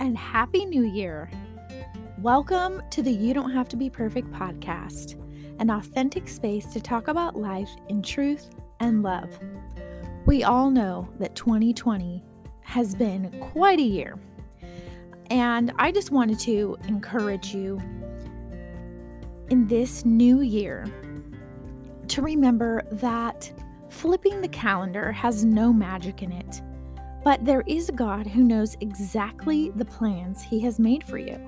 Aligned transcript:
and 0.00 0.16
Happy 0.16 0.64
New 0.64 0.84
Year! 0.84 1.30
Welcome 2.20 2.80
to 2.90 3.02
the 3.02 3.12
You 3.12 3.34
Don't 3.34 3.50
Have 3.50 3.68
to 3.68 3.76
Be 3.76 3.90
Perfect 3.90 4.30
podcast, 4.30 5.20
an 5.60 5.68
authentic 5.68 6.26
space 6.26 6.64
to 6.72 6.80
talk 6.80 7.08
about 7.08 7.36
life 7.36 7.68
in 7.90 8.00
truth 8.00 8.48
and 8.80 9.02
love. 9.02 9.28
We 10.24 10.42
all 10.42 10.70
know 10.70 11.06
that 11.18 11.34
2020 11.34 12.24
has 12.62 12.94
been 12.94 13.30
quite 13.52 13.78
a 13.78 13.82
year, 13.82 14.18
and 15.28 15.70
I 15.78 15.92
just 15.92 16.10
wanted 16.10 16.38
to 16.40 16.78
encourage 16.88 17.54
you 17.54 17.78
in 19.50 19.66
this 19.66 20.06
new 20.06 20.40
year 20.40 20.86
to 22.08 22.22
remember 22.22 22.84
that 22.92 23.52
flipping 23.90 24.40
the 24.40 24.48
calendar 24.48 25.12
has 25.12 25.44
no 25.44 25.74
magic 25.74 26.22
in 26.22 26.32
it. 26.32 26.62
But 27.22 27.44
there 27.44 27.62
is 27.66 27.88
a 27.88 27.92
God 27.92 28.26
who 28.26 28.42
knows 28.42 28.76
exactly 28.80 29.70
the 29.70 29.84
plans 29.84 30.42
He 30.42 30.60
has 30.60 30.78
made 30.78 31.04
for 31.04 31.18
you. 31.18 31.38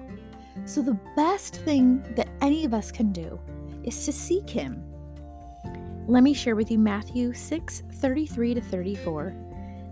So, 0.65 0.83
the 0.83 0.99
best 1.17 1.57
thing 1.57 2.03
that 2.15 2.29
any 2.41 2.65
of 2.65 2.75
us 2.75 2.93
can 2.93 3.11
do 3.11 3.41
is 3.83 4.05
to 4.05 4.13
seek 4.13 4.49
Him. 4.49 4.85
Let 6.07 6.23
me 6.23 6.35
share 6.35 6.57
with 6.57 6.71
you 6.71 6.79
Matthew 6.79 7.33
6 7.33 7.83
33 7.95 8.55
to 8.55 8.61
34. 8.61 9.35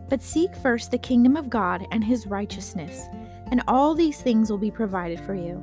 But 0.08 0.22
seek 0.22 0.54
first 0.56 0.90
the 0.90 0.98
kingdom 0.98 1.36
of 1.36 1.48
God 1.48 1.86
and 1.92 2.04
His 2.04 2.26
righteousness, 2.26 3.06
and 3.50 3.62
all 3.66 3.94
these 3.94 4.20
things 4.20 4.50
will 4.50 4.58
be 4.58 4.70
provided 4.70 5.20
for 5.20 5.34
you. 5.34 5.62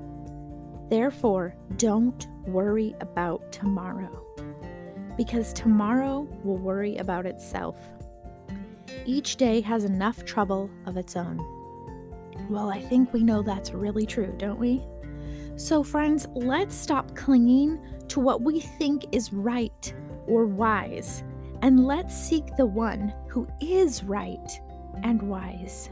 Therefore, 0.90 1.54
don't 1.76 2.28
worry 2.48 2.96
about 3.02 3.52
tomorrow, 3.52 4.26
because 5.18 5.54
tomorrow 5.54 6.28
will 6.44 6.58
worry 6.58 6.96
about 6.98 7.26
itself. 7.26 7.78
Each 9.05 9.36
day 9.36 9.62
has 9.62 9.84
enough 9.84 10.26
trouble 10.26 10.70
of 10.86 10.98
its 10.98 11.16
own. 11.16 11.38
Well, 12.50 12.70
I 12.70 12.81
think 12.81 13.14
we 13.14 13.23
know 13.23 13.42
that's 13.42 13.72
really 13.73 14.06
true, 14.06 14.34
don't 14.38 14.59
we? 14.59 14.84
So, 15.56 15.84
friends, 15.84 16.28
let's 16.36 16.75
stop 16.75 17.16
clinging 17.16 17.80
to 18.09 18.20
what 18.20 18.42
we 18.42 18.59
think 18.59 19.06
is 19.12 19.34
right 19.34 19.94
or 20.28 20.45
wise, 20.45 21.23
and 21.62 21.86
let's 21.86 22.16
seek 22.16 22.56
the 22.56 22.66
one 22.66 23.14
who 23.28 23.47
is 23.59 24.03
right 24.03 24.62
and 25.03 25.22
wise. 25.23 25.90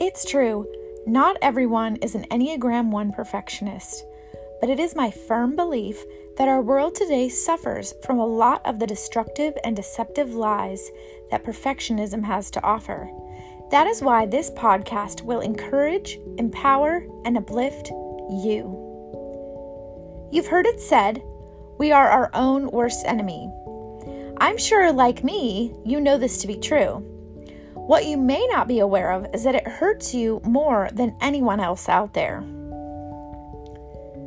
It's 0.00 0.24
true. 0.24 0.66
Not 1.08 1.36
everyone 1.40 1.96
is 2.02 2.16
an 2.16 2.24
Enneagram 2.32 2.90
1 2.90 3.12
perfectionist, 3.12 4.04
but 4.60 4.68
it 4.68 4.80
is 4.80 4.96
my 4.96 5.08
firm 5.08 5.54
belief 5.54 6.02
that 6.36 6.48
our 6.48 6.60
world 6.60 6.96
today 6.96 7.28
suffers 7.28 7.94
from 8.04 8.18
a 8.18 8.26
lot 8.26 8.60
of 8.66 8.80
the 8.80 8.88
destructive 8.88 9.54
and 9.62 9.76
deceptive 9.76 10.34
lies 10.34 10.90
that 11.30 11.44
perfectionism 11.44 12.24
has 12.24 12.50
to 12.50 12.62
offer. 12.64 13.08
That 13.70 13.86
is 13.86 14.02
why 14.02 14.26
this 14.26 14.50
podcast 14.50 15.22
will 15.22 15.42
encourage, 15.42 16.18
empower, 16.38 17.06
and 17.24 17.38
uplift 17.38 17.88
you. 17.88 18.82
You've 20.32 20.48
heard 20.48 20.66
it 20.66 20.80
said, 20.80 21.22
we 21.78 21.92
are 21.92 22.08
our 22.08 22.32
own 22.34 22.68
worst 22.72 23.06
enemy. 23.06 23.48
I'm 24.38 24.58
sure, 24.58 24.90
like 24.90 25.22
me, 25.22 25.72
you 25.84 26.00
know 26.00 26.18
this 26.18 26.38
to 26.38 26.48
be 26.48 26.56
true. 26.56 27.15
What 27.86 28.06
you 28.06 28.16
may 28.16 28.44
not 28.50 28.66
be 28.66 28.80
aware 28.80 29.12
of 29.12 29.32
is 29.32 29.44
that 29.44 29.54
it 29.54 29.68
hurts 29.68 30.12
you 30.12 30.40
more 30.42 30.88
than 30.92 31.16
anyone 31.20 31.60
else 31.60 31.88
out 31.88 32.14
there. 32.14 32.42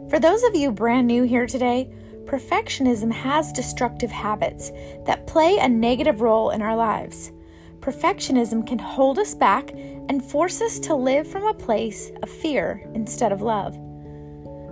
For 0.09 0.17
those 0.17 0.43
of 0.43 0.55
you 0.55 0.71
brand 0.71 1.07
new 1.07 1.23
here 1.23 1.45
today, 1.45 1.91
perfectionism 2.23 3.11
has 3.11 3.52
destructive 3.52 4.11
habits 4.11 4.71
that 5.05 5.27
play 5.27 5.58
a 5.58 5.67
negative 5.67 6.21
role 6.21 6.52
in 6.52 6.61
our 6.61 6.73
lives. 6.73 7.33
Perfectionism 7.81 8.65
can 8.65 8.80
hold 8.80 9.19
us 9.19 9.36
back 9.36 9.71
and 9.73 10.23
force 10.23 10.61
us 10.61 10.80
to 10.80 10.95
live 10.95 11.27
from 11.27 11.45
a 11.45 11.53
place 11.53 12.11
of 12.23 12.30
fear 12.30 12.89
instead 12.93 13.33
of 13.33 13.42
love. 13.42 13.77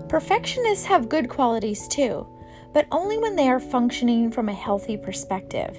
Perfectionists 0.07 0.85
have 0.85 1.09
good 1.09 1.27
qualities 1.27 1.89
too, 1.89 2.25
but 2.73 2.87
only 2.93 3.17
when 3.17 3.35
they 3.35 3.49
are 3.49 3.59
functioning 3.59 4.31
from 4.31 4.47
a 4.47 4.53
healthy 4.53 4.95
perspective 4.95 5.77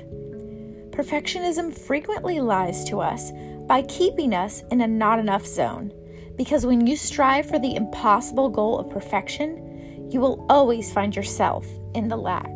perfectionism 0.98 1.72
frequently 1.72 2.40
lies 2.40 2.82
to 2.82 3.00
us 3.00 3.30
by 3.68 3.82
keeping 3.82 4.34
us 4.34 4.64
in 4.72 4.80
a 4.80 4.86
not 4.88 5.20
enough 5.20 5.46
zone. 5.46 5.92
Because 6.36 6.66
when 6.66 6.88
you 6.88 6.96
strive 6.96 7.48
for 7.48 7.60
the 7.60 7.76
impossible 7.76 8.48
goal 8.48 8.80
of 8.80 8.90
perfection, 8.90 10.08
you 10.10 10.18
will 10.18 10.44
always 10.48 10.92
find 10.92 11.14
yourself 11.14 11.64
in 11.94 12.08
the 12.08 12.16
lack. 12.16 12.50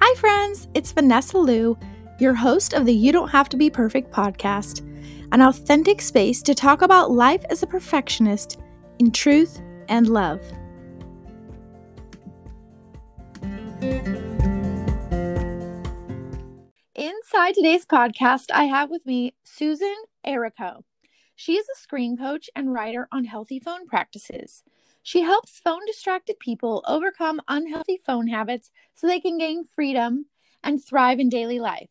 Hi, 0.00 0.14
friends, 0.14 0.66
it's 0.72 0.92
Vanessa 0.92 1.36
Luu, 1.36 1.78
your 2.18 2.32
host 2.32 2.72
of 2.72 2.86
the 2.86 2.94
You 2.94 3.12
Don't 3.12 3.28
Have 3.28 3.50
to 3.50 3.58
Be 3.58 3.68
Perfect 3.68 4.10
podcast, 4.10 4.80
an 5.30 5.42
authentic 5.42 6.00
space 6.00 6.40
to 6.40 6.54
talk 6.54 6.80
about 6.80 7.10
life 7.10 7.44
as 7.50 7.62
a 7.62 7.66
perfectionist 7.66 8.61
in 9.02 9.10
truth 9.10 9.60
and 9.88 10.06
love. 10.06 10.40
Inside 16.94 17.54
today's 17.54 17.84
podcast, 17.84 18.52
I 18.54 18.66
have 18.66 18.90
with 18.90 19.04
me 19.04 19.34
Susan 19.42 19.96
Arico. 20.24 20.84
She 21.34 21.54
is 21.54 21.66
a 21.68 21.80
screen 21.80 22.16
coach 22.16 22.48
and 22.54 22.72
writer 22.72 23.08
on 23.10 23.24
healthy 23.24 23.58
phone 23.58 23.88
practices. 23.88 24.62
She 25.02 25.22
helps 25.22 25.58
phone 25.58 25.84
distracted 25.84 26.38
people 26.38 26.84
overcome 26.86 27.40
unhealthy 27.48 27.98
phone 28.06 28.28
habits 28.28 28.70
so 28.94 29.08
they 29.08 29.18
can 29.18 29.36
gain 29.36 29.64
freedom 29.64 30.26
and 30.62 30.80
thrive 30.80 31.18
in 31.18 31.28
daily 31.28 31.58
life. 31.58 31.90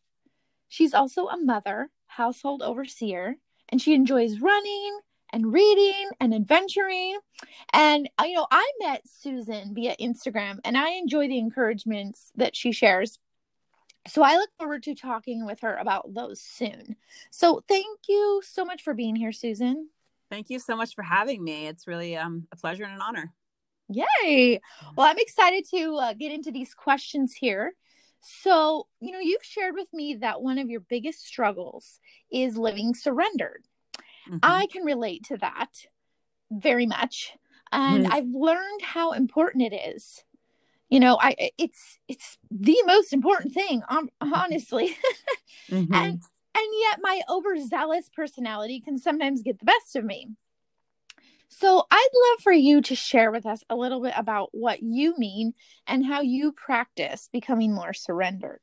She's 0.69 0.93
also 0.93 1.27
a 1.27 1.35
mother, 1.35 1.89
household 2.07 2.61
overseer, 2.61 3.35
and 3.67 3.81
she 3.81 3.93
enjoys 3.93 4.39
running, 4.39 5.01
and 5.31 5.51
reading 5.51 6.09
and 6.19 6.33
adventuring. 6.33 7.17
And, 7.73 8.09
uh, 8.19 8.25
you 8.25 8.35
know, 8.35 8.47
I 8.51 8.69
met 8.79 9.01
Susan 9.07 9.73
via 9.73 9.95
Instagram 9.97 10.59
and 10.63 10.77
I 10.77 10.91
enjoy 10.91 11.27
the 11.27 11.37
encouragements 11.37 12.31
that 12.35 12.55
she 12.55 12.71
shares. 12.71 13.19
So 14.07 14.23
I 14.23 14.35
look 14.35 14.49
forward 14.57 14.83
to 14.83 14.95
talking 14.95 15.45
with 15.45 15.61
her 15.61 15.75
about 15.75 16.13
those 16.13 16.41
soon. 16.41 16.95
So 17.29 17.63
thank 17.67 17.99
you 18.09 18.41
so 18.43 18.65
much 18.65 18.83
for 18.83 18.93
being 18.93 19.15
here, 19.15 19.31
Susan. 19.31 19.89
Thank 20.29 20.49
you 20.49 20.59
so 20.59 20.75
much 20.75 20.95
for 20.95 21.03
having 21.03 21.43
me. 21.43 21.67
It's 21.67 21.87
really 21.87 22.17
um, 22.17 22.47
a 22.51 22.55
pleasure 22.55 22.83
and 22.83 22.93
an 22.93 23.01
honor. 23.01 23.33
Yay. 23.89 24.61
Well, 24.95 25.05
I'm 25.05 25.19
excited 25.19 25.65
to 25.71 25.95
uh, 25.97 26.13
get 26.13 26.31
into 26.31 26.51
these 26.51 26.73
questions 26.73 27.33
here. 27.33 27.73
So, 28.21 28.87
you 28.99 29.11
know, 29.11 29.19
you've 29.19 29.43
shared 29.43 29.75
with 29.75 29.91
me 29.93 30.15
that 30.15 30.41
one 30.41 30.57
of 30.57 30.69
your 30.69 30.79
biggest 30.79 31.25
struggles 31.25 31.99
is 32.31 32.57
living 32.57 32.93
surrendered. 32.93 33.65
Mm-hmm. 34.29 34.39
I 34.43 34.67
can 34.67 34.83
relate 34.83 35.25
to 35.25 35.37
that 35.37 35.69
very 36.51 36.85
much. 36.85 37.33
And 37.71 38.05
mm-hmm. 38.05 38.13
I've 38.13 38.27
learned 38.27 38.81
how 38.81 39.11
important 39.11 39.73
it 39.73 39.75
is. 39.75 40.23
You 40.89 40.99
know, 40.99 41.17
I 41.19 41.51
it's 41.57 41.99
it's 42.09 42.37
the 42.51 42.77
most 42.85 43.13
important 43.13 43.53
thing, 43.53 43.81
honestly. 44.19 44.97
mm-hmm. 45.69 45.93
And 45.93 46.21
and 46.53 46.67
yet 46.81 46.99
my 47.01 47.21
overzealous 47.29 48.09
personality 48.13 48.81
can 48.81 48.97
sometimes 48.97 49.41
get 49.41 49.59
the 49.59 49.65
best 49.65 49.95
of 49.95 50.03
me. 50.03 50.27
So 51.47 51.85
I'd 51.91 52.09
love 52.13 52.43
for 52.43 52.51
you 52.51 52.81
to 52.83 52.95
share 52.95 53.31
with 53.31 53.45
us 53.45 53.63
a 53.69 53.75
little 53.75 54.01
bit 54.01 54.13
about 54.15 54.49
what 54.51 54.81
you 54.81 55.15
mean 55.17 55.53
and 55.85 56.05
how 56.05 56.21
you 56.21 56.53
practice 56.53 57.29
becoming 57.31 57.73
more 57.73 57.93
surrendered. 57.93 58.61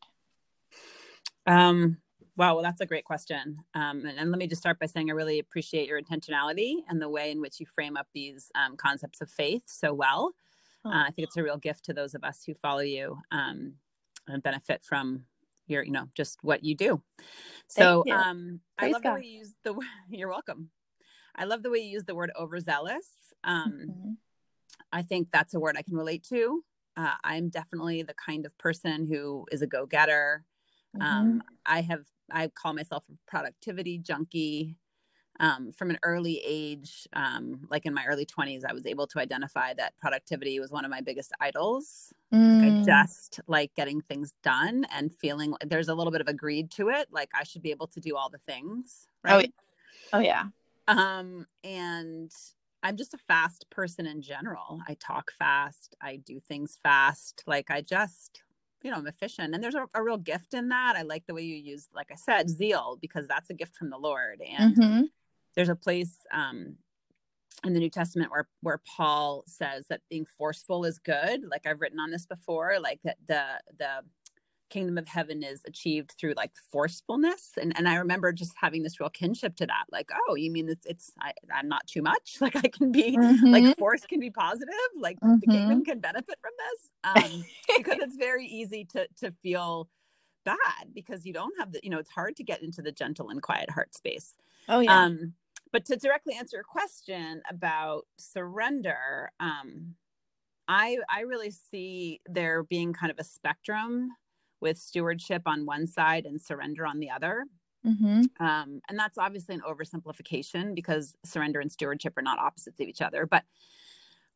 Um, 1.47 1.99
Wow, 2.39 2.55
well, 2.55 2.63
that's 2.63 2.81
a 2.81 2.87
great 2.87 3.05
question. 3.05 3.59
Um, 3.75 4.07
and, 4.07 4.17
and, 4.17 4.31
let 4.31 4.39
me 4.39 4.47
just 4.47 4.63
start 4.63 4.79
by 4.79 4.87
saying 4.87 5.11
I 5.11 5.15
really 5.15 5.41
appreciate 5.41 5.89
your 5.89 6.01
intentionality 6.01 6.77
and 6.89 7.03
the 7.03 7.09
way 7.09 7.33
in 7.33 7.41
which 7.41 7.59
you 7.59 7.67
frame 7.67 7.97
up 7.97 8.07
these 8.15 8.53
um, 8.55 8.77
concepts 8.77 9.21
of 9.21 9.29
faith 9.29 9.65
so 9.67 9.93
well. 9.93 10.37
Oh. 10.85 10.91
Uh, 10.91 11.03
I 11.03 11.11
think 11.11 11.27
it's 11.27 11.37
a 11.37 11.43
real 11.43 11.57
gift 11.57 11.87
to 11.87 11.93
those 11.93 12.15
of 12.15 12.23
us 12.23 12.45
who 12.47 12.55
follow 12.55 12.79
you 12.79 13.19
um, 13.33 13.75
and 14.29 14.41
benefit 14.41 14.85
from 14.85 15.25
your, 15.67 15.83
you 15.83 15.91
know, 15.91 16.07
just 16.15 16.39
what 16.43 16.63
you 16.63 16.77
do. 16.77 17.03
So 17.67 18.05
you. 18.07 18.15
Um, 18.15 18.61
I 18.79 18.91
love 18.91 19.03
God. 19.03 19.17
the 19.17 19.21
way 19.21 19.27
you 19.27 19.39
use 19.39 19.55
the. 19.65 19.75
You're 20.09 20.31
welcome. 20.31 20.71
I 21.35 21.45
love 21.45 21.65
the 21.65 21.71
way 21.71 21.79
you 21.79 21.91
use 21.91 22.05
the 22.05 22.15
word 22.15 22.31
overzealous. 22.39 23.09
Um, 23.43 23.73
mm-hmm. 23.81 24.11
I 24.93 25.03
think 25.03 25.29
that's 25.33 25.55
a 25.55 25.61
word 25.61 25.77
I 25.77 25.83
can 25.83 25.97
relate 25.97 26.25
to. 26.29 26.63
Uh, 26.97 27.15
I'm 27.25 27.49
definitely 27.49 28.03
the 28.03 28.15
kind 28.15 28.47
of 28.47 28.57
person 28.59 29.09
who 29.09 29.45
is 29.51 29.61
a 29.61 29.67
go 29.67 29.87
getter. 29.87 30.45
Mm-hmm. 30.97 31.03
Um, 31.07 31.43
I 31.67 31.81
have 31.83 32.05
I 32.31 32.49
call 32.49 32.75
myself 32.75 33.05
a 33.11 33.31
productivity 33.31 33.99
junkie. 33.99 34.77
um, 35.41 35.71
from 35.73 35.91
an 35.91 35.99
early 36.03 36.43
age, 36.45 37.07
um, 37.13 37.61
like 37.71 37.87
in 37.87 37.95
my 37.95 38.05
early 38.07 38.27
20s, 38.27 38.65
I 38.69 38.73
was 38.73 38.87
able 38.87 39.07
to 39.09 39.21
identify 39.21 39.73
that 39.75 39.97
productivity 39.97 40.59
was 40.59 40.73
one 40.73 40.85
of 40.85 40.91
my 40.91 41.01
biggest 41.01 41.33
idols. 41.41 42.13
Mm. 42.33 42.63
Like 42.63 42.73
I 42.73 42.85
just 42.85 43.41
like 43.47 43.75
getting 43.75 44.01
things 44.01 44.35
done 44.43 44.85
and 44.93 45.15
feeling 45.15 45.53
like 45.53 45.69
there's 45.69 45.89
a 45.89 45.95
little 45.95 46.11
bit 46.11 46.21
of 46.21 46.29
a 46.29 46.33
greed 46.33 46.71
to 46.73 46.89
it. 46.89 47.09
Like 47.13 47.31
I 47.39 47.45
should 47.45 47.63
be 47.63 47.71
able 47.71 47.87
to 47.89 48.01
do 48.01 48.17
all 48.17 48.29
the 48.29 48.39
things. 48.39 49.07
Right. 49.23 49.55
Oh, 50.13 50.19
yeah. 50.19 50.47
Um, 50.89 51.47
and 51.63 52.33
I'm 52.83 52.97
just 52.97 53.15
a 53.15 53.19
fast 53.19 53.69
person 53.71 54.07
in 54.07 54.23
general. 54.23 54.81
I 54.89 54.95
talk 54.95 55.31
fast, 55.33 55.95
I 56.03 56.17
do 56.17 56.41
things 56.41 56.79
fast. 56.83 57.45
Like 57.47 57.71
I 57.71 57.81
just, 57.81 58.43
you 58.83 58.91
know, 58.91 58.97
I'm 58.97 59.07
efficient. 59.07 59.55
And 59.55 59.63
there's 59.63 59.75
a, 59.75 59.87
a 59.95 60.03
real 60.03 60.17
gift 60.19 60.55
in 60.55 60.69
that. 60.69 60.95
I 60.97 61.03
like 61.03 61.27
the 61.27 61.35
way 61.35 61.43
you 61.43 61.57
use, 61.57 61.89
like 61.95 62.11
I 62.13 62.17
said, 62.17 62.49
zeal, 62.49 62.99
because 63.01 63.27
that's 63.27 63.51
a 63.51 63.55
gift 63.55 63.77
from 63.77 63.91
the 63.91 63.99
Lord. 63.99 64.41
And 64.41 64.77
Mhm. 64.77 65.11
there's 65.55 65.69
a 65.69 65.77
place 65.77 66.19
um 66.33 66.77
in 67.65 67.75
the 67.75 67.81
New 67.81 67.91
Testament 67.91 68.31
where 68.31 68.49
where 68.61 68.79
Paul 68.97 69.43
says 69.47 69.87
that 69.89 70.01
being 70.09 70.25
forceful 70.25 70.85
is 70.85 70.99
good. 71.01 71.43
Like 71.51 71.67
I've 71.67 71.81
written 71.81 71.99
on 71.99 72.11
this 72.11 72.25
before, 72.27 72.79
like 72.81 73.01
that 73.03 73.17
the 73.27 73.61
the 73.79 74.05
kingdom 74.71 74.99
of 74.99 75.09
heaven 75.09 75.43
is 75.43 75.63
achieved 75.67 76.13
through 76.19 76.35
like 76.35 76.53
forcefulness 76.71 77.53
and 77.61 77.77
and 77.77 77.89
i 77.89 77.97
remember 77.97 78.33
just 78.33 78.55
having 78.61 78.83
this 78.83 79.01
real 79.01 79.11
kinship 79.11 79.57
to 79.57 79.67
that 79.67 79.85
like 79.91 80.11
oh 80.29 80.35
you 80.35 80.51
mean 80.51 80.69
it's 80.69 80.87
it's 80.87 81.13
I, 81.21 81.33
i'm 81.55 81.69
not 81.69 81.87
too 81.87 82.03
much 82.03 82.39
like 82.41 82.57
i 82.57 82.69
can 82.69 82.93
be 82.93 83.21
Mhm. 83.21 83.53
like 83.53 83.69
force 83.79 84.07
can 84.07 84.21
be 84.21 84.31
positive 84.31 84.75
like 85.01 85.19
the 85.41 85.47
Mhm. 85.47 85.49
kingdom 85.49 85.85
can 85.85 86.01
benefit 86.01 86.39
from 86.41 86.53
this 86.59 86.93
um 87.05 87.47
because 87.77 87.99
it's 88.01 88.17
very 88.17 88.47
easy 88.47 88.85
to 88.87 89.09
to 89.17 89.33
feel 89.43 89.89
bad 90.45 90.95
because 90.95 91.27
you 91.27 91.33
don't 91.33 91.59
have 91.59 91.73
the 91.73 91.81
you 91.83 91.91
know 91.91 91.99
it's 91.99 92.11
hard 92.11 92.37
to 92.37 92.45
get 92.45 92.63
into 92.63 92.81
the 92.83 92.93
gentle 92.93 93.29
and 93.29 93.43
quiet 93.43 93.71
heart 93.71 93.95
space 93.95 94.37
oh 94.69 94.81
yeah. 94.81 95.05
um 95.07 95.35
but 95.73 95.85
to 95.85 95.97
directly 95.97 96.35
answer 96.35 96.57
your 96.57 96.65
question 96.65 97.43
about 97.51 98.07
surrender 98.19 99.31
um 99.41 99.95
i 100.69 100.99
i 101.11 101.21
really 101.23 101.51
see 101.51 102.21
there 102.27 102.63
being 102.65 102.93
kind 102.93 103.11
of 103.11 103.19
a 103.19 103.25
spectrum 103.25 104.11
with 104.61 104.79
stewardship 104.79 105.43
on 105.47 105.67
one 105.67 105.87
side 105.87 106.27
and 106.27 106.41
surrender 106.41 106.87
on 106.87 106.99
the 107.01 107.11
other. 107.11 107.45
Hmm 107.85 108.23
um, 108.41 108.81
and 108.89 108.99
that's 108.99 109.19
obviously 109.19 109.55
an 109.55 109.63
oversimplification 109.63 110.75
because 110.75 111.15
surrender 111.25 111.61
and 111.61 111.71
stewardship 111.71 112.17
are 112.17 112.23
not 112.23 112.39
opposites 112.39 112.81
of 112.81 112.89
each 112.89 113.01
other. 113.01 113.27
But 113.27 113.45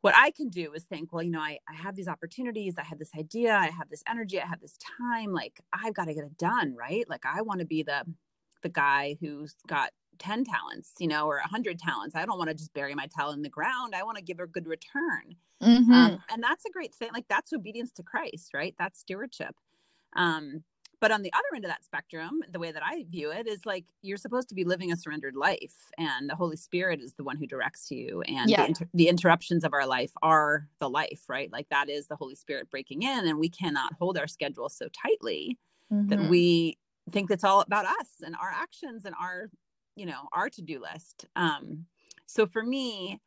what 0.02 0.14
i 0.16 0.30
can 0.30 0.48
do 0.48 0.72
is 0.74 0.84
think 0.84 1.12
well 1.12 1.22
you 1.22 1.30
know 1.30 1.40
I, 1.40 1.58
I 1.68 1.74
have 1.74 1.96
these 1.96 2.08
opportunities 2.08 2.74
i 2.76 2.82
have 2.82 2.98
this 2.98 3.10
idea 3.16 3.54
i 3.54 3.68
have 3.68 3.88
this 3.88 4.02
energy 4.08 4.40
i 4.40 4.46
have 4.46 4.60
this 4.60 4.76
time 4.98 5.32
like 5.32 5.60
i've 5.72 5.94
got 5.94 6.06
to 6.06 6.14
get 6.14 6.24
it 6.24 6.36
done 6.36 6.74
right? 6.76 7.08
Like 7.08 7.24
i 7.24 7.40
want 7.40 7.60
to 7.60 7.66
be 7.66 7.82
the 7.82 8.04
the 8.62 8.68
guy 8.68 9.16
who's 9.20 9.54
got 9.66 9.90
10 10.18 10.44
talents 10.44 10.92
you 10.98 11.08
know 11.08 11.26
or 11.26 11.36
100 11.36 11.78
talents. 11.78 12.14
I 12.14 12.26
don't 12.26 12.36
want 12.36 12.50
to 12.50 12.54
just 12.54 12.74
bury 12.74 12.94
my 12.94 13.06
talent 13.06 13.38
in 13.38 13.42
the 13.42 13.48
ground. 13.48 13.94
I 13.94 14.02
want 14.02 14.18
to 14.18 14.22
give 14.22 14.40
a 14.40 14.46
good 14.46 14.66
return. 14.66 15.36
Hmm 15.60 15.92
um, 15.92 16.18
and 16.30 16.42
that's 16.42 16.64
a 16.64 16.70
great 16.70 16.94
thing 16.94 17.10
like 17.14 17.26
that's 17.28 17.52
obedience 17.52 17.92
to 17.92 18.02
christ 18.02 18.50
right? 18.54 18.74
That's 18.78 19.00
stewardship 19.00 19.54
um, 20.14 20.62
but 21.00 21.10
on 21.10 21.22
the 21.22 21.32
other 21.32 21.48
end 21.56 21.64
of 21.64 21.70
that 21.70 21.84
spectrum 21.84 22.40
the 22.52 22.58
way 22.60 22.70
that 22.70 22.82
i 22.84 23.04
view 23.10 23.30
it 23.32 23.46
is 23.48 23.66
like 23.66 23.84
you're 24.02 24.16
supposed 24.16 24.48
to 24.48 24.54
be 24.54 24.64
living 24.64 24.92
a 24.92 24.96
surrendered 24.96 25.34
life 25.34 25.90
and 25.98 26.30
the 26.30 26.34
holy 26.36 26.56
spirit 26.56 27.00
is 27.00 27.14
the 27.14 27.24
one 27.24 27.36
who 27.36 27.46
directs 27.46 27.90
you 27.90 28.22
and 28.22 28.48
Yeah. 28.48 28.62
the, 28.62 28.68
inter- 28.68 28.88
the 28.94 29.08
interruptions 29.08 29.64
of 29.64 29.72
our 29.72 29.86
life 29.86 30.12
are 30.22 30.68
the 30.78 30.88
life 30.88 31.24
right 31.28 31.50
like 31.50 31.68
that 31.70 31.88
is 31.90 32.06
the 32.06 32.16
holy 32.16 32.34
spirit 32.36 32.70
breaking 32.70 33.02
in 33.02 33.26
and 33.26 33.38
we 33.38 33.48
cannot 33.48 33.92
hold 33.94 34.16
our 34.16 34.28
schedule 34.28 34.68
so 34.68 34.86
tightly 34.90 35.58
that 35.90 36.18
Mhm. 36.20 36.28
we 36.30 36.78
think 37.10 37.30
it's 37.32 37.44
all 37.44 37.60
about 37.62 37.84
us 37.84 38.08
and 38.24 38.36
our 38.36 38.50
actions 38.50 39.04
and 39.04 39.14
our 39.20 39.50
you 39.96 40.06
know 40.06 40.28
our 40.32 40.48
to-do 40.48 40.80
list 40.80 41.26
um 41.34 41.84
so 42.26 42.46
for 42.46 42.62
me 42.62 43.20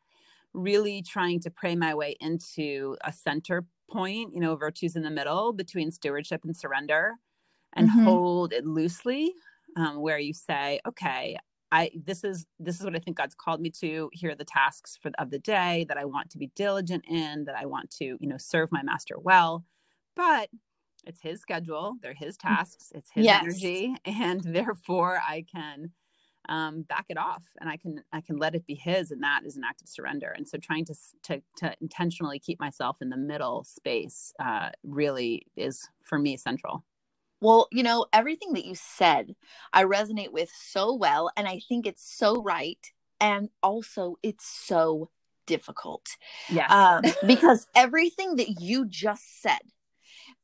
really 0.53 1.01
trying 1.01 1.39
to 1.41 1.51
pray 1.51 1.75
my 1.75 1.93
way 1.93 2.15
into 2.21 2.95
a 3.03 3.11
center 3.11 3.65
point 3.91 4.33
you 4.33 4.39
know 4.39 4.55
virtues 4.55 4.95
in 4.95 5.03
the 5.03 5.11
middle 5.11 5.53
between 5.53 5.91
stewardship 5.91 6.41
and 6.43 6.55
surrender 6.57 7.15
and 7.73 7.89
Mhm. 7.89 7.89
hold 7.89 8.53
it 8.53 8.65
loosely 8.65 9.33
um, 9.77 9.97
where 10.01 10.19
you 10.19 10.33
say 10.33 10.79
okay 10.87 11.37
i 11.71 11.91
this 11.95 12.23
is 12.23 12.45
this 12.59 12.79
is 12.79 12.85
what 12.85 12.95
i 12.95 12.99
think 12.99 13.17
god's 13.17 13.35
called 13.35 13.61
me 13.61 13.69
to. 13.71 14.09
Here 14.13 14.31
are 14.31 14.35
the 14.35 14.45
tasks 14.45 14.97
for 15.01 15.11
of 15.19 15.31
the 15.31 15.39
day 15.39 15.85
that 15.89 15.97
i 15.97 16.05
want 16.05 16.29
to 16.31 16.37
be 16.37 16.47
diligent 16.55 17.05
in 17.09 17.45
that 17.45 17.55
i 17.57 17.65
want 17.65 17.91
to 17.99 18.17
you 18.19 18.27
know 18.27 18.37
serve 18.37 18.71
my 18.71 18.83
master 18.83 19.17
well. 19.19 19.65
But 20.15 20.49
it's 21.05 21.21
his 21.21 21.41
schedule. 21.41 21.97
They're 22.01 22.13
his 22.15 22.37
tasks. 22.37 22.91
It's 22.95 23.11
his 23.11 23.29
Yes. 23.29 23.31
energy. 23.31 23.95
And 24.05 24.43
therefore 24.43 25.21
i 25.27 25.43
can 25.43 25.93
um, 26.49 26.83
back 26.83 27.05
it 27.09 27.17
off 27.17 27.43
and 27.59 27.69
i 27.69 27.77
can 27.77 28.03
i 28.11 28.21
can 28.21 28.37
let 28.37 28.55
it 28.55 28.65
be 28.65 28.75
his 28.75 29.11
and 29.11 29.23
that 29.23 29.41
is 29.45 29.57
an 29.57 29.63
act 29.63 29.81
of 29.81 29.87
surrender 29.87 30.31
and 30.35 30.47
so 30.47 30.57
trying 30.57 30.85
to 30.85 30.95
to, 31.23 31.41
to 31.57 31.73
intentionally 31.81 32.39
keep 32.39 32.59
myself 32.59 32.97
in 33.01 33.09
the 33.09 33.17
middle 33.17 33.63
space 33.63 34.33
uh, 34.39 34.69
really 34.83 35.45
is 35.55 35.87
for 36.03 36.17
me 36.17 36.37
central 36.37 36.83
Well, 37.41 37.67
you 37.71 37.83
know, 37.83 38.05
everything 38.13 38.53
that 38.53 38.65
you 38.65 38.75
said, 38.75 39.35
I 39.73 39.83
resonate 39.83 40.31
with 40.31 40.49
so 40.55 40.93
well. 40.93 41.31
And 41.35 41.47
I 41.47 41.59
think 41.59 41.85
it's 41.85 42.03
so 42.17 42.41
right. 42.41 42.79
And 43.19 43.49
also, 43.61 44.15
it's 44.23 44.47
so 44.47 45.09
difficult. 45.45 46.07
yes 46.49 46.71
Um, 46.71 47.03
because 47.27 47.67
everything 47.75 48.37
that 48.37 48.61
you 48.61 48.85
just 48.87 49.41
said 49.41 49.59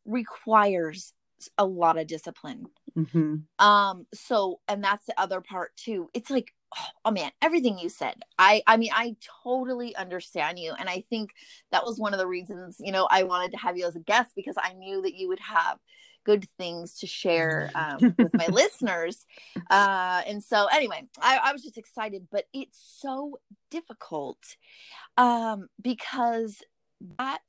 requires 0.05 1.13
a 1.57 1.65
lot 1.65 1.97
of 1.97 2.07
discipline. 2.07 2.65
hmm 2.95 3.35
Um, 3.59 4.05
so, 4.13 4.59
and 4.67 4.83
that's 4.83 5.05
the 5.05 5.19
other 5.19 5.41
part 5.41 5.75
too. 5.75 6.09
It's 6.13 6.29
like, 6.29 6.53
oh 7.05 7.11
man, 7.11 7.31
everything 7.41 7.77
you 7.77 7.89
said. 7.89 8.15
I, 8.37 8.63
I 8.65 8.77
mean, 8.77 8.91
I 8.93 9.15
totally 9.43 9.95
understand 9.95 10.57
you. 10.57 10.73
And 10.77 10.89
I 10.89 11.03
think 11.09 11.31
that 11.71 11.85
was 11.85 11.99
one 11.99 12.13
of 12.13 12.19
the 12.19 12.27
reasons, 12.27 12.77
you 12.79 12.91
know, 12.91 13.07
I 13.09 13.23
wanted 13.23 13.51
to 13.51 13.57
have 13.57 13.77
you 13.77 13.85
as 13.85 13.95
a 13.95 13.99
guest 13.99 14.31
because 14.35 14.55
I 14.57 14.73
knew 14.73 15.01
that 15.01 15.15
you 15.15 15.27
would 15.27 15.39
have 15.39 15.77
good 16.23 16.45
things 16.57 16.99
to 16.99 17.07
share 17.07 17.69
um, 17.75 18.13
with 18.17 18.33
my 18.35 18.47
listeners. 18.51 19.25
Uh, 19.69 20.21
and 20.27 20.43
so, 20.43 20.67
anyway, 20.67 21.03
I, 21.19 21.39
I 21.43 21.51
was 21.51 21.63
just 21.63 21.77
excited, 21.77 22.27
but 22.31 22.45
it's 22.53 22.79
so 22.99 23.39
difficult 23.69 24.37
um, 25.17 25.67
because 25.81 26.61
that, 27.17 27.41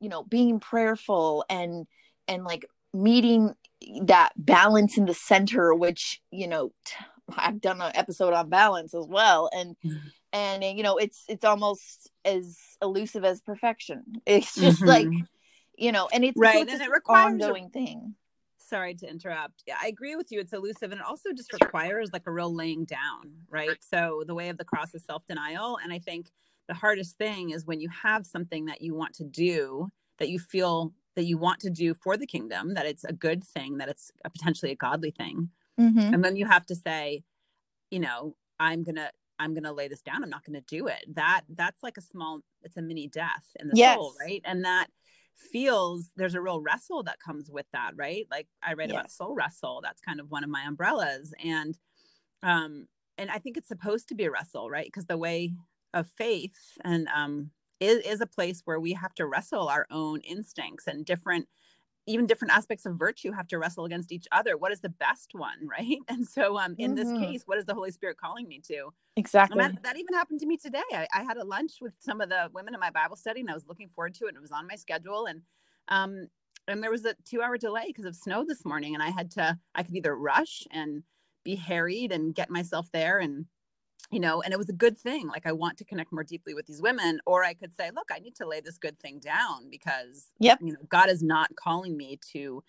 you 0.00 0.08
know, 0.08 0.24
being 0.24 0.58
prayerful 0.58 1.44
and, 1.48 1.86
and 2.28 2.44
like 2.44 2.66
meeting 2.92 3.54
that 4.02 4.32
balance 4.36 4.96
in 4.96 5.04
the 5.06 5.14
center, 5.14 5.74
which, 5.74 6.20
you 6.30 6.48
know, 6.48 6.70
t- 6.84 6.94
I've 7.36 7.60
done 7.60 7.80
an 7.80 7.92
episode 7.94 8.32
on 8.32 8.48
balance 8.48 8.94
as 8.94 9.06
well. 9.06 9.50
And, 9.52 9.76
Mhm. 9.84 10.00
and, 10.32 10.64
you 10.64 10.82
know, 10.82 10.96
it's, 10.96 11.24
it's 11.28 11.44
almost 11.44 12.10
as 12.24 12.58
elusive 12.82 13.24
as 13.24 13.40
perfection. 13.40 14.02
It's 14.24 14.54
just 14.54 14.82
like, 14.82 15.06
Mhm. 15.06 15.26
you 15.76 15.92
know, 15.92 16.08
and 16.12 16.24
it's, 16.24 16.36
so 16.36 16.40
Right, 16.42 16.62
it's 16.62 16.72
and 16.72 16.80
it 16.80 16.86
an 16.86 16.90
requires 16.92 17.40
a- 17.42 17.44
ongoing 17.44 17.70
thing. 17.70 18.14
sorry 18.58 18.94
to 18.96 19.08
interrupt 19.08 19.62
yeah 19.68 19.76
i 19.80 19.86
agree 19.86 20.16
with 20.16 20.32
you 20.32 20.40
it's 20.40 20.52
elusive 20.52 20.90
and 20.90 21.00
it 21.00 21.06
also 21.06 21.30
just 21.32 21.52
requires 21.52 22.10
like 22.12 22.26
a 22.26 22.32
real 22.32 22.52
laying 22.52 22.84
down 22.84 23.30
right 23.48 23.76
so 23.80 24.24
the 24.26 24.34
way 24.34 24.48
of 24.48 24.58
the 24.58 24.64
cross 24.64 24.92
is 24.92 25.04
self-denial 25.04 25.78
and 25.84 25.92
i 25.92 26.00
think 26.00 26.32
the 26.66 26.74
hardest 26.74 27.16
thing 27.16 27.50
is 27.50 27.64
when 27.64 27.78
you 27.80 27.88
have 27.90 28.26
something 28.26 28.64
that 28.64 28.82
you 28.82 28.92
want 28.92 29.14
to 29.14 29.22
do 29.22 29.88
that 30.18 30.30
you 30.30 30.40
feel 30.40 30.92
that 31.16 31.24
you 31.24 31.38
want 31.38 31.58
to 31.60 31.70
do 31.70 31.94
for 31.94 32.16
the 32.16 32.26
kingdom 32.26 32.74
that 32.74 32.86
it's 32.86 33.04
a 33.04 33.12
good 33.12 33.42
thing 33.42 33.78
that 33.78 33.88
it's 33.88 34.10
a 34.24 34.30
potentially 34.30 34.72
a 34.72 34.76
godly 34.76 35.10
thing 35.10 35.50
Mm-hmm. 35.78 36.14
and 36.14 36.24
then 36.24 36.36
you 36.36 36.46
have 36.46 36.64
to 36.66 36.74
say 36.74 37.22
you 37.90 38.00
know 38.00 38.34
i'm 38.58 38.82
gonna 38.82 39.10
i'm 39.38 39.52
gonna 39.52 39.72
lay 39.72 39.88
this 39.88 40.00
down. 40.00 40.22
I'm 40.22 40.30
not 40.30 40.44
gonna 40.44 40.62
do 40.62 40.86
it. 40.86 41.04
That 41.14 41.42
that's 41.54 41.82
like 41.82 41.98
a 41.98 42.00
small 42.00 42.40
it's 42.62 42.78
a 42.78 42.82
mini 42.82 43.08
death 43.08 43.46
in 43.60 43.68
the 43.68 43.76
soul 43.96 44.14
right? 44.18 44.40
And 44.44 44.64
that 44.64 44.86
feels 45.36 46.10
there's 46.16 46.34
a 46.34 46.40
real 46.40 46.62
wrestle 46.62 47.02
that 47.02 47.20
comes 47.20 47.50
with 47.50 47.66
that 47.74 47.90
right? 47.96 48.26
Like 48.30 48.48
i 48.62 48.72
read 48.72 48.90
about 48.90 49.10
soul 49.10 49.34
wrestle. 49.34 49.80
That's 49.82 50.00
kind 50.00 50.20
of 50.20 50.30
one 50.30 50.44
of 50.44 50.50
my 50.50 50.62
umbrellas. 50.62 51.34
And 51.44 51.76
um 52.42 52.86
and 53.18 53.30
i 53.30 53.38
think 53.38 53.56
it's 53.56 53.68
supposed 53.68 54.08
to 54.08 54.14
be 54.14 54.24
a 54.24 54.30
wrestle 54.30 54.70
right? 54.70 54.86
Because 54.86 55.06
the 55.06 55.18
way 55.18 55.52
of 55.92 56.08
faith 56.08 56.56
and 56.84 57.06
um 57.14 57.50
is, 57.80 57.98
is 58.06 58.20
a 58.20 58.26
place 58.26 58.62
where 58.64 58.80
we 58.80 58.92
have 58.94 59.14
to 59.14 59.26
wrestle 59.26 59.68
our 59.68 59.86
own 59.90 60.20
instincts 60.20 60.86
and 60.86 61.04
different 61.06 61.48
even 62.06 62.26
different 62.26 62.54
aspects 62.54 62.86
of 62.86 62.98
virtue 62.98 63.32
have 63.32 63.48
to 63.48 63.58
wrestle 63.58 63.84
against 63.84 64.12
each 64.12 64.26
other 64.32 64.56
what 64.56 64.72
is 64.72 64.80
the 64.80 64.88
best 64.88 65.30
one 65.34 65.66
right 65.68 65.98
and 66.08 66.26
so 66.26 66.58
um 66.58 66.76
in 66.80 66.94
Mhm. 66.94 66.96
this 66.96 67.12
case 67.12 67.42
what 67.46 67.58
is 67.58 67.66
the 67.66 67.74
holy 67.74 67.90
spirit 67.90 68.18
calling 68.18 68.48
me 68.48 68.60
to 68.60 68.92
Exactly. 69.16 69.78
that, 69.78 69.82
that 69.82 69.96
even 69.96 70.14
happened 70.14 70.40
to 70.40 70.46
me 70.46 70.56
today 70.56 70.82
I, 70.92 71.06
I 71.14 71.22
had 71.22 71.36
a 71.36 71.44
lunch 71.44 71.74
with 71.80 71.94
some 72.00 72.20
of 72.20 72.28
the 72.28 72.50
women 72.52 72.74
in 72.74 72.80
my 72.80 72.90
bible 72.90 73.16
study 73.16 73.40
and 73.40 73.50
i 73.50 73.54
was 73.54 73.66
looking 73.66 73.88
forward 73.88 74.14
to 74.14 74.26
it 74.26 74.28
and 74.28 74.36
it 74.36 74.40
was 74.40 74.52
on 74.52 74.66
my 74.66 74.76
schedule 74.76 75.26
and 75.26 75.42
um 75.88 76.28
and 76.68 76.82
there 76.82 76.90
was 76.90 77.04
a 77.04 77.14
two 77.24 77.42
hour 77.42 77.56
delay 77.56 77.86
because 77.86 78.04
of 78.04 78.16
snow 78.16 78.44
this 78.44 78.64
morning 78.64 78.94
and 78.94 79.02
i 79.02 79.10
had 79.10 79.30
to 79.32 79.58
i 79.74 79.82
could 79.82 79.94
either 79.94 80.16
rush 80.16 80.62
and 80.70 81.04
be 81.44 81.54
harried 81.54 82.10
and 82.12 82.34
get 82.34 82.50
myself 82.50 82.90
there 82.92 83.18
and 83.18 83.46
you 84.10 84.20
know 84.20 84.42
and 84.42 84.52
it 84.52 84.58
was 84.58 84.68
a 84.68 84.74
good 84.74 84.96
thing 84.96 85.28
like 85.28 85.46
i 85.46 85.52
want 85.52 85.76
to 85.76 85.84
connect 85.84 86.12
more 86.12 86.24
deeply 86.24 86.54
with 86.54 86.66
these 86.66 86.82
women 86.82 87.20
or 87.26 87.44
i 87.44 87.54
could 87.54 87.74
say 87.74 87.90
look 87.94 88.08
i 88.12 88.18
need 88.18 88.34
to 88.34 88.46
lay 88.46 88.60
this 88.60 88.78
good 88.78 88.98
thing 88.98 89.18
down 89.18 89.68
because 89.70 90.30
Yep. 90.38 90.58
you 90.62 90.72
know 90.72 90.80
god 90.88 91.08
is 91.08 91.22
not 91.22 91.54
calling 91.56 91.96
me 91.96 92.18
to 92.32 92.62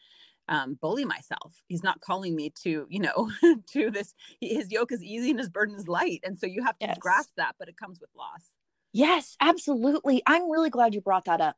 um, 0.49 0.77
bully 0.81 1.05
myself. 1.05 1.61
He's 1.67 1.83
not 1.83 2.01
calling 2.01 2.35
me 2.35 2.51
to, 2.63 2.87
you 2.89 2.99
know, 2.99 3.29
to 3.73 3.91
this. 3.91 4.13
His 4.39 4.71
yoke 4.71 4.91
is 4.91 5.03
easy 5.03 5.31
and 5.31 5.39
his 5.39 5.49
burden 5.49 5.75
is 5.75 5.87
light. 5.87 6.21
And 6.23 6.39
so 6.39 6.45
you 6.45 6.63
have 6.63 6.77
to 6.79 6.87
yes. 6.87 6.97
grasp 6.99 7.31
that, 7.37 7.55
but 7.59 7.67
it 7.67 7.77
comes 7.77 7.99
with 7.99 8.09
loss. 8.15 8.53
Yes, 8.93 9.35
absolutely. 9.41 10.23
I'm 10.25 10.49
really 10.49 10.69
glad 10.69 10.93
you 10.93 11.01
brought 11.01 11.25
that 11.25 11.41
up 11.41 11.57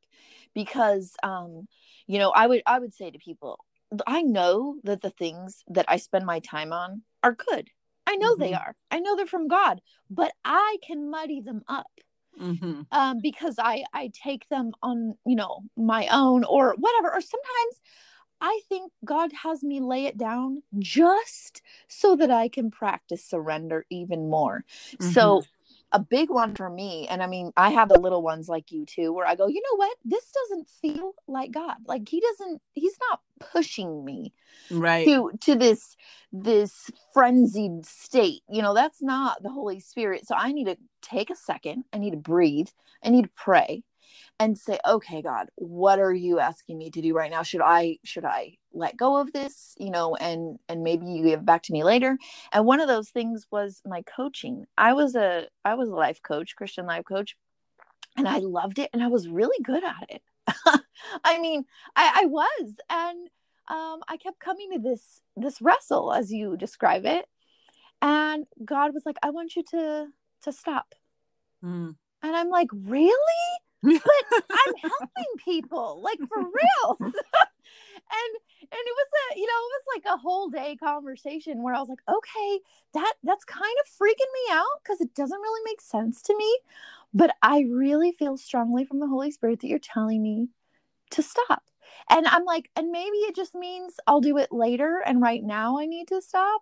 because, 0.54 1.14
um, 1.24 1.68
you 2.08 2.18
know, 2.18 2.32
I 2.32 2.48
would 2.48 2.64
I 2.66 2.80
would 2.80 2.94
say 2.94 3.12
to 3.12 3.20
people, 3.20 3.64
I 4.06 4.24
know 4.24 4.78
that 4.84 5.02
the 5.02 5.12
things 5.12 5.64
that 5.68 5.86
I 5.88 5.98
spend 5.98 6.26
my 6.26 6.40
time 6.40 6.74
on 6.74 7.04
are 7.24 7.34
good. 7.34 7.70
I 8.10 8.16
know 8.16 8.34
mm-hmm. 8.34 8.42
they 8.42 8.54
are. 8.56 8.76
I 8.90 9.00
know 9.00 9.16
they're 9.16 9.28
from 9.28 9.48
God, 9.48 9.82
but 10.10 10.32
I 10.44 10.78
can 10.86 11.12
muddy 11.12 11.42
them 11.42 11.62
up. 11.68 11.86
Mm-hmm. 12.42 12.82
Um, 12.92 13.20
because 13.22 13.56
I 13.60 13.84
I 13.94 14.12
take 14.14 14.48
them 14.48 14.72
on 14.82 15.16
you 15.26 15.36
know 15.36 15.60
my 15.76 16.08
own 16.10 16.46
or 16.46 16.74
whatever 16.78 17.12
or 17.12 17.20
sometimes 17.20 17.82
I 18.42 18.62
think 18.70 18.94
God 19.04 19.32
has 19.44 19.62
me 19.62 19.82
lay 19.82 20.06
it 20.06 20.18
down 20.18 20.64
just 20.78 21.62
so 21.90 22.16
that 22.16 22.32
I 22.32 22.48
can 22.48 22.72
practice 22.72 23.26
surrender 23.26 23.86
even 23.90 24.30
more. 24.30 24.64
Mm-hmm. 24.92 25.12
So, 25.12 25.44
a 25.92 26.00
big 26.00 26.30
one 26.30 26.56
for 26.56 26.70
me, 26.70 27.08
and 27.10 27.24
I 27.24 27.28
mean, 27.28 27.52
I 27.58 27.70
have 27.72 27.90
the 27.90 28.00
little 28.00 28.22
ones 28.22 28.48
like 28.48 28.72
you 28.72 28.86
too, 28.86 29.12
where 29.14 29.26
I 29.26 29.36
go, 29.36 29.48
you 29.48 29.62
know 29.62 29.78
what? 29.78 29.98
This 30.06 30.32
doesn't 30.32 30.70
feel 30.82 31.14
like 31.28 31.52
God. 31.52 31.78
Like 31.86 32.08
He 32.08 32.22
doesn't, 32.22 32.62
He's 32.74 32.98
not 33.10 33.22
pushing 33.40 34.06
me 34.06 34.34
right. 34.70 35.06
to 35.06 35.32
to 35.42 35.56
this 35.56 35.96
this 36.32 36.92
frenzied 37.14 37.86
state. 37.86 38.42
You 38.50 38.62
know 38.62 38.74
that's 38.74 39.02
not 39.02 39.42
the 39.42 39.50
holy 39.50 39.80
spirit. 39.80 40.28
So 40.28 40.36
i 40.38 40.52
need 40.52 40.66
to 40.66 40.78
take 41.02 41.30
a 41.30 41.36
second. 41.36 41.86
I 41.94 41.98
need 41.98 42.12
to 42.12 42.18
breathe. 42.18 42.70
I 43.04 43.10
need 43.10 43.24
to 43.24 43.32
pray 43.36 43.84
and 44.40 44.58
say 44.58 44.80
okay 44.88 45.22
god 45.22 45.48
what 45.56 46.00
are 46.00 46.14
you 46.14 46.40
asking 46.40 46.78
me 46.78 46.90
to 46.92 47.02
do 47.02 47.14
right 47.14 47.32
now? 47.32 47.44
Should 47.44 47.62
i 47.62 47.98
should 48.04 48.26
i 48.26 48.58
let 48.74 48.98
go 48.98 49.18
of 49.18 49.34
this 49.34 49.76
you 49.78 49.90
know 49.90 50.16
and 50.16 50.60
and 50.68 50.84
maybe 50.84 51.06
you 51.06 51.24
give 51.24 51.46
back 51.46 51.64
to 51.64 51.74
me 51.74 51.84
later? 51.84 52.18
And 52.52 52.66
one 52.66 52.80
of 52.80 52.88
those 52.88 53.10
things 53.10 53.48
was 53.52 53.82
my 53.86 54.04
coaching. 54.04 54.66
I 54.78 54.94
was 54.94 55.16
a 55.16 55.48
i 55.66 55.74
was 55.76 55.90
a 55.90 55.96
life 55.96 56.22
coach 56.22 56.56
christian 56.56 56.86
life 56.86 57.06
coach 57.06 57.36
and 58.18 58.28
i 58.28 58.38
loved 58.38 58.80
it 58.80 58.90
and 58.94 59.04
i 59.04 59.08
was 59.08 59.28
really 59.28 59.62
good 59.64 59.84
at 59.84 60.06
it. 60.10 60.22
I 61.24 61.40
mean 61.40 61.66
I, 61.96 62.22
I 62.24 62.26
was 62.26 62.76
and 62.90 63.30
um, 63.68 64.02
i 64.08 64.18
kept 64.18 64.40
coming 64.40 64.72
to 64.74 64.80
this 64.80 65.22
this 65.36 65.62
wrestle 65.62 66.12
as 66.14 66.32
you 66.32 66.58
describe 66.58 67.06
it 67.06 67.26
and 68.02 68.46
god 68.66 68.94
was 68.94 69.04
like 69.06 69.18
i 69.24 69.30
want 69.30 69.56
you 69.56 69.64
to 69.72 70.08
to 70.44 70.52
stop. 70.52 70.96
Mm. 71.64 71.96
and 72.24 72.36
i'm 72.36 72.50
like 72.50 72.70
really 72.74 73.14
but 73.84 73.94
I'm 74.52 74.74
helping 74.82 75.34
people, 75.44 76.02
like 76.04 76.20
for 76.28 76.40
real. 76.40 76.98
and 77.00 78.34
and 78.62 78.82
it 78.86 78.96
was 78.96 79.08
a 79.36 79.40
you 79.40 79.46
know 79.48 79.54
it 79.54 79.74
was 79.76 79.86
like 79.96 80.14
a 80.14 80.18
whole 80.18 80.50
day 80.50 80.76
conversation 80.76 81.64
where 81.64 81.74
I 81.74 81.80
was 81.80 81.90
like, 81.90 82.02
okay, 82.10 82.60
that 82.94 83.14
that's 83.24 83.46
kind 83.46 83.76
of 83.84 83.92
freaking 83.92 84.34
me 84.34 84.54
out 84.54 84.66
because 84.84 85.02
it 85.02 85.14
doesn't 85.16 85.40
really 85.42 85.62
make 85.66 85.82
sense 85.82 86.22
to 86.24 86.36
me, 86.38 86.60
but 87.14 87.36
I 87.42 87.62
really 87.72 88.12
feel 88.12 88.38
strongly 88.38 88.86
from 88.86 89.00
the 89.00 89.08
Holy 89.08 89.32
Spirit 89.32 89.62
that 89.62 89.68
you're 89.68 89.80
telling 89.80 90.22
me 90.22 90.50
to 91.12 91.24
stop. 91.24 91.64
And 92.10 92.28
I'm 92.28 92.46
like, 92.46 92.70
and 92.76 92.92
maybe 92.92 93.18
it 93.18 93.36
just 93.36 93.56
means 93.56 93.96
I'll 94.08 94.22
do 94.22 94.38
it 94.38 94.52
later, 94.52 95.02
and 95.06 95.22
right 95.22 95.44
now 95.44 95.80
I 95.80 95.86
need 95.86 96.08
to 96.10 96.22
stop 96.22 96.62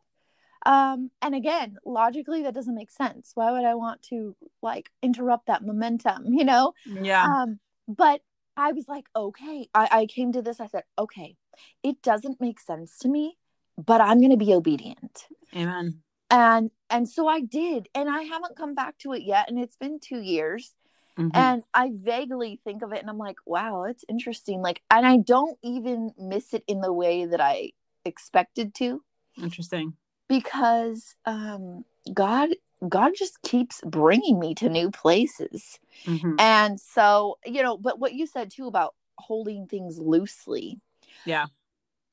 um 0.65 1.11
and 1.21 1.35
again 1.35 1.77
logically 1.85 2.43
that 2.43 2.53
doesn't 2.53 2.75
make 2.75 2.91
sense. 2.91 3.31
Why 3.35 3.51
would 3.51 3.65
i 3.65 3.75
want 3.75 4.01
to 4.03 4.35
like 4.61 4.89
interrupt 5.01 5.47
that 5.47 5.63
momentum 5.63 6.33
you 6.33 6.45
know? 6.45 6.73
Yeah. 6.85 7.23
Um 7.23 7.59
but 7.87 8.21
i 8.55 8.71
was 8.71 8.87
like 8.87 9.05
okay. 9.15 9.69
I 9.73 9.87
i 9.91 10.05
came 10.05 10.31
to 10.33 10.41
this 10.41 10.59
i 10.59 10.67
said 10.67 10.83
okay 10.97 11.35
it 11.83 12.01
doesn't 12.01 12.41
make 12.41 12.59
sense 12.59 12.97
to 12.99 13.07
me 13.07 13.37
but 13.77 14.01
i'm 14.01 14.19
going 14.19 14.31
to 14.31 14.37
be 14.37 14.53
obedient. 14.53 15.27
Amen. 15.55 16.01
And 16.29 16.71
and 16.89 17.07
so 17.07 17.27
i 17.27 17.41
did 17.41 17.87
and 17.95 18.09
i 18.09 18.23
haven't 18.23 18.57
come 18.57 18.75
back 18.75 18.97
to 18.99 19.13
it 19.13 19.23
yet 19.23 19.49
and 19.49 19.59
it's 19.59 19.77
been 19.77 19.99
2 19.99 20.19
years 20.19 20.73
mm-hmm. 21.17 21.29
and 21.33 21.63
i 21.73 21.91
vaguely 21.93 22.59
think 22.63 22.81
of 22.81 22.91
it 22.91 22.99
and 22.99 23.09
i'm 23.09 23.17
like 23.17 23.37
wow 23.45 23.83
it's 23.83 24.03
interesting. 24.09 24.61
Like 24.61 24.81
and 24.89 25.05
i 25.05 25.17
don't 25.17 25.57
even 25.63 26.11
miss 26.17 26.53
it 26.53 26.63
in 26.67 26.81
the 26.81 26.91
way 26.91 27.25
that 27.25 27.39
i 27.39 27.71
expected 28.03 28.73
to. 28.75 29.03
Interesting 29.41 29.93
because 30.27 31.15
um, 31.25 31.83
God 32.13 32.49
God 32.87 33.13
just 33.15 33.41
keeps 33.41 33.81
bringing 33.85 34.39
me 34.39 34.53
to 34.55 34.69
new 34.69 34.91
places. 34.91 35.79
Mm-hmm. 36.05 36.35
And 36.39 36.79
so, 36.79 37.37
you 37.45 37.63
know, 37.63 37.77
but 37.77 37.99
what 37.99 38.13
you 38.13 38.27
said 38.27 38.51
too 38.51 38.67
about 38.67 38.93
holding 39.17 39.67
things 39.67 39.97
loosely. 39.97 40.79
Yeah. 41.25 41.45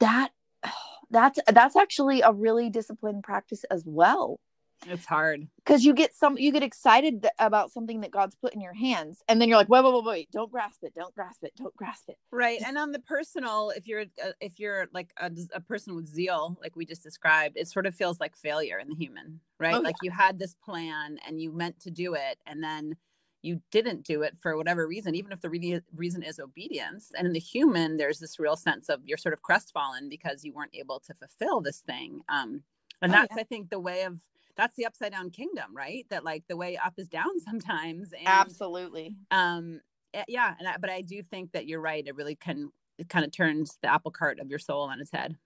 That 0.00 0.30
that's 1.10 1.38
that's 1.52 1.76
actually 1.76 2.22
a 2.22 2.32
really 2.32 2.70
disciplined 2.70 3.24
practice 3.24 3.64
as 3.64 3.84
well. 3.86 4.40
It's 4.86 5.06
hard 5.06 5.46
because 5.56 5.84
you 5.84 5.94
get 5.94 6.14
some, 6.14 6.36
you 6.36 6.52
get 6.52 6.62
excited 6.62 7.22
th- 7.22 7.32
about 7.38 7.72
something 7.72 8.00
that 8.02 8.10
God's 8.10 8.34
put 8.34 8.54
in 8.54 8.60
your 8.60 8.74
hands, 8.74 9.22
and 9.28 9.40
then 9.40 9.48
you're 9.48 9.56
like, 9.56 9.68
wait, 9.68 9.82
wait, 9.82 9.94
wait, 9.94 10.04
wait, 10.04 10.30
don't 10.30 10.50
grasp 10.50 10.82
it, 10.82 10.94
don't 10.94 11.14
grasp 11.14 11.42
it, 11.42 11.52
don't 11.56 11.74
grasp 11.76 12.04
it. 12.08 12.18
Right. 12.30 12.60
And 12.64 12.76
on 12.76 12.92
the 12.92 12.98
personal, 13.00 13.70
if 13.70 13.86
you're 13.86 14.02
uh, 14.02 14.32
if 14.40 14.58
you're 14.58 14.88
like 14.92 15.12
a, 15.18 15.30
a, 15.54 15.60
person 15.60 15.94
with 15.94 16.06
zeal, 16.06 16.58
like 16.60 16.76
we 16.76 16.84
just 16.84 17.02
described, 17.02 17.56
it 17.56 17.68
sort 17.68 17.86
of 17.86 17.94
feels 17.94 18.20
like 18.20 18.36
failure 18.36 18.78
in 18.78 18.88
the 18.88 18.94
human, 18.94 19.40
right? 19.58 19.74
Oh, 19.74 19.80
like 19.80 19.96
yeah. 20.02 20.08
you 20.08 20.10
had 20.10 20.38
this 20.38 20.54
plan 20.62 21.18
and 21.26 21.40
you 21.40 21.52
meant 21.52 21.80
to 21.80 21.90
do 21.90 22.14
it, 22.14 22.38
and 22.46 22.62
then 22.62 22.96
you 23.44 23.60
didn't 23.70 24.04
do 24.04 24.22
it 24.22 24.34
for 24.40 24.56
whatever 24.56 24.86
reason, 24.88 25.14
even 25.14 25.30
if 25.30 25.40
the 25.40 25.50
re- 25.50 25.80
reason 25.94 26.22
is 26.22 26.40
obedience. 26.40 27.12
And 27.16 27.26
in 27.26 27.32
the 27.34 27.38
human, 27.38 27.98
there's 27.98 28.18
this 28.18 28.38
real 28.38 28.56
sense 28.56 28.88
of 28.88 29.00
you're 29.04 29.18
sort 29.18 29.34
of 29.34 29.42
crestfallen 29.42 30.08
because 30.08 30.44
you 30.44 30.54
weren't 30.54 30.74
able 30.74 31.00
to 31.00 31.14
fulfill 31.14 31.60
this 31.60 31.80
thing. 31.80 32.22
Um, 32.28 32.62
and 33.02 33.12
oh, 33.12 33.16
that's, 33.18 33.34
yeah. 33.36 33.42
I 33.42 33.44
think, 33.44 33.68
the 33.68 33.78
way 33.78 34.04
of 34.04 34.18
that's 34.56 34.76
the 34.76 34.86
upside 34.86 35.12
down 35.12 35.30
kingdom, 35.30 35.74
right? 35.74 36.06
That 36.10 36.24
like 36.24 36.44
the 36.48 36.56
way 36.56 36.76
up 36.76 36.94
is 36.96 37.08
down 37.08 37.38
sometimes. 37.44 38.12
And, 38.12 38.26
Absolutely. 38.26 39.16
Um, 39.30 39.80
eh, 40.12 40.24
yeah, 40.28 40.54
and 40.58 40.68
I, 40.68 40.76
but 40.78 40.90
I 40.90 41.02
do 41.02 41.22
think 41.22 41.52
that 41.52 41.66
you're 41.66 41.80
right. 41.80 42.06
It 42.06 42.16
really 42.16 42.36
can 42.36 42.70
it 42.98 43.08
kind 43.08 43.24
of 43.24 43.32
turns 43.32 43.76
the 43.82 43.92
apple 43.92 44.12
cart 44.12 44.38
of 44.38 44.48
your 44.48 44.58
soul 44.58 44.82
on 44.82 45.00
its 45.00 45.10
head. 45.10 45.36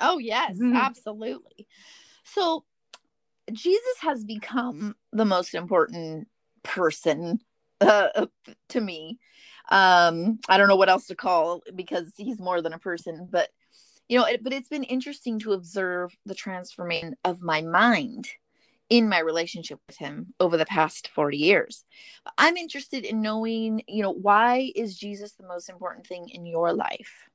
Oh 0.00 0.18
yes, 0.18 0.56
mm-hmm. 0.56 0.76
absolutely. 0.76 1.66
So 2.24 2.64
Jesus 3.52 3.96
has 4.00 4.24
become 4.24 4.94
the 5.12 5.24
most 5.24 5.54
important 5.54 6.28
person 6.62 7.40
uh, 7.80 8.26
to 8.70 8.80
me. 8.80 9.18
Um, 9.70 10.38
I 10.48 10.58
don't 10.58 10.68
know 10.68 10.76
what 10.76 10.88
else 10.88 11.06
to 11.06 11.14
call 11.14 11.62
because 11.74 12.12
he's 12.16 12.38
more 12.38 12.60
than 12.60 12.72
a 12.72 12.78
person, 12.78 13.28
but 13.30 13.50
you 14.08 14.18
know, 14.18 14.26
it, 14.26 14.44
but 14.44 14.52
it's 14.52 14.68
been 14.68 14.84
interesting 14.84 15.38
to 15.40 15.52
observe 15.52 16.14
the 16.26 16.34
transformation 16.34 17.16
of 17.24 17.40
my 17.40 17.62
mind 17.62 18.28
in 18.90 19.08
my 19.08 19.18
relationship 19.18 19.80
with 19.86 19.96
him 19.96 20.34
over 20.40 20.56
the 20.56 20.66
past 20.66 21.08
40 21.08 21.36
years. 21.36 21.84
I'm 22.36 22.56
interested 22.56 23.04
in 23.04 23.22
knowing, 23.22 23.82
you 23.88 24.02
know, 24.02 24.12
why 24.12 24.72
is 24.74 24.96
Jesus 24.96 25.32
the 25.32 25.46
most 25.46 25.68
important 25.68 26.06
thing 26.06 26.28
in 26.28 26.46
your 26.46 26.72
life? 26.72 27.28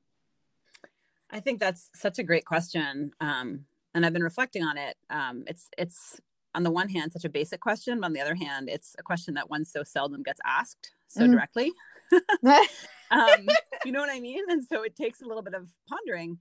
I 1.30 1.40
think 1.40 1.60
that's 1.60 1.90
such 1.94 2.18
a 2.18 2.22
great 2.22 2.44
question. 2.44 3.12
Um, 3.20 3.64
and 3.94 4.06
I've 4.06 4.12
been 4.12 4.22
reflecting 4.22 4.62
on 4.62 4.78
it. 4.78 4.96
Um, 5.10 5.44
it's, 5.46 5.68
it's 5.76 6.20
on 6.54 6.62
the 6.62 6.70
one 6.70 6.88
hand, 6.88 7.12
such 7.12 7.24
a 7.24 7.28
basic 7.28 7.60
question, 7.60 8.00
but 8.00 8.06
on 8.06 8.12
the 8.12 8.20
other 8.20 8.34
hand, 8.34 8.68
it's 8.68 8.94
a 8.98 9.02
question 9.02 9.34
that 9.34 9.50
one 9.50 9.64
so 9.64 9.82
seldom 9.82 10.22
gets 10.22 10.40
asked 10.44 10.92
so 11.08 11.22
mm. 11.22 11.32
directly. 11.32 11.72
um, 13.10 13.48
you 13.84 13.92
know 13.92 14.00
what 14.00 14.10
I 14.10 14.20
mean? 14.20 14.44
And 14.48 14.64
so 14.64 14.82
it 14.82 14.96
takes 14.96 15.22
a 15.22 15.26
little 15.26 15.42
bit 15.42 15.54
of 15.54 15.68
pondering. 15.88 16.38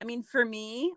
I 0.00 0.04
mean, 0.04 0.22
for 0.22 0.44
me, 0.44 0.92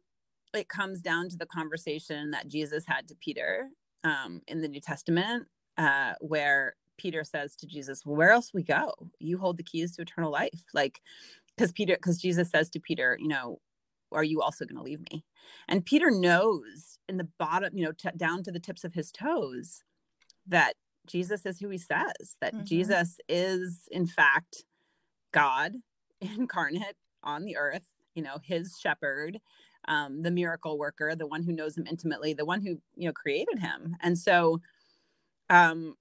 it 0.54 0.70
comes 0.70 1.02
down 1.02 1.30
to 1.30 1.38
the 1.38 1.46
conversation 1.46 2.32
that 2.32 2.48
Jesus 2.48 2.84
had 2.88 3.08
to 3.08 3.16
Peter 3.16 3.70
um, 4.04 4.42
in 4.48 4.62
the 4.62 4.68
New 4.68 4.82
Testament, 4.82 5.48
uh, 5.78 6.14
where 6.20 6.76
Peter 6.98 7.24
says 7.24 7.56
to 7.58 7.68
Jesus, 7.68 8.06
well, 8.06 8.16
"Where 8.16 8.32
else 8.32 8.54
we 8.54 8.64
go? 8.64 8.94
You 9.20 9.38
hold 9.38 9.58
the 9.58 9.64
keys 9.64 9.96
to 9.96 10.02
eternal 10.02 10.32
life." 10.32 10.64
Like, 10.74 11.02
because 11.56 11.72
Peter, 11.72 11.96
because 11.96 12.20
Jesus 12.22 12.50
says 12.50 12.70
to 12.72 12.80
Peter, 12.80 13.18
you 13.20 13.28
know, 13.28 13.60
are 14.12 14.24
you 14.24 14.42
also 14.42 14.66
going 14.66 14.78
to 14.78 14.84
leave 14.84 15.02
me? 15.12 15.26
And 15.68 15.86
Peter 15.86 16.12
knows 16.12 16.98
in 17.08 17.18
the 17.18 17.28
bottom, 17.40 17.76
you 17.76 17.86
know, 17.86 17.92
t- 17.92 18.10
down 18.18 18.44
to 18.44 18.52
the 18.52 18.60
tips 18.60 18.84
of 18.84 18.94
his 18.94 19.12
toes, 19.12 19.84
that 20.48 20.74
Jesus 21.08 21.46
is 21.46 21.60
who 21.60 21.70
he 21.70 21.78
says. 21.78 22.38
That 22.42 22.54
mm-hmm. 22.54 22.66
Jesus 22.66 23.18
is, 23.28 23.88
in 23.92 24.08
fact, 24.08 24.64
God 25.32 25.76
incarnate 26.22 26.98
on 27.24 27.46
the 27.46 27.58
earth. 27.58 27.86
You 28.16 28.24
know, 28.24 28.38
his 28.44 28.78
shepherd 28.82 29.40
um, 29.88 30.22
the 30.22 30.32
miracle 30.32 30.78
worker, 30.78 31.16
the 31.16 31.28
one 31.28 31.44
who 31.44 31.52
knows 31.52 31.78
him 31.78 31.88
intimately, 31.88 32.34
the 32.34 32.46
one 32.46 32.62
who 32.62 32.82
you 32.96 33.08
know 33.08 33.14
created 33.14 33.60
him. 33.60 33.96
And 34.02 34.18
so 34.18 34.62
um, 35.50 35.96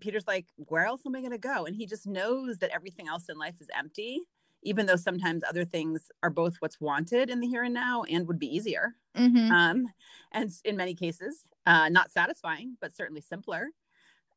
Peter's 0.00 0.26
like, 0.26 0.46
where 0.56 0.86
else 0.86 1.02
am 1.06 1.14
I 1.14 1.20
going 1.20 1.32
to 1.32 1.38
go? 1.38 1.66
And 1.66 1.76
he 1.76 1.86
just 1.86 2.06
knows 2.06 2.58
that 2.58 2.70
everything 2.70 3.08
else 3.08 3.28
in 3.28 3.38
life 3.38 3.56
is 3.60 3.68
empty, 3.76 4.20
even 4.62 4.86
though 4.86 4.96
sometimes 4.96 5.42
other 5.42 5.64
things 5.64 6.10
are 6.22 6.30
both 6.30 6.56
what's 6.60 6.80
wanted 6.80 7.30
in 7.30 7.40
the 7.40 7.46
here 7.46 7.64
and 7.64 7.74
now 7.74 8.02
and 8.04 8.26
would 8.26 8.38
be 8.38 8.54
easier. 8.54 8.94
Mm-hmm. 9.16 9.52
Um, 9.52 9.86
and 10.32 10.50
in 10.64 10.76
many 10.76 10.94
cases, 10.94 11.42
uh, 11.66 11.88
not 11.88 12.10
satisfying, 12.10 12.76
but 12.80 12.94
certainly 12.94 13.20
simpler. 13.20 13.68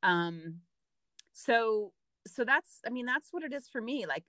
Um, 0.04 0.62
so, 1.34 1.94
so 2.26 2.44
that's, 2.44 2.80
I 2.86 2.90
mean, 2.90 3.06
that's 3.06 3.30
what 3.32 3.44
it 3.44 3.54
is 3.54 3.68
for 3.68 3.82
me. 3.82 4.06
Like, 4.06 4.24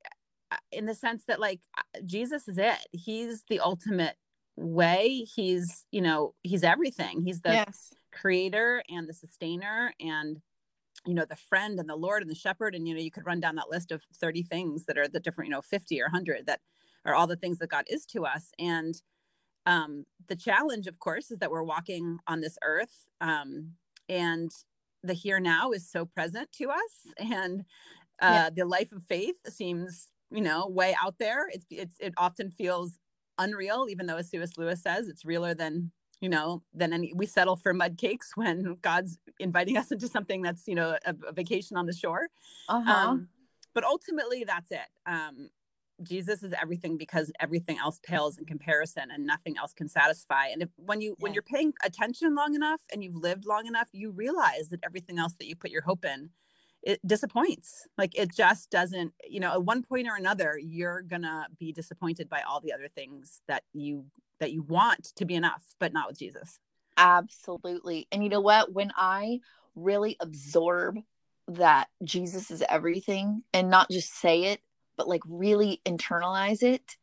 in 0.72 0.86
the 0.86 0.94
sense 0.94 1.24
that 1.26 1.40
like 1.40 1.60
Jesus 2.06 2.48
is 2.48 2.58
it. 2.58 2.78
He's 2.92 3.44
the 3.48 3.60
ultimate 3.60 4.16
way. 4.58 5.24
He's, 5.34 5.84
you 5.90 6.00
know, 6.00 6.34
he's 6.42 6.64
everything. 6.64 7.22
He's 7.22 7.40
the 7.40 7.50
yes. 7.50 7.92
creator 8.12 8.82
and 8.88 9.08
the 9.08 9.14
sustainer 9.14 9.94
and 10.00 10.40
you 11.06 11.14
know 11.14 11.24
the 11.24 11.36
friend 11.36 11.78
and 11.78 11.88
the 11.88 11.96
lord 11.96 12.22
and 12.22 12.30
the 12.30 12.34
shepherd 12.34 12.74
and 12.74 12.86
you 12.88 12.94
know 12.94 13.00
you 13.00 13.10
could 13.10 13.26
run 13.26 13.40
down 13.40 13.54
that 13.56 13.70
list 13.70 13.92
of 13.92 14.02
30 14.20 14.42
things 14.42 14.84
that 14.84 14.98
are 14.98 15.08
the 15.08 15.20
different 15.20 15.48
you 15.48 15.52
know 15.52 15.62
50 15.62 16.00
or 16.00 16.06
100 16.06 16.46
that 16.46 16.60
are 17.04 17.14
all 17.14 17.26
the 17.26 17.36
things 17.36 17.58
that 17.58 17.70
god 17.70 17.84
is 17.88 18.04
to 18.06 18.24
us 18.24 18.50
and 18.58 19.00
um 19.66 20.04
the 20.28 20.36
challenge 20.36 20.86
of 20.86 20.98
course 20.98 21.30
is 21.30 21.38
that 21.38 21.50
we're 21.50 21.62
walking 21.62 22.18
on 22.26 22.40
this 22.40 22.58
earth 22.64 23.06
um 23.20 23.72
and 24.08 24.50
the 25.02 25.14
here 25.14 25.38
now 25.38 25.70
is 25.70 25.88
so 25.88 26.04
present 26.04 26.50
to 26.52 26.70
us 26.70 27.06
and 27.18 27.60
uh 28.20 28.32
yeah. 28.46 28.50
the 28.50 28.64
life 28.64 28.92
of 28.92 29.02
faith 29.04 29.36
seems 29.48 30.08
you 30.30 30.42
know 30.42 30.66
way 30.68 30.96
out 31.02 31.14
there 31.18 31.48
it's 31.52 31.66
it's 31.70 31.96
it 32.00 32.12
often 32.16 32.50
feels 32.50 32.98
unreal 33.38 33.86
even 33.88 34.06
though 34.06 34.16
as 34.16 34.28
cs 34.30 34.56
lewis 34.56 34.82
says 34.82 35.08
it's 35.08 35.24
realer 35.24 35.54
than 35.54 35.90
you 36.20 36.28
know 36.28 36.62
than 36.74 36.92
any 36.92 37.12
we 37.14 37.26
settle 37.26 37.56
for 37.56 37.72
mud 37.72 37.96
cakes 37.96 38.32
when 38.36 38.76
god's 38.82 39.18
inviting 39.38 39.76
us 39.76 39.90
into 39.92 40.08
something 40.08 40.42
that's 40.42 40.66
you 40.66 40.74
know 40.74 40.96
a, 41.06 41.14
a 41.26 41.32
vacation 41.32 41.76
on 41.76 41.86
the 41.86 41.92
shore 41.92 42.28
uh-huh. 42.68 42.90
um, 42.90 43.28
but 43.74 43.84
ultimately 43.84 44.44
that's 44.44 44.70
it 44.70 44.88
um, 45.06 45.48
jesus 46.02 46.42
is 46.42 46.52
everything 46.60 46.96
because 46.96 47.32
everything 47.40 47.78
else 47.78 47.98
pales 48.04 48.38
in 48.38 48.44
comparison 48.44 49.10
and 49.12 49.26
nothing 49.26 49.56
else 49.58 49.72
can 49.72 49.88
satisfy 49.88 50.46
and 50.46 50.62
if 50.62 50.68
when 50.76 51.00
you 51.00 51.10
yeah. 51.10 51.16
when 51.18 51.34
you're 51.34 51.42
paying 51.42 51.72
attention 51.84 52.34
long 52.34 52.54
enough 52.54 52.80
and 52.92 53.02
you've 53.02 53.16
lived 53.16 53.46
long 53.46 53.66
enough 53.66 53.88
you 53.92 54.10
realize 54.10 54.68
that 54.70 54.80
everything 54.84 55.18
else 55.18 55.34
that 55.38 55.46
you 55.46 55.56
put 55.56 55.70
your 55.70 55.82
hope 55.82 56.04
in 56.04 56.30
it 56.82 57.00
disappoints. 57.06 57.86
Like 57.96 58.16
it 58.16 58.34
just 58.34 58.70
doesn't 58.70 59.12
you 59.28 59.40
know 59.40 59.52
at 59.52 59.64
one 59.64 59.82
point 59.82 60.08
or 60.08 60.16
another 60.16 60.58
you're 60.58 61.02
gonna 61.02 61.46
be 61.58 61.72
disappointed 61.72 62.28
by 62.28 62.42
all 62.42 62.60
the 62.60 62.72
other 62.72 62.88
things 62.88 63.40
that 63.48 63.62
you 63.72 64.04
that 64.40 64.52
you 64.52 64.62
want 64.62 65.04
to 65.16 65.24
be 65.24 65.34
enough 65.34 65.64
but 65.78 65.92
not 65.92 66.08
with 66.08 66.18
jesus. 66.18 66.58
Absolutely. 66.96 68.08
And 68.10 68.22
you 68.22 68.28
know 68.28 68.40
what? 68.40 68.72
When 68.72 68.92
i 68.96 69.40
really 69.74 70.16
absorb 70.18 70.98
that 71.46 71.86
jesus 72.02 72.50
is 72.50 72.64
everything 72.68 73.42
and 73.54 73.70
not 73.70 73.88
just 73.90 74.12
say 74.12 74.44
it 74.44 74.60
but 74.96 75.08
like 75.08 75.22
really 75.26 75.80
internalize 75.86 76.64
it 76.64 76.96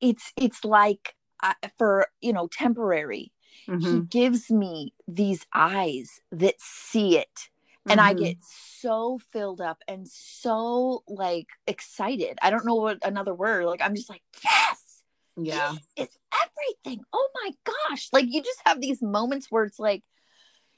it's 0.00 0.32
it's 0.36 0.64
like 0.64 1.14
uh, 1.42 1.54
for 1.78 2.08
you 2.20 2.32
know 2.32 2.46
temporary. 2.48 3.32
Mm-hmm. 3.68 3.94
he 3.94 4.00
gives 4.00 4.50
me 4.50 4.94
these 5.06 5.44
eyes 5.52 6.20
that 6.32 6.54
see 6.58 7.18
it 7.18 7.50
and 7.90 8.00
mm-hmm. 8.00 8.08
I 8.08 8.14
get 8.14 8.36
so 8.80 9.18
filled 9.32 9.60
up 9.60 9.82
and 9.88 10.06
so 10.08 11.02
like 11.08 11.48
excited. 11.66 12.38
I 12.40 12.50
don't 12.50 12.64
know 12.64 12.76
what 12.76 12.98
another 13.04 13.34
word. 13.34 13.66
Like 13.66 13.82
I'm 13.82 13.94
just 13.94 14.08
like, 14.08 14.22
yes, 14.42 15.02
yeah, 15.36 15.74
it's 15.96 16.16
everything. 16.34 17.04
Oh 17.12 17.28
my 17.42 17.50
gosh! 17.64 18.08
Like 18.12 18.26
you 18.28 18.42
just 18.42 18.60
have 18.64 18.80
these 18.80 19.02
moments 19.02 19.48
where 19.50 19.64
it's 19.64 19.78
like, 19.78 20.02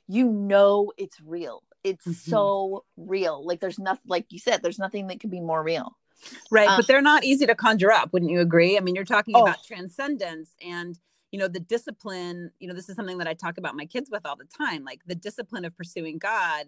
you 0.09 0.29
know, 0.29 0.93
it's 0.97 1.21
real. 1.21 1.63
It's 1.85 2.07
mm-hmm. 2.07 2.31
so 2.31 2.85
real. 2.97 3.45
Like 3.45 3.61
there's 3.61 3.79
nothing, 3.79 4.05
like 4.07 4.27
you 4.31 4.39
said, 4.39 4.63
there's 4.63 4.79
nothing 4.79 5.09
that 5.09 5.21
could 5.21 5.31
be 5.31 5.41
more 5.41 5.63
real. 5.63 5.97
Right, 6.51 6.69
um, 6.69 6.77
but 6.77 6.87
they're 6.87 7.03
not 7.03 7.25
easy 7.25 7.47
to 7.47 7.55
conjure 7.55 7.91
up. 7.91 8.13
Wouldn't 8.13 8.31
you 8.31 8.41
agree? 8.41 8.77
I 8.77 8.81
mean, 8.81 8.95
you're 8.95 9.05
talking 9.05 9.35
oh. 9.37 9.43
about 9.43 9.65
transcendence 9.65 10.55
and 10.65 10.97
you 11.33 11.39
know 11.39 11.49
the 11.49 11.61
discipline 11.61 12.51
you 12.61 12.69
know 12.69 12.75
this 12.75 12.89
is 12.89 12.95
something 12.95 13.19
that 13.19 13.27
i 13.27 13.33
talk 13.33 13.59
about 13.59 13.75
my 13.75 13.87
kids 13.87 14.11
with 14.13 14.25
all 14.27 14.37
the 14.37 14.45
time 14.45 14.85
like 14.85 15.01
the 15.07 15.15
discipline 15.15 15.65
of 15.65 15.75
pursuing 15.77 16.19
god 16.19 16.67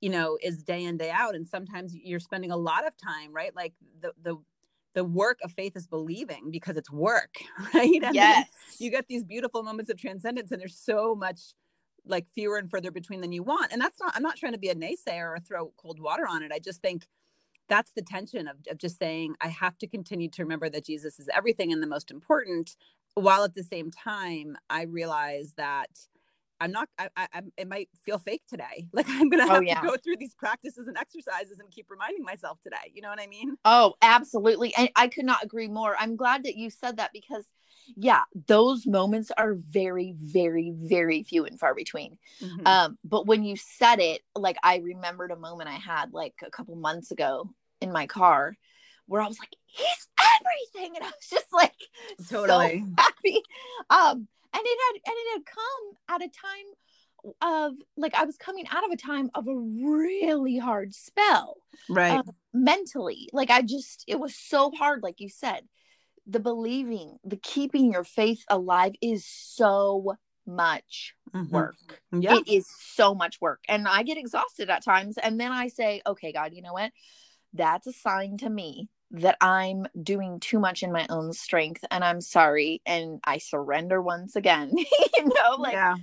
you 0.00 0.10
know 0.10 0.38
is 0.42 0.62
day 0.62 0.84
in 0.84 0.96
day 0.96 1.10
out 1.10 1.34
and 1.34 1.46
sometimes 1.46 1.94
you're 1.94 2.20
spending 2.20 2.50
a 2.50 2.56
lot 2.56 2.86
of 2.86 2.96
time 2.96 3.32
right 3.32 3.54
like 3.54 3.72
the 4.00 4.12
the 4.22 4.36
the 4.94 5.04
work 5.04 5.38
of 5.44 5.52
faith 5.52 5.76
is 5.76 5.86
believing 5.86 6.50
because 6.50 6.76
it's 6.76 6.90
work 6.90 7.36
right? 7.74 8.02
And 8.02 8.14
yes. 8.14 8.48
you 8.78 8.90
get 8.90 9.06
these 9.08 9.24
beautiful 9.24 9.62
moments 9.62 9.90
of 9.90 9.98
transcendence 9.98 10.50
and 10.50 10.60
there's 10.60 10.78
so 10.78 11.14
much 11.14 11.40
like 12.06 12.26
fewer 12.34 12.56
and 12.56 12.70
further 12.70 12.90
between 12.90 13.20
than 13.20 13.32
you 13.32 13.42
want. 13.42 13.72
And 13.72 13.80
that's 13.80 13.98
not 14.00 14.12
i'm 14.16 14.22
not 14.22 14.36
trying 14.36 14.52
to 14.52 14.58
be 14.58 14.68
a 14.68 14.74
naysayer 14.74 15.36
or 15.36 15.38
throw 15.38 15.72
cold 15.76 16.00
water 16.00 16.26
on 16.28 16.42
it. 16.42 16.52
I 16.52 16.58
just 16.58 16.80
think 16.80 17.06
that's 17.68 17.92
the 17.92 18.02
tension 18.02 18.48
of, 18.48 18.56
of 18.70 18.78
just 18.78 18.98
saying 18.98 19.34
i 19.40 19.48
have 19.48 19.76
to 19.78 19.86
continue 19.86 20.28
to 20.28 20.42
remember 20.42 20.68
that 20.68 20.84
jesus 20.84 21.18
is 21.18 21.28
everything 21.34 21.72
and 21.72 21.82
the 21.82 21.86
most 21.86 22.10
important 22.10 22.76
while 23.14 23.44
at 23.44 23.54
the 23.54 23.62
same 23.62 23.90
time 23.90 24.56
i 24.70 24.82
realize 24.82 25.54
that 25.56 25.88
I'm 26.60 26.72
not, 26.72 26.88
I, 26.98 27.08
I, 27.16 27.42
it 27.56 27.68
might 27.68 27.88
feel 28.04 28.18
fake 28.18 28.42
today. 28.48 28.88
Like 28.92 29.06
I'm 29.10 29.28
going 29.28 29.44
to 29.44 29.50
oh, 29.50 29.54
have 29.54 29.58
oh, 29.58 29.60
yeah. 29.60 29.80
to 29.80 29.86
go 29.86 29.96
through 29.96 30.16
these 30.18 30.34
practices 30.34 30.88
and 30.88 30.96
exercises 30.96 31.58
and 31.58 31.70
keep 31.70 31.90
reminding 31.90 32.24
myself 32.24 32.58
today. 32.62 32.92
You 32.94 33.02
know 33.02 33.10
what 33.10 33.20
I 33.20 33.26
mean? 33.26 33.56
Oh, 33.64 33.94
absolutely. 34.00 34.74
And 34.74 34.88
I 34.96 35.08
could 35.08 35.26
not 35.26 35.44
agree 35.44 35.68
more. 35.68 35.94
I'm 35.98 36.16
glad 36.16 36.44
that 36.44 36.56
you 36.56 36.70
said 36.70 36.96
that 36.96 37.10
because, 37.12 37.44
yeah, 37.94 38.22
those 38.46 38.86
moments 38.86 39.30
are 39.36 39.54
very, 39.54 40.14
very, 40.18 40.72
very 40.74 41.24
few 41.24 41.44
and 41.44 41.60
far 41.60 41.74
between. 41.74 42.16
Mm-hmm. 42.40 42.66
Um, 42.66 42.98
but 43.04 43.26
when 43.26 43.44
you 43.44 43.56
said 43.56 44.00
it, 44.00 44.22
like 44.34 44.56
I 44.62 44.76
remembered 44.78 45.30
a 45.30 45.36
moment 45.36 45.68
I 45.68 45.74
had 45.74 46.14
like 46.14 46.34
a 46.42 46.50
couple 46.50 46.74
months 46.76 47.10
ago 47.10 47.50
in 47.82 47.92
my 47.92 48.06
car 48.06 48.56
where 49.06 49.20
I 49.20 49.28
was 49.28 49.38
like, 49.38 49.54
he's 49.66 50.08
everything. 50.18 50.96
And 50.96 51.04
I 51.04 51.08
was 51.08 51.28
just 51.30 51.52
like, 51.52 51.74
totally 52.28 52.80
so 52.80 52.86
happy. 52.98 53.42
Um, 53.90 54.28
and 54.56 54.64
it 54.64 54.78
had 54.86 55.12
and 55.12 55.16
it 55.18 55.32
had 55.34 55.46
come 55.46 56.16
at 56.16 56.26
a 56.26 56.30
time 56.30 57.34
of 57.42 57.72
like 57.96 58.14
I 58.14 58.24
was 58.24 58.36
coming 58.36 58.66
out 58.70 58.84
of 58.84 58.90
a 58.90 58.96
time 58.96 59.30
of 59.34 59.46
a 59.48 59.56
really 59.56 60.58
hard 60.58 60.94
spell, 60.94 61.56
right? 61.88 62.18
Uh, 62.18 62.32
mentally, 62.54 63.28
like 63.32 63.50
I 63.50 63.62
just 63.62 64.04
it 64.06 64.18
was 64.18 64.34
so 64.36 64.70
hard, 64.70 65.02
like 65.02 65.20
you 65.20 65.28
said. 65.28 65.62
The 66.28 66.40
believing, 66.40 67.18
the 67.22 67.36
keeping 67.36 67.92
your 67.92 68.02
faith 68.02 68.42
alive 68.50 68.94
is 69.00 69.24
so 69.24 70.16
much 70.44 71.14
mm-hmm. 71.32 71.54
work. 71.54 71.76
Yeah. 72.10 72.38
It 72.38 72.48
is 72.48 72.66
so 72.94 73.14
much 73.14 73.40
work. 73.40 73.60
And 73.68 73.86
I 73.86 74.02
get 74.02 74.18
exhausted 74.18 74.68
at 74.68 74.84
times. 74.84 75.18
And 75.18 75.38
then 75.38 75.52
I 75.52 75.68
say, 75.68 76.02
okay, 76.04 76.32
God, 76.32 76.52
you 76.52 76.62
know 76.62 76.72
what? 76.72 76.90
That's 77.52 77.86
a 77.86 77.92
sign 77.92 78.38
to 78.38 78.50
me 78.50 78.88
that 79.12 79.36
I'm 79.40 79.86
doing 80.02 80.40
too 80.40 80.58
much 80.58 80.82
in 80.82 80.92
my 80.92 81.06
own 81.08 81.32
strength 81.32 81.84
and 81.90 82.04
I'm 82.04 82.20
sorry 82.20 82.82
and 82.84 83.20
I 83.24 83.38
surrender 83.38 84.02
once 84.02 84.36
again. 84.36 84.72
you 84.76 85.24
know, 85.24 85.56
like 85.58 85.74
yeah. 85.74 85.94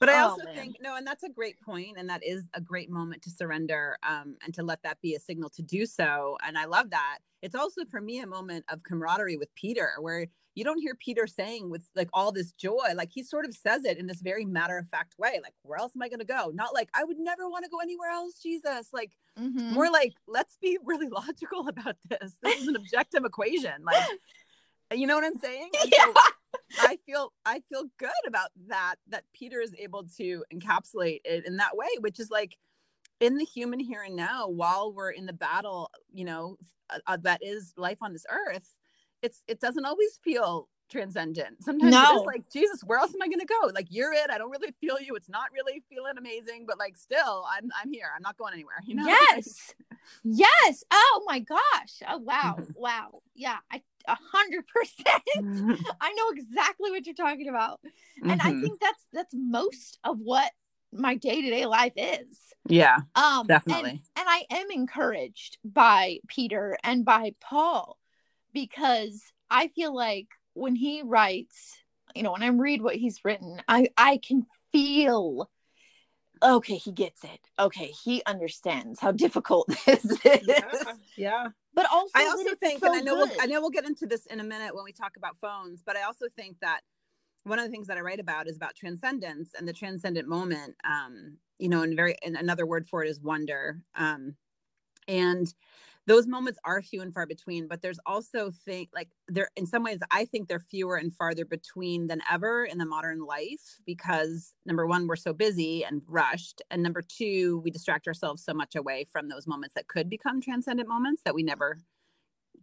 But 0.00 0.08
I 0.08 0.22
oh, 0.22 0.30
also 0.30 0.44
man. 0.44 0.54
think 0.54 0.76
no, 0.80 0.96
and 0.96 1.06
that's 1.06 1.22
a 1.22 1.28
great 1.28 1.60
point, 1.60 1.96
and 1.98 2.08
that 2.08 2.24
is 2.24 2.48
a 2.54 2.60
great 2.60 2.90
moment 2.90 3.22
to 3.22 3.30
surrender 3.30 3.98
um, 4.02 4.36
and 4.42 4.52
to 4.54 4.62
let 4.62 4.82
that 4.82 4.98
be 5.02 5.14
a 5.14 5.20
signal 5.20 5.50
to 5.50 5.62
do 5.62 5.84
so. 5.84 6.38
And 6.44 6.56
I 6.56 6.64
love 6.64 6.90
that. 6.90 7.18
It's 7.42 7.54
also 7.54 7.84
for 7.84 8.00
me 8.00 8.20
a 8.20 8.26
moment 8.26 8.64
of 8.70 8.82
camaraderie 8.82 9.36
with 9.36 9.54
Peter, 9.54 9.90
where 10.00 10.26
you 10.54 10.64
don't 10.64 10.80
hear 10.80 10.94
Peter 10.94 11.26
saying 11.26 11.70
with 11.70 11.84
like 11.94 12.08
all 12.12 12.32
this 12.32 12.52
joy, 12.52 12.88
like 12.94 13.10
he 13.12 13.22
sort 13.22 13.44
of 13.44 13.54
says 13.54 13.84
it 13.84 13.98
in 13.98 14.06
this 14.06 14.20
very 14.20 14.44
matter 14.44 14.78
of 14.78 14.88
fact 14.88 15.14
way, 15.18 15.38
like, 15.42 15.54
where 15.62 15.78
else 15.78 15.92
am 15.94 16.02
I 16.02 16.08
going 16.08 16.20
to 16.20 16.24
go? 16.24 16.50
Not 16.52 16.74
like, 16.74 16.88
I 16.94 17.04
would 17.04 17.18
never 17.18 17.48
want 17.48 17.64
to 17.64 17.70
go 17.70 17.78
anywhere 17.78 18.10
else, 18.10 18.40
Jesus. 18.42 18.88
Like, 18.92 19.12
mm-hmm. 19.38 19.74
more 19.74 19.90
like, 19.90 20.14
let's 20.26 20.56
be 20.60 20.78
really 20.84 21.08
logical 21.10 21.68
about 21.68 21.96
this. 22.08 22.34
This 22.42 22.62
is 22.62 22.68
an 22.68 22.76
objective 22.76 23.24
equation. 23.24 23.84
Like, 23.84 24.04
you 24.92 25.06
know 25.06 25.14
what 25.14 25.24
I'm 25.24 25.38
saying? 25.38 25.70
yeah. 25.84 26.04
So 26.04 26.14
I 26.78 26.98
feel 27.06 27.32
I 27.44 27.60
feel 27.68 27.84
good 27.98 28.10
about 28.26 28.50
that 28.68 28.96
that 29.08 29.24
Peter 29.34 29.60
is 29.60 29.74
able 29.78 30.04
to 30.18 30.44
encapsulate 30.52 31.20
it 31.24 31.46
in 31.46 31.56
that 31.58 31.76
way, 31.76 31.88
which 32.00 32.20
is 32.20 32.30
like 32.30 32.56
in 33.20 33.36
the 33.36 33.44
human 33.44 33.80
here 33.80 34.02
and 34.02 34.16
now 34.16 34.48
while 34.48 34.92
we're 34.92 35.10
in 35.10 35.26
the 35.26 35.32
battle, 35.32 35.90
you 36.12 36.24
know, 36.24 36.56
uh, 36.90 36.98
uh 37.06 37.18
that 37.22 37.40
is 37.42 37.72
life 37.76 37.98
on 38.02 38.12
this 38.12 38.26
earth 38.30 38.68
it's 39.22 39.42
it 39.46 39.60
doesn't 39.60 39.84
always 39.84 40.18
feel 40.22 40.68
transcendent. 40.90 41.62
Sometimes 41.62 41.92
no. 41.92 42.18
it's 42.18 42.26
like, 42.26 42.48
Jesus, 42.50 42.82
where 42.84 42.98
else 42.98 43.14
am 43.14 43.22
I 43.22 43.28
gonna 43.28 43.44
go? 43.44 43.70
Like 43.74 43.86
you're 43.90 44.12
it. 44.12 44.30
I 44.30 44.38
don't 44.38 44.50
really 44.50 44.74
feel 44.80 45.00
you. 45.00 45.14
It's 45.14 45.28
not 45.28 45.46
really 45.52 45.82
feeling 45.88 46.14
amazing, 46.18 46.64
but 46.66 46.78
like 46.78 46.96
still, 46.96 47.44
I'm 47.50 47.70
I'm 47.80 47.92
here. 47.92 48.10
I'm 48.14 48.22
not 48.22 48.36
going 48.36 48.52
anywhere. 48.52 48.76
You 48.86 48.96
know? 48.96 49.06
Yes. 49.30 49.74
yes. 50.24 50.84
Oh 50.90 51.22
my 51.26 51.40
gosh. 51.40 52.02
Oh 52.08 52.18
wow. 52.18 52.58
wow. 52.76 53.22
Yeah. 53.34 53.56
I 53.70 53.82
a 54.06 54.16
hundred 54.32 54.64
percent. 54.66 55.22
I 56.00 56.12
know 56.12 56.30
exactly 56.34 56.90
what 56.90 57.06
you're 57.06 57.14
talking 57.14 57.48
about. 57.48 57.80
And 58.22 58.40
mm-hmm. 58.40 58.46
I 58.46 58.60
think 58.60 58.80
that's 58.80 59.06
that's 59.12 59.34
most 59.34 59.98
of 60.04 60.18
what 60.18 60.50
my 60.92 61.16
day-to-day 61.16 61.66
life 61.66 61.92
is. 61.96 62.38
Yeah. 62.66 62.98
Um 63.14 63.46
definitely. 63.46 63.90
And, 63.90 64.00
and 64.16 64.28
I 64.28 64.44
am 64.50 64.70
encouraged 64.70 65.58
by 65.64 66.18
Peter 66.28 66.76
and 66.82 67.04
by 67.04 67.34
Paul 67.40 67.98
because 68.52 69.22
I 69.50 69.68
feel 69.68 69.94
like 69.94 70.28
when 70.54 70.74
he 70.74 71.02
writes, 71.02 71.76
you 72.14 72.22
know, 72.22 72.32
when 72.32 72.42
I 72.42 72.48
read 72.48 72.82
what 72.82 72.96
he's 72.96 73.24
written, 73.24 73.62
I 73.68 73.88
I 73.96 74.18
can 74.18 74.46
feel 74.72 75.48
okay, 76.42 76.76
he 76.76 76.92
gets 76.92 77.22
it. 77.24 77.40
Okay, 77.58 77.92
he 78.04 78.22
understands 78.26 78.98
how 78.98 79.12
difficult 79.12 79.68
this 79.86 80.04
is. 80.04 80.46
Yeah. 80.46 80.70
yeah. 81.16 81.46
But 81.74 81.86
also 81.92 82.12
I 82.14 82.24
also 82.24 82.54
think 82.56 82.80
so 82.80 82.86
and 82.86 82.96
I 82.96 83.00
know 83.00 83.16
we'll, 83.16 83.30
I 83.40 83.46
know 83.46 83.60
we'll 83.60 83.70
get 83.70 83.84
into 83.84 84.06
this 84.06 84.26
in 84.26 84.40
a 84.40 84.44
minute 84.44 84.74
when 84.74 84.84
we 84.84 84.92
talk 84.92 85.16
about 85.16 85.36
phones, 85.36 85.82
but 85.84 85.96
I 85.96 86.02
also 86.02 86.26
think 86.34 86.56
that 86.60 86.80
one 87.44 87.58
of 87.58 87.64
the 87.64 87.70
things 87.70 87.86
that 87.86 87.96
I 87.96 88.00
write 88.00 88.20
about 88.20 88.48
is 88.48 88.56
about 88.56 88.74
transcendence 88.74 89.52
and 89.56 89.66
the 89.66 89.72
transcendent 89.72 90.28
moment. 90.28 90.74
Um, 90.84 91.38
you 91.58 91.68
know, 91.68 91.82
and 91.82 91.94
very 91.94 92.16
and 92.24 92.36
another 92.36 92.66
word 92.66 92.86
for 92.86 93.04
it 93.04 93.10
is 93.10 93.20
wonder. 93.20 93.80
Um, 93.94 94.34
and 95.06 95.52
those 96.06 96.26
moments 96.26 96.58
are 96.64 96.82
few 96.82 97.02
and 97.02 97.12
far 97.12 97.26
between 97.26 97.68
but 97.68 97.82
there's 97.82 98.00
also 98.06 98.50
think 98.50 98.88
like 98.94 99.08
there 99.28 99.48
in 99.56 99.66
some 99.66 99.82
ways 99.82 99.98
i 100.10 100.24
think 100.24 100.48
they're 100.48 100.58
fewer 100.58 100.96
and 100.96 101.14
farther 101.14 101.44
between 101.44 102.06
than 102.06 102.20
ever 102.30 102.64
in 102.64 102.78
the 102.78 102.86
modern 102.86 103.24
life 103.24 103.78
because 103.86 104.54
number 104.66 104.86
one 104.86 105.06
we're 105.06 105.16
so 105.16 105.32
busy 105.32 105.84
and 105.84 106.02
rushed 106.08 106.62
and 106.70 106.82
number 106.82 107.02
two 107.02 107.60
we 107.64 107.70
distract 107.70 108.06
ourselves 108.06 108.44
so 108.44 108.54
much 108.54 108.74
away 108.76 109.04
from 109.04 109.28
those 109.28 109.46
moments 109.46 109.74
that 109.74 109.88
could 109.88 110.08
become 110.08 110.40
transcendent 110.40 110.88
moments 110.88 111.22
that 111.24 111.34
we 111.34 111.42
never 111.42 111.78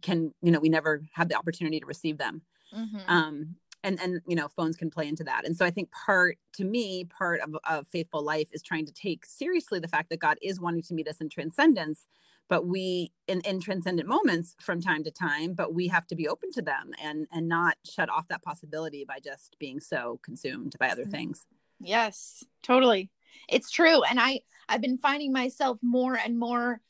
can 0.02 0.32
you 0.42 0.50
know 0.50 0.60
we 0.60 0.68
never 0.68 1.02
have 1.12 1.28
the 1.28 1.36
opportunity 1.36 1.80
to 1.80 1.86
receive 1.86 2.18
them 2.18 2.42
mm-hmm. 2.74 2.98
um 3.08 3.54
and 3.84 4.00
and 4.00 4.20
you 4.26 4.36
know 4.36 4.48
phones 4.48 4.76
can 4.76 4.90
play 4.90 5.06
into 5.06 5.24
that 5.24 5.44
and 5.44 5.56
so 5.56 5.64
i 5.64 5.70
think 5.70 5.90
part 5.90 6.36
to 6.52 6.64
me 6.64 7.04
part 7.04 7.40
of, 7.40 7.56
of 7.68 7.86
faithful 7.86 8.22
life 8.22 8.48
is 8.52 8.62
trying 8.62 8.84
to 8.84 8.92
take 8.92 9.24
seriously 9.24 9.78
the 9.78 9.88
fact 9.88 10.10
that 10.10 10.18
god 10.18 10.36
is 10.42 10.60
wanting 10.60 10.82
to 10.82 10.94
meet 10.94 11.08
us 11.08 11.20
in 11.20 11.28
transcendence 11.28 12.06
but 12.48 12.66
we 12.66 13.12
in, 13.26 13.40
in 13.42 13.60
transcendent 13.60 14.08
moments 14.08 14.56
from 14.60 14.80
time 14.80 15.04
to 15.04 15.10
time 15.10 15.54
but 15.54 15.74
we 15.74 15.88
have 15.88 16.06
to 16.06 16.16
be 16.16 16.28
open 16.28 16.50
to 16.52 16.62
them 16.62 16.90
and 17.02 17.26
and 17.32 17.48
not 17.48 17.76
shut 17.84 18.08
off 18.10 18.28
that 18.28 18.42
possibility 18.42 19.04
by 19.04 19.18
just 19.22 19.56
being 19.58 19.80
so 19.80 20.18
consumed 20.22 20.74
by 20.78 20.88
other 20.88 21.02
mm-hmm. 21.02 21.12
things 21.12 21.46
yes 21.80 22.44
totally 22.62 23.10
it's 23.48 23.70
true 23.70 24.02
and 24.04 24.18
i 24.20 24.40
i've 24.68 24.82
been 24.82 24.98
finding 24.98 25.32
myself 25.32 25.78
more 25.82 26.16
and 26.16 26.38
more 26.38 26.80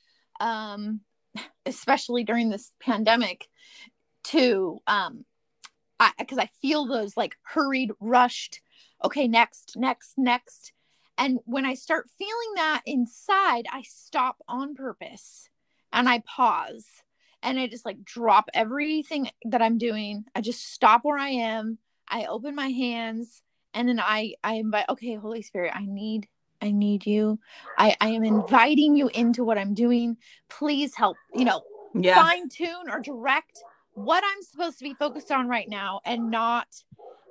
um 0.41 1.01
especially 1.67 2.25
during 2.25 2.49
this 2.49 2.73
pandemic 2.81 3.47
to 4.25 4.81
um 4.87 5.25
because 6.19 6.39
I, 6.39 6.43
I 6.43 6.51
feel 6.63 6.87
those 6.87 7.17
like 7.17 7.35
hurried 7.43 7.91
rushed 8.01 8.61
okay 9.05 9.27
next 9.27 9.75
next 9.77 10.15
next 10.17 10.73
and 11.19 11.41
when 11.45 11.67
I 11.67 11.75
start 11.75 12.09
feeling 12.17 12.55
that 12.55 12.83
inside, 12.87 13.67
I 13.71 13.83
stop 13.83 14.37
on 14.49 14.75
purpose 14.75 15.49
and 15.93 16.09
I 16.09 16.21
pause 16.21 16.87
and 17.43 17.59
I 17.59 17.67
just 17.67 17.85
like 17.85 18.05
drop 18.05 18.49
everything 18.55 19.31
that 19.45 19.61
I'm 19.61 19.79
doing. 19.79 20.25
I 20.35 20.41
just 20.41 20.73
stop 20.73 21.05
where 21.05 21.19
I 21.19 21.31
am. 21.31 21.79
I 22.09 22.25
open 22.27 22.55
my 22.55 22.69
hands 22.69 23.43
and 23.75 23.89
then 23.89 24.01
I 24.01 24.35
I 24.45 24.55
invite 24.55 24.89
okay, 24.89 25.17
Holy 25.17 25.43
Spirit, 25.43 25.73
I 25.75 25.85
need 25.85 26.29
I 26.63 26.71
need 26.71 27.05
you. 27.05 27.39
I 27.77 27.97
I 28.01 28.09
am 28.09 28.25
inviting 28.25 28.97
you 28.97 29.09
into 29.09 29.45
what 29.45 29.59
I'm 29.59 29.75
doing. 29.75 30.17
Please 30.49 30.95
help, 30.95 31.17
you 31.35 31.45
know, 31.45 31.63
yeah. 31.95 32.15
fine 32.15 32.49
tune 32.49 32.89
or 32.91 33.01
direct 33.01 33.63
what 33.95 34.23
I'm 34.25 34.43
supposed 34.43 34.79
to 34.79 34.85
be 34.85 34.95
focused 34.95 35.33
on 35.33 35.49
right 35.49 35.69
now 35.69 36.01
and 36.05 36.31
not 36.31 36.69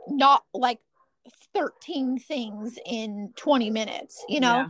not 0.10 0.44
like 0.54 0.80
13 1.58 2.20
things 2.20 2.78
in 2.86 3.34
20 3.36 3.70
minutes, 3.70 4.24
you 4.30 4.40
know? 4.40 4.58
Yeah. 4.58 4.68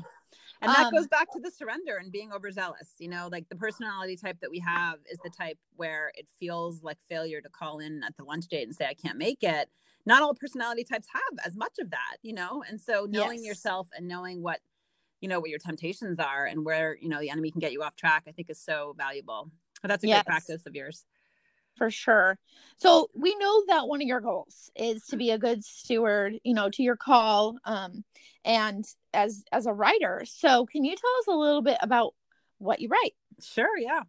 And 0.62 0.72
that 0.72 0.88
um, 0.88 0.94
goes 0.94 1.08
back 1.08 1.32
to 1.34 1.40
the 1.40 1.52
surrender 1.52 1.98
and 1.98 2.12
being 2.12 2.32
overzealous. 2.34 2.94
You 2.98 3.10
know, 3.10 3.30
like 3.32 3.48
the 3.50 3.56
personality 3.56 4.16
type 4.16 4.40
that 4.42 4.50
we 4.50 4.60
have 4.60 4.96
is 5.10 5.20
the 5.24 5.30
type 5.30 5.60
where 5.76 6.12
it 6.16 6.28
feels 6.40 6.82
like 6.82 6.98
failure 7.08 7.42
to 7.42 7.50
call 7.50 7.80
in 7.80 8.02
at 8.04 8.18
the 8.18 8.24
lunch 8.24 8.48
date 8.48 8.64
and 8.64 8.76
say, 8.76 8.86
I 8.88 8.96
can't 8.96 9.18
make 9.18 9.44
it. 9.44 9.70
Not 10.08 10.24
all 10.24 10.34
personality 10.34 10.84
types 10.84 11.08
have 11.14 11.46
as 11.46 11.56
much 11.56 11.74
of 11.80 11.92
that, 11.92 12.18
you 12.24 12.34
know? 12.34 12.64
And 12.68 12.82
so 12.82 13.06
knowing 13.08 13.40
yes. 13.40 13.48
yourself 13.48 13.88
and 13.96 14.08
knowing 14.08 14.42
what, 14.42 14.62
you 15.22 15.28
know, 15.28 15.40
what 15.40 15.50
your 15.50 15.60
temptations 15.60 16.18
are 16.18 16.46
and 16.46 16.66
where, 16.66 16.98
you 17.00 17.10
know, 17.10 17.20
the 17.20 17.30
enemy 17.30 17.52
can 17.52 17.60
get 17.60 17.72
you 17.72 17.84
off 17.84 17.96
track, 17.96 18.24
I 18.28 18.32
think 18.32 18.50
is 18.50 18.60
so 18.60 18.96
valuable. 18.98 19.52
But 19.82 19.90
that's 19.90 20.04
a 20.04 20.08
yes. 20.08 20.24
great 20.24 20.32
practice 20.32 20.66
of 20.66 20.74
yours 20.74 21.06
for 21.78 21.92
sure. 21.92 22.38
So 22.78 23.10
we 23.16 23.36
know 23.36 23.64
that 23.68 23.88
one 23.88 24.02
of 24.02 24.08
your 24.08 24.22
goals 24.22 24.70
is 24.76 25.06
to 25.08 25.18
be 25.18 25.32
a 25.32 25.38
good 25.38 25.64
steward, 25.64 26.40
you 26.44 26.54
know, 26.54 26.70
to 26.70 26.84
your 26.84 26.96
call, 26.96 27.58
um, 27.66 28.04
and 28.46 28.86
as 29.14 29.44
as 29.52 29.66
a 29.66 29.74
writer. 29.74 30.24
So 30.26 30.66
can 30.66 30.84
you 30.84 30.96
tell 30.96 31.12
us 31.20 31.28
a 31.28 31.38
little 31.38 31.62
bit 31.62 31.78
about 31.82 32.14
what 32.60 32.80
you 32.80 32.90
write? 32.90 33.14
Sure. 33.42 33.78
Yeah. 33.78 34.02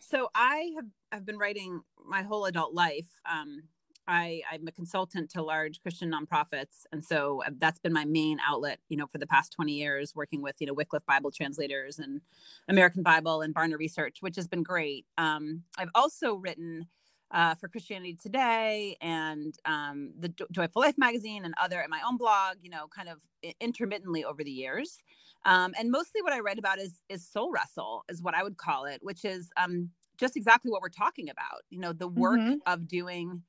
So 0.00 0.28
I 0.34 0.72
have 0.76 0.86
have 1.12 1.26
been 1.26 1.38
writing 1.38 1.80
my 2.04 2.22
whole 2.22 2.46
adult 2.46 2.74
life. 2.74 3.08
Um, 3.30 3.62
I, 4.10 4.42
I'm 4.50 4.66
a 4.66 4.72
consultant 4.72 5.30
to 5.30 5.42
large 5.42 5.80
Christian 5.80 6.10
nonprofits, 6.10 6.84
and 6.90 7.04
so 7.04 7.42
uh, 7.46 7.50
that's 7.58 7.78
been 7.78 7.92
my 7.92 8.04
main 8.04 8.38
outlet. 8.46 8.80
You 8.88 8.96
know, 8.96 9.06
for 9.06 9.18
the 9.18 9.26
past 9.26 9.52
20 9.52 9.72
years, 9.72 10.14
working 10.16 10.42
with 10.42 10.56
you 10.58 10.66
know 10.66 10.74
Wycliffe 10.74 11.06
Bible 11.06 11.30
translators 11.30 12.00
and 12.00 12.20
American 12.68 13.02
Bible 13.02 13.42
and 13.42 13.54
Barna 13.54 13.78
Research, 13.78 14.18
which 14.20 14.36
has 14.36 14.48
been 14.48 14.64
great. 14.64 15.06
Um, 15.16 15.62
I've 15.78 15.90
also 15.94 16.34
written 16.34 16.88
uh, 17.30 17.54
for 17.54 17.68
Christianity 17.68 18.16
Today 18.20 18.96
and 19.00 19.54
um, 19.64 20.12
the 20.18 20.32
Joyful 20.50 20.82
Life 20.82 20.98
magazine 20.98 21.44
and 21.44 21.54
other 21.60 21.80
and 21.80 21.90
my 21.90 22.00
own 22.06 22.16
blog, 22.16 22.56
you 22.62 22.70
know, 22.70 22.86
kind 22.94 23.08
of 23.08 23.20
intermittently 23.60 24.24
over 24.24 24.42
the 24.42 24.50
years. 24.50 25.02
Um, 25.44 25.72
and 25.78 25.90
mostly 25.90 26.22
what 26.22 26.32
I 26.32 26.40
write 26.40 26.58
about 26.58 26.78
is 26.78 27.02
is 27.08 27.26
soul 27.26 27.50
wrestle, 27.50 28.04
is 28.08 28.22
what 28.22 28.34
I 28.34 28.42
would 28.42 28.56
call 28.56 28.84
it, 28.84 29.00
which 29.02 29.24
is 29.24 29.50
um, 29.56 29.90
just 30.18 30.36
exactly 30.36 30.70
what 30.70 30.82
we're 30.82 30.88
talking 30.88 31.30
about. 31.30 31.62
You 31.70 31.80
know, 31.80 31.92
the 31.92 32.08
work 32.08 32.40
mm-hmm. 32.40 32.56
of 32.66 32.88
doing 32.88 33.42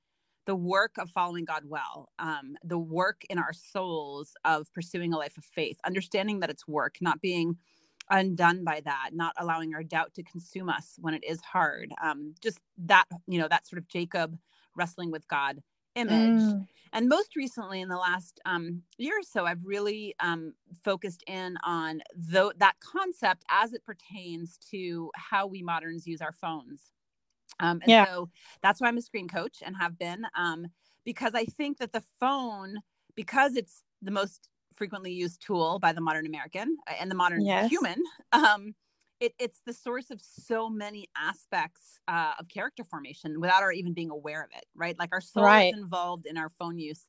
the 0.45 0.55
work 0.55 0.97
of 0.97 1.09
following 1.09 1.45
God 1.45 1.63
well, 1.67 2.09
um, 2.17 2.55
the 2.63 2.79
work 2.79 3.21
in 3.29 3.37
our 3.37 3.53
souls 3.53 4.33
of 4.43 4.73
pursuing 4.73 5.13
a 5.13 5.17
life 5.17 5.37
of 5.37 5.45
faith, 5.45 5.77
understanding 5.85 6.39
that 6.39 6.49
it's 6.49 6.67
work, 6.67 6.95
not 7.01 7.21
being 7.21 7.57
undone 8.11 8.63
by 8.63 8.81
that, 8.85 9.09
not 9.13 9.33
allowing 9.37 9.73
our 9.73 9.83
doubt 9.83 10.13
to 10.15 10.23
consume 10.23 10.69
us 10.69 10.97
when 10.99 11.13
it 11.13 11.23
is 11.23 11.41
hard. 11.41 11.91
Um, 12.03 12.35
just 12.41 12.59
that, 12.85 13.05
you 13.27 13.39
know, 13.39 13.47
that 13.47 13.65
sort 13.67 13.79
of 13.79 13.87
Jacob 13.87 14.37
wrestling 14.75 15.11
with 15.11 15.27
God 15.27 15.61
image. 15.95 16.41
Mm. 16.41 16.67
And 16.93 17.09
most 17.09 17.35
recently, 17.35 17.81
in 17.81 17.89
the 17.89 17.97
last 17.97 18.39
um, 18.45 18.83
year 18.97 19.17
or 19.19 19.23
so, 19.23 19.45
I've 19.45 19.65
really 19.65 20.13
um, 20.19 20.53
focused 20.83 21.23
in 21.25 21.55
on 21.63 22.01
that 22.57 22.75
concept 22.81 23.43
as 23.49 23.73
it 23.73 23.83
pertains 23.85 24.57
to 24.71 25.09
how 25.15 25.47
we 25.47 25.61
moderns 25.61 26.05
use 26.05 26.21
our 26.21 26.33
phones. 26.33 26.91
Um, 27.59 27.79
and 27.81 27.91
yeah. 27.91 28.05
so 28.05 28.29
that's 28.61 28.81
why 28.81 28.87
I'm 28.87 28.97
a 28.97 29.01
screen 29.01 29.27
coach 29.27 29.57
and 29.65 29.75
have 29.77 29.97
been, 29.97 30.25
um, 30.37 30.67
because 31.05 31.33
I 31.33 31.45
think 31.45 31.77
that 31.77 31.93
the 31.93 32.03
phone, 32.19 32.77
because 33.15 33.55
it's 33.55 33.83
the 34.01 34.11
most 34.11 34.49
frequently 34.81 35.11
used 35.11 35.39
tool 35.45 35.77
by 35.77 35.93
the 35.93 36.01
modern 36.01 36.25
American 36.25 36.75
uh, 36.89 36.93
and 36.99 37.11
the 37.11 37.13
modern 37.15 37.45
yes. 37.45 37.69
human. 37.69 38.01
Um, 38.33 38.73
it, 39.19 39.33
it's 39.37 39.61
the 39.67 39.73
source 39.73 40.09
of 40.09 40.19
so 40.19 40.67
many 40.67 41.07
aspects 41.15 41.99
uh, 42.07 42.31
of 42.39 42.47
character 42.47 42.83
formation 42.83 43.39
without 43.39 43.61
our 43.61 43.71
even 43.71 43.93
being 43.93 44.09
aware 44.09 44.41
of 44.41 44.49
it, 44.57 44.65
right? 44.73 44.97
Like 44.97 45.09
our 45.11 45.21
soul 45.21 45.43
right. 45.43 45.71
is 45.71 45.79
involved 45.79 46.25
in 46.25 46.37
our 46.37 46.49
phone 46.49 46.79
use 46.79 47.07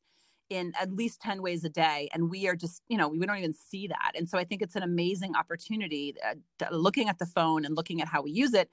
in 0.51 0.75
at 0.79 0.93
least 0.93 1.23
10 1.23 1.41
ways 1.41 1.65
a 1.65 1.71
day 1.71 2.11
and 2.13 2.29
we 2.29 2.47
are 2.49 2.57
just 2.57 2.83
you 2.89 2.99
know 2.99 3.09
we 3.09 3.25
don't 3.25 3.39
even 3.39 3.55
see 3.55 3.87
that 3.87 4.13
and 4.15 4.29
so 4.29 4.37
i 4.37 4.45
think 4.45 4.61
it's 4.61 4.77
an 4.77 4.83
amazing 4.83 5.35
opportunity 5.35 6.15
uh, 6.29 6.35
looking 6.71 7.09
at 7.09 7.19
the 7.19 7.25
phone 7.25 7.65
and 7.65 7.75
looking 7.75 8.03
at 8.03 8.09
how 8.09 8.21
we 8.21 8.31
use 8.31 8.53
it 8.53 8.69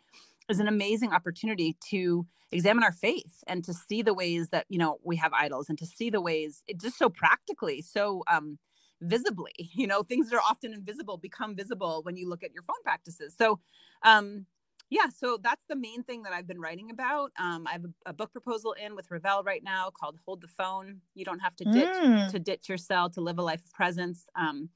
is 0.49 0.59
an 0.59 0.67
amazing 0.67 1.13
opportunity 1.13 1.77
to 1.89 2.25
examine 2.51 2.83
our 2.83 2.91
faith 2.91 3.43
and 3.47 3.63
to 3.63 3.73
see 3.73 4.01
the 4.01 4.13
ways 4.13 4.49
that 4.49 4.65
you 4.67 4.77
know 4.77 4.97
we 5.03 5.15
have 5.15 5.31
idols 5.31 5.69
and 5.69 5.77
to 5.77 5.85
see 5.85 6.09
the 6.09 6.19
ways 6.19 6.63
it 6.67 6.81
just 6.81 6.97
so 6.97 7.07
practically 7.07 7.81
so 7.81 8.23
um 8.29 8.57
visibly 9.01 9.53
you 9.57 9.87
know 9.87 10.03
things 10.03 10.29
that 10.29 10.35
are 10.35 10.41
often 10.41 10.73
invisible 10.73 11.17
become 11.17 11.55
visible 11.55 12.01
when 12.03 12.17
you 12.17 12.29
look 12.29 12.43
at 12.43 12.53
your 12.53 12.63
phone 12.63 12.81
practices. 12.83 13.35
So 13.37 13.59
um 14.03 14.45
yeah 14.89 15.05
so 15.15 15.37
that's 15.41 15.63
the 15.69 15.75
main 15.75 16.01
thing 16.03 16.23
that 16.23 16.33
i've 16.33 16.47
been 16.47 16.59
writing 16.59 16.89
about. 16.91 17.31
Um, 17.37 17.67
i 17.67 17.73
have 17.73 17.85
a, 17.85 18.09
a, 18.09 18.13
book 18.13 18.31
proposal 18.31 18.73
in 18.73 18.95
with 18.95 19.11
Revell 19.11 19.43
right 19.43 19.63
now 19.63 19.89
called 19.89 20.17
hold 20.25 20.41
the 20.41 20.47
phone. 20.47 21.01
You 21.15 21.25
don't 21.25 21.39
have 21.39 21.55
to 21.57 21.65
ditch 21.65 21.95
mm. 21.95 22.31
to 22.31 22.39
ditch 22.39 22.69
your 22.69 22.77
cell 22.77 23.09
to 23.11 23.21
live 23.21 23.37
a 23.37 23.43
life 23.43 23.63
of 23.63 23.71
presence. 23.73 24.25
Um, 24.35 24.69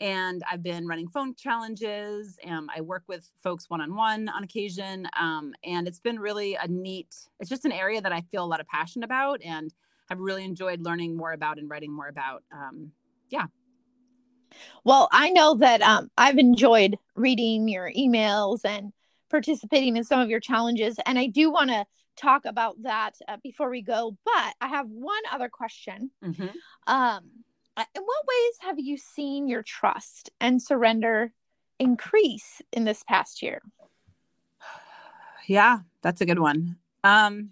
and 0.00 0.42
i've 0.50 0.62
been 0.62 0.86
running 0.86 1.08
phone 1.08 1.34
challenges 1.34 2.38
and 2.44 2.68
i 2.74 2.80
work 2.80 3.02
with 3.08 3.30
folks 3.42 3.68
one-on-one 3.68 4.28
on 4.28 4.44
occasion 4.44 5.08
um, 5.18 5.52
and 5.64 5.88
it's 5.88 6.00
been 6.00 6.18
really 6.18 6.54
a 6.54 6.68
neat 6.68 7.14
it's 7.40 7.50
just 7.50 7.64
an 7.64 7.72
area 7.72 8.00
that 8.00 8.12
i 8.12 8.20
feel 8.30 8.44
a 8.44 8.46
lot 8.46 8.60
of 8.60 8.66
passion 8.66 9.02
about 9.02 9.40
and 9.42 9.74
i've 10.10 10.20
really 10.20 10.44
enjoyed 10.44 10.80
learning 10.80 11.16
more 11.16 11.32
about 11.32 11.58
and 11.58 11.68
writing 11.70 11.92
more 11.92 12.08
about 12.08 12.42
um, 12.52 12.92
yeah 13.28 13.46
well, 14.84 15.08
I 15.12 15.30
know 15.30 15.54
that 15.56 15.82
um, 15.82 16.10
I've 16.16 16.38
enjoyed 16.38 16.96
reading 17.14 17.68
your 17.68 17.90
emails 17.96 18.60
and 18.64 18.92
participating 19.30 19.96
in 19.96 20.04
some 20.04 20.20
of 20.20 20.30
your 20.30 20.40
challenges, 20.40 20.98
and 21.06 21.18
I 21.18 21.26
do 21.26 21.50
want 21.50 21.70
to 21.70 21.84
talk 22.16 22.44
about 22.44 22.82
that 22.82 23.12
uh, 23.28 23.36
before 23.42 23.70
we 23.70 23.82
go. 23.82 24.16
But 24.24 24.54
I 24.60 24.68
have 24.68 24.88
one 24.88 25.22
other 25.32 25.48
question. 25.48 26.10
Mm-hmm. 26.24 26.48
Um, 26.86 27.24
uh, 27.76 27.84
in 27.94 28.02
what 28.02 28.26
ways 28.26 28.54
have 28.60 28.78
you 28.78 28.96
seen 28.96 29.48
your 29.48 29.62
trust 29.62 30.30
and 30.40 30.60
surrender 30.60 31.32
increase 31.78 32.60
in 32.72 32.84
this 32.84 33.02
past 33.02 33.42
year? 33.42 33.62
Yeah, 35.46 35.78
that's 36.02 36.20
a 36.20 36.26
good 36.26 36.40
one. 36.40 36.76
Um, 37.04 37.50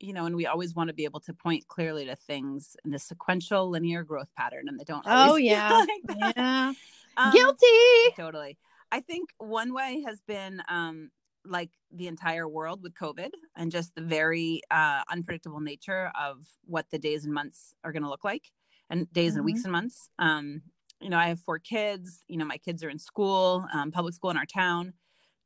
you 0.00 0.12
know, 0.12 0.26
and 0.26 0.36
we 0.36 0.46
always 0.46 0.74
want 0.74 0.88
to 0.88 0.94
be 0.94 1.04
able 1.04 1.20
to 1.20 1.34
point 1.34 1.66
clearly 1.68 2.06
to 2.06 2.16
things 2.16 2.76
in 2.84 2.90
the 2.90 2.98
sequential 2.98 3.68
linear 3.68 4.02
growth 4.02 4.28
pattern, 4.36 4.68
and 4.68 4.78
they 4.78 4.84
don't. 4.84 5.04
Oh 5.06 5.36
yeah, 5.36 5.84
like 6.06 6.34
yeah. 6.36 6.72
Um, 7.16 7.32
Guilty. 7.32 7.66
Totally. 8.16 8.58
I 8.92 9.00
think 9.00 9.30
one 9.38 9.74
way 9.74 10.02
has 10.06 10.20
been 10.26 10.62
um, 10.68 11.10
like 11.44 11.70
the 11.92 12.06
entire 12.06 12.48
world 12.48 12.82
with 12.82 12.94
COVID 12.94 13.30
and 13.56 13.70
just 13.72 13.94
the 13.94 14.02
very 14.02 14.62
uh, 14.70 15.02
unpredictable 15.10 15.60
nature 15.60 16.10
of 16.18 16.46
what 16.64 16.86
the 16.90 16.98
days 16.98 17.24
and 17.24 17.34
months 17.34 17.74
are 17.84 17.92
going 17.92 18.04
to 18.04 18.08
look 18.08 18.24
like, 18.24 18.50
and 18.90 19.12
days 19.12 19.32
mm-hmm. 19.32 19.38
and 19.38 19.44
weeks 19.44 19.60
mm-hmm. 19.60 19.66
and 19.66 19.72
months. 19.72 20.10
Um, 20.18 20.62
you 21.00 21.10
know, 21.10 21.18
I 21.18 21.28
have 21.28 21.40
four 21.40 21.58
kids. 21.58 22.22
You 22.28 22.38
know, 22.38 22.44
my 22.44 22.58
kids 22.58 22.82
are 22.82 22.90
in 22.90 22.98
school, 22.98 23.66
um, 23.72 23.90
public 23.90 24.14
school 24.14 24.30
in 24.30 24.36
our 24.36 24.46
town 24.46 24.94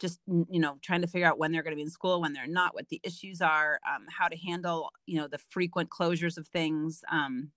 just 0.02 0.18
you 0.26 0.60
know 0.60 0.76
trying 0.82 1.00
to 1.00 1.06
figure 1.06 1.26
out 1.26 1.38
when 1.38 1.52
they're 1.52 1.62
going 1.62 1.72
to 1.72 1.76
be 1.76 1.82
in 1.82 1.88
school 1.88 2.20
when 2.20 2.32
they're 2.32 2.46
not 2.46 2.74
what 2.74 2.88
the 2.88 3.00
issues 3.04 3.40
are 3.40 3.80
um, 3.88 4.04
how 4.10 4.28
to 4.28 4.36
handle 4.36 4.90
you 5.06 5.16
know 5.16 5.28
the 5.28 5.38
frequent 5.38 5.88
closures 5.88 6.36
of 6.36 6.46
things 6.48 7.02
um, 7.10 7.50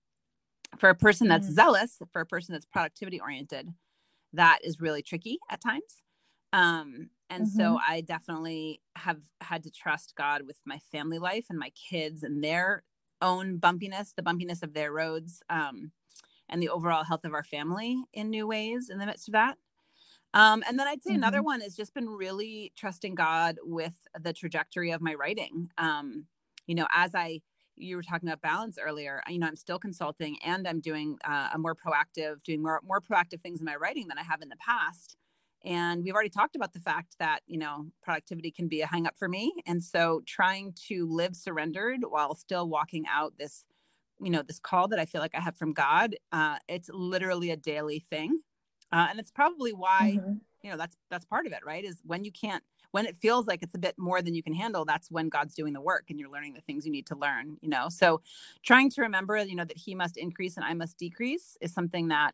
for 0.78 0.90
a 0.90 0.96
person 0.96 1.28
that's 1.28 1.48
mm-hmm. 1.48 1.56
zealous 1.56 2.00
for 2.14 2.22
a 2.22 2.26
person 2.26 2.54
that's 2.54 2.66
productivity 2.66 3.20
oriented 3.20 3.68
that 4.32 4.60
is 4.64 4.80
really 4.80 5.02
tricky 5.02 5.40
at 5.50 5.60
times 5.60 6.04
um, 6.54 7.10
and 7.30 7.48
mm-hmm. 7.48 7.58
so 7.58 7.80
i 7.86 8.00
definitely 8.02 8.80
have 8.96 9.20
had 9.42 9.64
to 9.64 9.72
trust 9.72 10.14
god 10.16 10.44
with 10.46 10.60
my 10.66 10.80
family 10.92 11.18
life 11.18 11.48
and 11.50 11.60
my 11.60 11.72
kids 11.72 12.22
and 12.22 12.44
their 12.44 12.84
own 13.22 13.58
bumpiness 13.58 14.14
the 14.16 14.22
bumpiness 14.22 14.62
of 14.62 14.74
their 14.74 14.92
roads 14.92 15.42
um, 15.50 15.92
and 16.48 16.62
the 16.62 16.70
overall 16.70 17.04
health 17.04 17.26
of 17.26 17.34
our 17.34 17.44
family 17.44 18.04
in 18.14 18.30
new 18.30 18.46
ways 18.46 18.92
in 18.92 19.00
the 19.00 19.06
midst 19.06 19.28
of 19.28 19.32
that 19.32 19.58
um, 20.36 20.64
and 20.68 20.78
then 20.78 20.86
I'd 20.86 21.02
say 21.02 21.12
mm-hmm. 21.12 21.24
another 21.24 21.42
one 21.42 21.62
has 21.62 21.76
just 21.76 21.94
been 21.94 22.10
really 22.10 22.74
trusting 22.76 23.16
God 23.16 23.58
with 23.64 23.96
the 24.22 24.34
trajectory 24.34 24.92
of 24.92 25.02
my 25.02 25.14
writing. 25.14 25.72
Um, 25.78 26.26
you 26.68 26.76
know, 26.76 26.88
as 26.94 27.16
I 27.16 27.40
you 27.78 27.96
were 27.96 28.04
talking 28.04 28.28
about 28.30 28.42
balance 28.42 28.78
earlier, 28.82 29.22
you 29.28 29.40
know, 29.40 29.48
I'm 29.48 29.56
still 29.56 29.80
consulting 29.80 30.38
and 30.46 30.68
I'm 30.68 30.80
doing 30.80 31.18
uh, 31.26 31.50
a 31.54 31.58
more 31.58 31.76
proactive, 31.76 32.44
doing 32.44 32.62
more 32.62 32.82
more 32.86 33.02
proactive 33.02 33.42
things 33.42 33.60
in 33.62 33.66
my 33.66 33.78
writing 33.78 34.08
than 34.08 34.18
I 34.18 34.24
have 34.24 34.42
in 34.42 34.50
the 34.50 34.58
past. 34.58 35.16
And 35.64 36.04
we've 36.04 36.14
already 36.14 36.30
talked 36.30 36.56
about 36.56 36.74
the 36.74 36.80
fact 36.82 37.16
that 37.20 37.40
you 37.48 37.58
know 37.58 37.88
productivity 38.04 38.52
can 38.52 38.68
be 38.68 38.82
a 38.82 38.88
hang 38.88 39.08
up 39.08 39.18
for 39.18 39.30
me, 39.30 39.54
and 39.66 39.82
so 39.82 40.22
trying 40.26 40.74
to 40.90 41.08
live 41.10 41.34
surrendered 41.34 42.02
while 42.10 42.36
still 42.36 42.68
walking 42.68 43.06
out 43.10 43.34
this, 43.40 43.64
you 44.20 44.30
know, 44.30 44.42
this 44.42 44.60
call 44.60 44.90
that 44.90 45.00
I 45.00 45.06
feel 45.06 45.22
like 45.22 45.34
I 45.34 45.40
have 45.40 45.56
from 45.56 45.72
God. 45.72 46.18
Uh, 46.34 46.58
it's 46.68 46.90
literally 46.90 47.52
a 47.52 47.58
daily 47.58 48.00
thing 48.00 48.42
uh, 48.92 49.08
and 49.10 49.20
it's 49.20 49.32
probably 49.32 49.74
why 49.74 50.18
mm-hmm. 50.18 50.34
you 50.64 50.70
know 50.70 50.78
that's 50.78 50.96
that's 51.10 51.26
part 51.26 51.46
of 51.46 51.52
it 51.52 51.60
right 51.66 51.86
is 51.86 52.02
when 52.06 52.24
you 52.24 52.32
can't 52.32 52.64
when 52.92 53.06
it 53.06 53.18
feels 53.18 53.46
like 53.46 53.62
it's 53.62 53.76
a 53.76 53.80
bit 53.80 53.96
more 53.98 54.22
than 54.22 54.34
you 54.34 54.44
can 54.44 54.54
handle 54.54 54.86
that's 54.86 55.12
when 55.12 55.30
god's 55.30 55.54
doing 55.54 55.74
the 55.74 55.82
work 55.82 56.06
and 56.10 56.20
you're 56.20 56.30
learning 56.30 56.54
the 56.54 56.62
things 56.62 56.86
you 56.86 56.92
need 56.92 57.06
to 57.06 57.16
learn 57.16 57.58
you 57.62 57.70
know 57.70 57.88
so 57.90 58.22
trying 58.64 58.90
to 58.90 59.02
remember 59.02 59.38
you 59.38 59.56
know 59.56 59.66
that 59.66 59.78
he 59.78 59.96
must 59.96 60.18
increase 60.18 60.58
and 60.58 60.66
i 60.66 60.74
must 60.74 60.98
decrease 60.98 61.58
is 61.62 61.74
something 61.74 62.08
that 62.08 62.34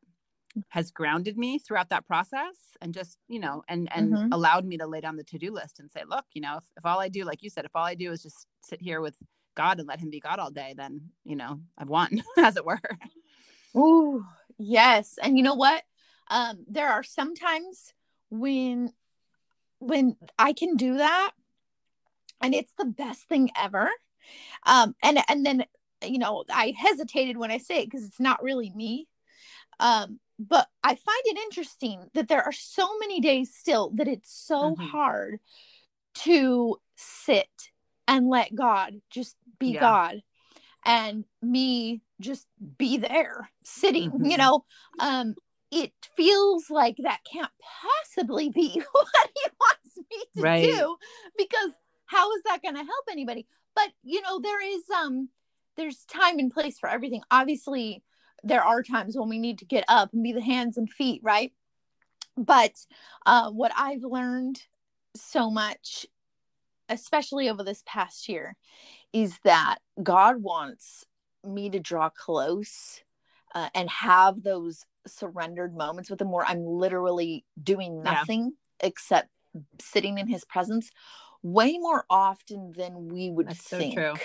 has 0.69 0.91
grounded 0.91 1.37
me 1.37 1.57
throughout 1.57 1.89
that 1.89 2.05
process 2.05 2.55
and 2.81 2.93
just 2.93 3.17
you 3.27 3.39
know 3.39 3.63
and 3.67 3.89
and 3.93 4.13
mm-hmm. 4.13 4.33
allowed 4.33 4.65
me 4.65 4.77
to 4.77 4.85
lay 4.85 5.01
down 5.01 5.15
the 5.15 5.23
to-do 5.23 5.51
list 5.51 5.79
and 5.79 5.89
say 5.91 6.01
look 6.07 6.25
you 6.33 6.41
know 6.41 6.57
if, 6.57 6.63
if 6.77 6.85
all 6.85 6.99
i 6.99 7.07
do 7.07 7.23
like 7.23 7.43
you 7.43 7.49
said 7.49 7.65
if 7.65 7.75
all 7.75 7.85
i 7.85 7.95
do 7.95 8.11
is 8.11 8.21
just 8.21 8.47
sit 8.61 8.81
here 8.81 9.01
with 9.01 9.15
god 9.55 9.79
and 9.79 9.87
let 9.87 9.99
him 9.99 10.09
be 10.09 10.19
god 10.19 10.39
all 10.39 10.51
day 10.51 10.73
then 10.75 11.01
you 11.23 11.35
know 11.35 11.59
i've 11.77 11.89
won 11.89 12.21
as 12.37 12.57
it 12.57 12.65
were 12.65 12.79
Ooh, 13.75 14.25
yes 14.57 15.17
and 15.21 15.37
you 15.37 15.43
know 15.43 15.55
what 15.55 15.83
um, 16.31 16.65
there 16.67 16.89
are 16.89 17.03
sometimes 17.03 17.93
when 18.31 18.91
when 19.79 20.15
I 20.39 20.53
can 20.53 20.75
do 20.75 20.97
that 20.97 21.31
and 22.41 22.55
it's 22.55 22.73
the 22.77 22.85
best 22.85 23.23
thing 23.27 23.51
ever. 23.59 23.89
Um, 24.65 24.95
and 25.03 25.19
and 25.27 25.45
then 25.45 25.65
you 26.03 26.17
know 26.17 26.45
I 26.49 26.73
hesitated 26.75 27.37
when 27.37 27.51
I 27.51 27.57
say 27.57 27.81
it 27.81 27.85
because 27.85 28.05
it's 28.05 28.19
not 28.19 28.41
really 28.41 28.71
me. 28.73 29.07
Um, 29.79 30.19
but 30.39 30.67
I 30.83 30.95
find 30.95 31.21
it 31.25 31.37
interesting 31.37 32.09
that 32.13 32.27
there 32.27 32.43
are 32.43 32.51
so 32.51 32.97
many 32.99 33.19
days 33.19 33.53
still 33.53 33.91
that 33.95 34.07
it's 34.07 34.33
so 34.33 34.71
mm-hmm. 34.71 34.83
hard 34.87 35.39
to 36.13 36.77
sit 36.95 37.71
and 38.07 38.29
let 38.29 38.55
God 38.55 38.95
just 39.09 39.35
be 39.59 39.73
yeah. 39.73 39.79
God 39.81 40.21
and 40.85 41.25
me 41.41 42.01
just 42.19 42.47
be 42.77 42.97
there 42.97 43.49
sitting, 43.63 44.11
mm-hmm. 44.11 44.25
you 44.25 44.37
know. 44.37 44.63
Um, 44.99 45.35
it 45.71 45.91
feels 46.15 46.69
like 46.69 46.97
that 46.99 47.19
can't 47.31 47.51
possibly 48.05 48.49
be 48.49 48.81
what 48.91 49.29
he 49.35 49.49
wants 49.59 49.97
me 50.09 50.23
to 50.35 50.41
right. 50.41 50.63
do 50.63 50.97
because 51.37 51.71
how 52.05 52.31
is 52.33 52.43
that 52.43 52.61
going 52.61 52.75
to 52.75 52.83
help 52.83 53.05
anybody? 53.09 53.47
But 53.75 53.89
you 54.03 54.21
know 54.21 54.39
there 54.39 54.61
is 54.61 54.81
um 54.89 55.29
there's 55.77 56.03
time 56.05 56.39
and 56.39 56.51
place 56.51 56.77
for 56.77 56.89
everything. 56.89 57.21
Obviously 57.31 58.03
there 58.43 58.63
are 58.63 58.83
times 58.83 59.15
when 59.15 59.29
we 59.29 59.39
need 59.39 59.59
to 59.59 59.65
get 59.65 59.85
up 59.87 60.11
and 60.13 60.23
be 60.23 60.33
the 60.33 60.41
hands 60.41 60.77
and 60.77 60.89
feet 60.91 61.21
right? 61.23 61.51
But 62.37 62.73
uh, 63.25 63.51
what 63.51 63.71
i've 63.75 64.03
learned 64.03 64.61
so 65.15 65.49
much 65.49 66.05
especially 66.89 67.49
over 67.49 67.63
this 67.63 67.83
past 67.85 68.27
year 68.27 68.55
is 69.13 69.37
that 69.43 69.77
god 70.01 70.41
wants 70.41 71.05
me 71.43 71.69
to 71.69 71.79
draw 71.79 72.09
close 72.09 73.01
uh, 73.53 73.69
and 73.75 73.89
have 73.89 74.43
those 74.43 74.85
surrendered 75.07 75.75
moments 75.75 76.09
with 76.09 76.21
him 76.21 76.31
where 76.31 76.45
I'm 76.45 76.65
literally 76.65 77.45
doing 77.61 78.03
nothing 78.03 78.53
yeah. 78.81 78.87
except 78.87 79.29
sitting 79.79 80.17
in 80.17 80.27
his 80.27 80.45
presence 80.45 80.91
way 81.43 81.77
more 81.77 82.05
often 82.09 82.71
than 82.75 83.07
we 83.07 83.29
would 83.29 83.49
That's 83.49 83.61
think. 83.61 83.95
So 83.95 84.15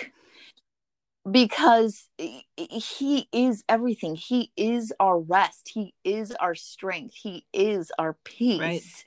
because 1.29 2.07
he 2.17 3.27
is 3.31 3.63
everything. 3.67 4.15
He 4.15 4.51
is 4.55 4.93
our 4.99 5.19
rest. 5.19 5.71
He 5.73 5.93
is 6.03 6.31
our 6.33 6.55
strength. 6.55 7.15
He 7.15 7.45
is 7.53 7.91
our 7.99 8.17
peace. 8.23 8.59
Right. 8.59 9.05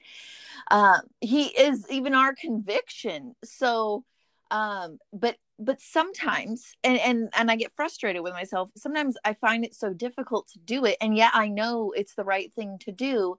Uh, 0.70 0.98
he 1.20 1.44
is 1.46 1.87
even 1.90 2.14
our 2.14 2.35
conviction. 2.35 3.35
So, 3.44 4.04
um, 4.50 4.98
but 5.12 5.37
but 5.61 5.81
sometimes 5.81 6.75
and 6.83 6.99
and 6.99 7.29
and 7.37 7.51
I 7.51 7.57
get 7.57 7.73
frustrated 7.73 8.23
with 8.23 8.33
myself. 8.33 8.70
Sometimes 8.77 9.16
I 9.25 9.35
find 9.35 9.64
it 9.64 9.75
so 9.75 9.92
difficult 9.92 10.49
to 10.49 10.59
do 10.59 10.87
it 10.87 10.96
and 11.01 11.16
yet 11.16 11.33
I 11.35 11.49
know 11.49 11.92
it's 11.94 12.14
the 12.14 12.25
right 12.25 12.53
thing 12.53 12.79
to 12.81 12.92
do. 12.92 13.38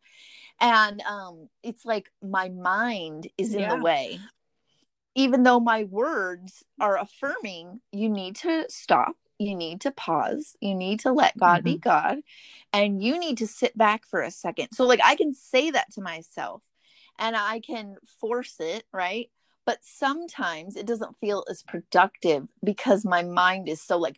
And 0.59 1.01
um 1.01 1.49
it's 1.63 1.83
like 1.83 2.11
my 2.21 2.49
mind 2.49 3.27
is 3.37 3.53
in 3.53 3.61
yeah. 3.61 3.75
the 3.75 3.83
way. 3.83 4.19
Even 5.15 5.43
though 5.43 5.59
my 5.59 5.83
words 5.85 6.63
are 6.79 6.97
affirming, 6.97 7.81
you 7.91 8.07
need 8.07 8.37
to 8.37 8.65
stop, 8.69 9.15
you 9.39 9.55
need 9.55 9.81
to 9.81 9.91
pause, 9.91 10.55
you 10.61 10.75
need 10.75 11.01
to 11.01 11.11
let 11.11 11.37
God 11.37 11.57
mm-hmm. 11.57 11.73
be 11.73 11.77
God, 11.77 12.19
and 12.71 13.03
you 13.03 13.19
need 13.19 13.39
to 13.39 13.47
sit 13.47 13.77
back 13.77 14.05
for 14.05 14.21
a 14.21 14.31
second. 14.31 14.69
So 14.71 14.85
like 14.85 15.01
I 15.03 15.15
can 15.15 15.33
say 15.33 15.71
that 15.71 15.91
to 15.93 16.01
myself 16.01 16.63
and 17.19 17.35
I 17.35 17.59
can 17.59 17.95
force 18.19 18.55
it, 18.59 18.83
right? 18.93 19.29
But 19.71 19.79
sometimes 19.83 20.75
it 20.75 20.85
doesn't 20.85 21.15
feel 21.21 21.45
as 21.49 21.63
productive 21.63 22.49
because 22.61 23.05
my 23.05 23.23
mind 23.23 23.69
is 23.69 23.81
so 23.81 23.97
like 23.97 24.17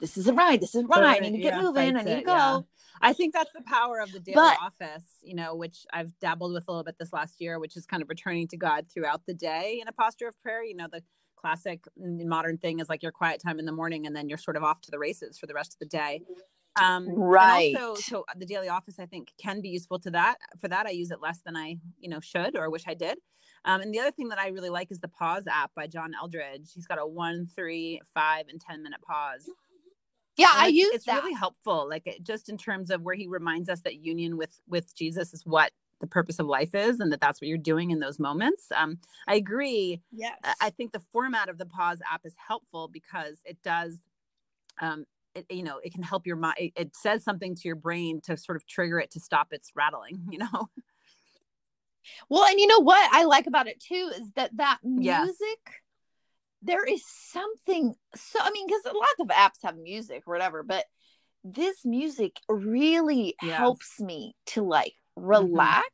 this 0.00 0.16
isn't 0.16 0.34
right 0.34 0.60
this 0.60 0.74
isn't 0.74 0.88
right 0.88 1.22
i 1.22 1.28
need 1.28 1.36
to 1.36 1.38
get 1.38 1.54
yeah, 1.54 1.62
moving 1.62 1.96
i 1.96 2.02
need 2.02 2.16
to 2.16 2.22
go 2.22 2.34
yeah. 2.34 2.60
I 3.00 3.12
think 3.12 3.32
that's 3.32 3.52
the 3.52 3.62
power 3.62 4.00
of 4.00 4.10
the 4.10 4.18
daily 4.18 4.34
but, 4.34 4.58
office, 4.60 5.04
you 5.22 5.36
know, 5.36 5.54
which 5.54 5.86
I've 5.92 6.18
dabbled 6.18 6.52
with 6.52 6.66
a 6.66 6.72
little 6.72 6.82
bit 6.82 6.96
this 6.98 7.12
last 7.12 7.40
year, 7.40 7.60
which 7.60 7.76
is 7.76 7.86
kind 7.86 8.02
of 8.02 8.08
returning 8.08 8.48
to 8.48 8.56
God 8.56 8.86
throughout 8.92 9.24
the 9.24 9.34
day 9.34 9.78
in 9.80 9.86
a 9.86 9.92
posture 9.92 10.26
of 10.26 10.34
prayer. 10.42 10.64
You 10.64 10.74
know, 10.74 10.88
the 10.90 11.04
classic 11.36 11.84
mm, 11.96 12.26
modern 12.26 12.58
thing 12.58 12.80
is 12.80 12.88
like 12.88 13.04
your 13.04 13.12
quiet 13.12 13.40
time 13.40 13.60
in 13.60 13.66
the 13.66 13.72
morning 13.72 14.08
and 14.08 14.16
then 14.16 14.28
you're 14.28 14.36
sort 14.36 14.56
of 14.56 14.64
off 14.64 14.80
to 14.80 14.90
the 14.90 14.98
races 14.98 15.38
for 15.38 15.46
the 15.46 15.54
rest 15.54 15.74
of 15.74 15.78
the 15.78 15.86
day. 15.86 16.22
Um, 16.76 17.08
right. 17.08 17.74
also, 17.76 18.00
so 18.00 18.24
the 18.36 18.46
daily 18.46 18.68
office, 18.68 18.98
I 18.98 19.06
think, 19.06 19.32
can 19.40 19.60
be 19.60 19.68
useful 19.68 19.98
to 20.00 20.10
that. 20.12 20.36
For 20.60 20.68
that, 20.68 20.86
I 20.86 20.90
use 20.90 21.10
it 21.10 21.20
less 21.20 21.40
than 21.44 21.56
I, 21.56 21.76
you 21.98 22.08
know, 22.08 22.20
should 22.20 22.56
or 22.56 22.70
wish 22.70 22.84
I 22.86 22.94
did. 22.94 23.18
Um, 23.64 23.80
and 23.80 23.92
the 23.92 23.98
other 23.98 24.12
thing 24.12 24.28
that 24.28 24.38
I 24.38 24.48
really 24.48 24.70
like 24.70 24.90
is 24.90 25.00
the 25.00 25.08
pause 25.08 25.46
app 25.46 25.72
by 25.74 25.86
John 25.86 26.12
Eldredge. 26.20 26.72
He's 26.72 26.86
got 26.86 27.00
a 27.00 27.06
one, 27.06 27.46
three, 27.46 28.00
five, 28.14 28.46
and 28.48 28.60
10 28.60 28.82
minute 28.82 29.00
pause. 29.02 29.48
Yeah, 30.36 30.52
I 30.52 30.68
use 30.68 30.94
it's 30.94 31.06
that. 31.06 31.16
really 31.16 31.34
helpful. 31.34 31.88
Like 31.88 32.06
it, 32.06 32.22
just 32.22 32.48
in 32.48 32.56
terms 32.56 32.90
of 32.90 33.02
where 33.02 33.16
he 33.16 33.26
reminds 33.26 33.68
us 33.68 33.80
that 33.80 33.96
union 33.96 34.36
with 34.36 34.60
with 34.68 34.94
Jesus 34.94 35.34
is 35.34 35.44
what 35.44 35.72
the 36.00 36.06
purpose 36.06 36.38
of 36.38 36.46
life 36.46 36.76
is 36.76 37.00
and 37.00 37.10
that 37.12 37.20
that's 37.20 37.40
what 37.40 37.48
you're 37.48 37.58
doing 37.58 37.90
in 37.90 37.98
those 37.98 38.20
moments. 38.20 38.70
Um, 38.74 38.98
I 39.26 39.34
agree. 39.34 40.00
Yes. 40.12 40.38
I 40.60 40.70
think 40.70 40.92
the 40.92 41.02
format 41.12 41.48
of 41.48 41.58
the 41.58 41.66
pause 41.66 42.00
app 42.10 42.20
is 42.24 42.34
helpful 42.36 42.86
because 42.86 43.38
it 43.44 43.60
does 43.64 43.98
um, 44.80 45.06
it, 45.34 45.46
you 45.50 45.62
know 45.62 45.78
it 45.82 45.92
can 45.92 46.02
help 46.02 46.26
your 46.26 46.36
mind 46.36 46.56
it, 46.58 46.72
it, 46.76 46.96
says 46.96 47.22
something 47.22 47.54
to 47.54 47.62
your 47.64 47.76
brain 47.76 48.20
to 48.22 48.36
sort 48.36 48.56
of 48.56 48.66
trigger 48.66 48.98
it 48.98 49.10
to 49.10 49.20
stop 49.20 49.48
its 49.52 49.72
rattling 49.76 50.18
you 50.30 50.38
know 50.38 50.68
well, 52.28 52.44
and 52.44 52.58
you 52.58 52.66
know 52.66 52.80
what 52.80 53.08
I 53.12 53.24
like 53.24 53.46
about 53.46 53.68
it 53.68 53.80
too 53.80 54.10
is 54.18 54.32
that 54.32 54.56
that 54.56 54.78
music. 54.82 55.34
There 56.60 56.84
is 56.84 57.04
something 57.06 57.94
so 58.16 58.38
I 58.42 58.50
mean 58.50 58.66
because 58.66 58.82
lots 58.86 59.20
of 59.20 59.28
apps 59.28 59.62
have 59.62 59.78
music 59.78 60.24
or 60.26 60.34
whatever, 60.34 60.64
but 60.64 60.84
this 61.44 61.84
music 61.84 62.36
really 62.48 63.36
yes. 63.40 63.56
helps 63.56 64.00
me 64.00 64.34
to 64.46 64.62
like 64.62 64.94
mm-hmm. 65.16 65.28
relax. 65.28 65.86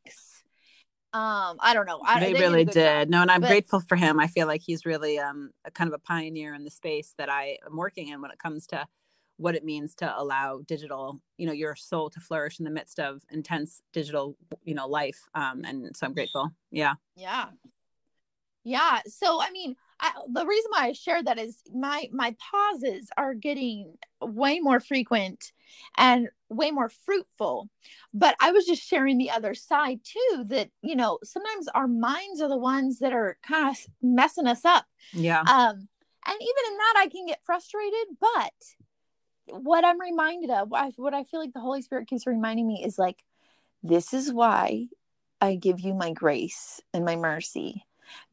Mm-hmm. 1.15 1.21
Um, 1.21 1.59
I 1.61 1.75
don't 1.75 1.87
know. 1.87 2.01
I, 2.05 2.19
they, 2.19 2.33
they 2.33 2.41
really 2.41 2.65
did. 2.65 2.75
Job, 2.75 3.09
no, 3.11 3.21
and 3.21 3.31
I'm 3.31 3.43
but, 3.43 3.49
grateful 3.49 3.81
for 3.81 3.95
him. 3.95 4.19
I 4.19 4.27
feel 4.27 4.47
like 4.47 4.63
he's 4.65 4.87
really 4.87 5.19
um 5.19 5.51
a 5.67 5.71
kind 5.71 5.89
of 5.89 5.95
a 5.95 5.99
pioneer 5.99 6.55
in 6.55 6.65
the 6.65 6.71
space 6.71 7.13
that 7.19 7.29
I 7.29 7.59
am 7.67 7.77
working 7.77 8.09
in 8.09 8.23
when 8.23 8.31
it 8.31 8.39
comes 8.39 8.67
to 8.69 8.87
what 9.37 9.55
it 9.55 9.65
means 9.65 9.95
to 9.97 10.21
allow 10.21 10.61
digital 10.67 11.21
you 11.39 11.47
know 11.47 11.53
your 11.53 11.75
soul 11.75 12.09
to 12.11 12.21
flourish 12.21 12.59
in 12.59 12.65
the 12.65 12.71
midst 12.71 13.01
of 13.01 13.23
intense 13.31 13.83
digital 13.93 14.37
you 14.63 14.75
know 14.75 14.87
life 14.87 15.19
um 15.35 15.65
and 15.65 15.97
so 15.97 16.07
i'm 16.07 16.13
grateful 16.13 16.51
yeah 16.71 16.95
yeah 17.17 17.47
yeah 18.65 19.01
so 19.07 19.41
i 19.41 19.51
mean 19.51 19.75
I, 20.01 20.13
the 20.31 20.45
reason 20.45 20.71
why 20.71 20.87
I 20.87 20.93
shared 20.93 21.27
that 21.27 21.39
is 21.39 21.63
my 21.73 22.09
my 22.13 22.35
pauses 22.39 23.09
are 23.17 23.35
getting 23.35 23.95
way 24.21 24.59
more 24.61 24.81
frequent 24.81 25.53
and 25.97 26.29
way 26.49 26.71
more 26.71 26.89
fruitful. 26.89 27.69
But 28.13 28.37
I 28.41 28.53
was 28.53 28.67
just 28.67 28.83
sharing 28.83 29.19
the 29.19 29.31
other 29.31 29.55
side 29.55 30.01
too 30.05 30.45
that 30.49 30.71
you 30.83 30.97
know 30.97 31.19
sometimes 31.23 31.69
our 31.69 31.89
minds 31.89 32.41
are 32.41 32.49
the 32.49 32.59
ones 32.59 32.99
that 32.99 33.13
are 33.13 33.39
kind 33.43 33.71
of 33.71 33.87
messing 34.03 34.47
us 34.47 34.65
up. 34.65 34.85
Yeah. 35.13 35.41
Um, 35.41 35.89
and 36.27 36.37
even 36.41 36.73
in 36.73 36.77
that, 36.79 36.95
I 36.99 37.09
can 37.11 37.27
get 37.27 37.45
frustrated. 37.45 38.17
But 38.21 38.53
what 39.47 39.85
I'm 39.85 40.01
reminded 40.01 40.51
of, 40.51 40.71
what 40.71 41.15
I 41.15 41.25
feel 41.25 41.41
like 41.41 41.53
the 41.53 41.61
Holy 41.61 41.83
Spirit 41.83 42.09
keeps 42.09 42.27
reminding 42.27 42.67
me 42.67 42.83
is 42.85 42.99
like, 42.99 43.25
this 43.83 44.15
is 44.15 44.33
why 44.33 44.87
I 45.41 45.57
give 45.57 45.81
you 45.81 45.95
my 45.95 46.13
grace 46.13 46.81
and 46.93 47.05
my 47.05 47.17
mercy 47.17 47.85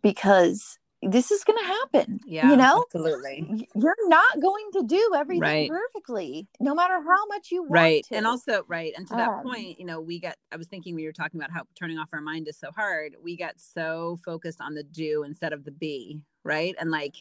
because 0.02 0.78
this 1.02 1.32
is 1.32 1.44
going 1.44 1.60
to 1.60 1.66
happen. 1.66 2.20
Yeah, 2.26 2.50
you 2.52 2.58
know, 2.58 2.86
absolutely. 2.86 3.68
You're 3.76 3.96
not 4.08 4.40
going 4.42 4.66
to 4.74 4.84
do 4.84 5.12
everything 5.16 5.42
Right. 5.42 5.70
perfectly, 5.70 6.48
no 6.60 6.74
matter 6.76 7.02
how 7.02 7.26
much 7.28 7.52
you 7.52 7.64
want 7.64 7.72
right 7.74 8.06
to. 8.06 8.16
and 8.16 8.28
also 8.28 8.64
right 8.68 8.94
and 8.98 9.08
to 9.08 9.16
that 9.16 9.30
Um, 9.30 9.44
point 9.44 9.80
you 9.80 9.86
know 9.86 10.00
we 10.00 10.20
got. 10.20 10.36
i 10.52 10.58
was 10.58 10.68
thinking 10.68 10.94
we 10.96 11.06
were 11.06 11.12
talking 11.14 11.40
about 11.40 11.52
how 11.52 11.64
turning 11.76 11.98
off 11.98 12.10
our 12.14 12.22
mind 12.22 12.48
is 12.48 12.58
so 12.58 12.70
hard 12.72 13.16
we 13.22 13.36
got 13.38 13.54
so 13.60 14.20
focused 14.24 14.62
on 14.62 14.74
the 14.74 14.84
do 14.84 15.24
instead 15.24 15.54
of 15.54 15.64
the 15.64 15.72
be 15.72 16.20
right 16.44 16.76
and 16.80 16.92
like 16.92 17.16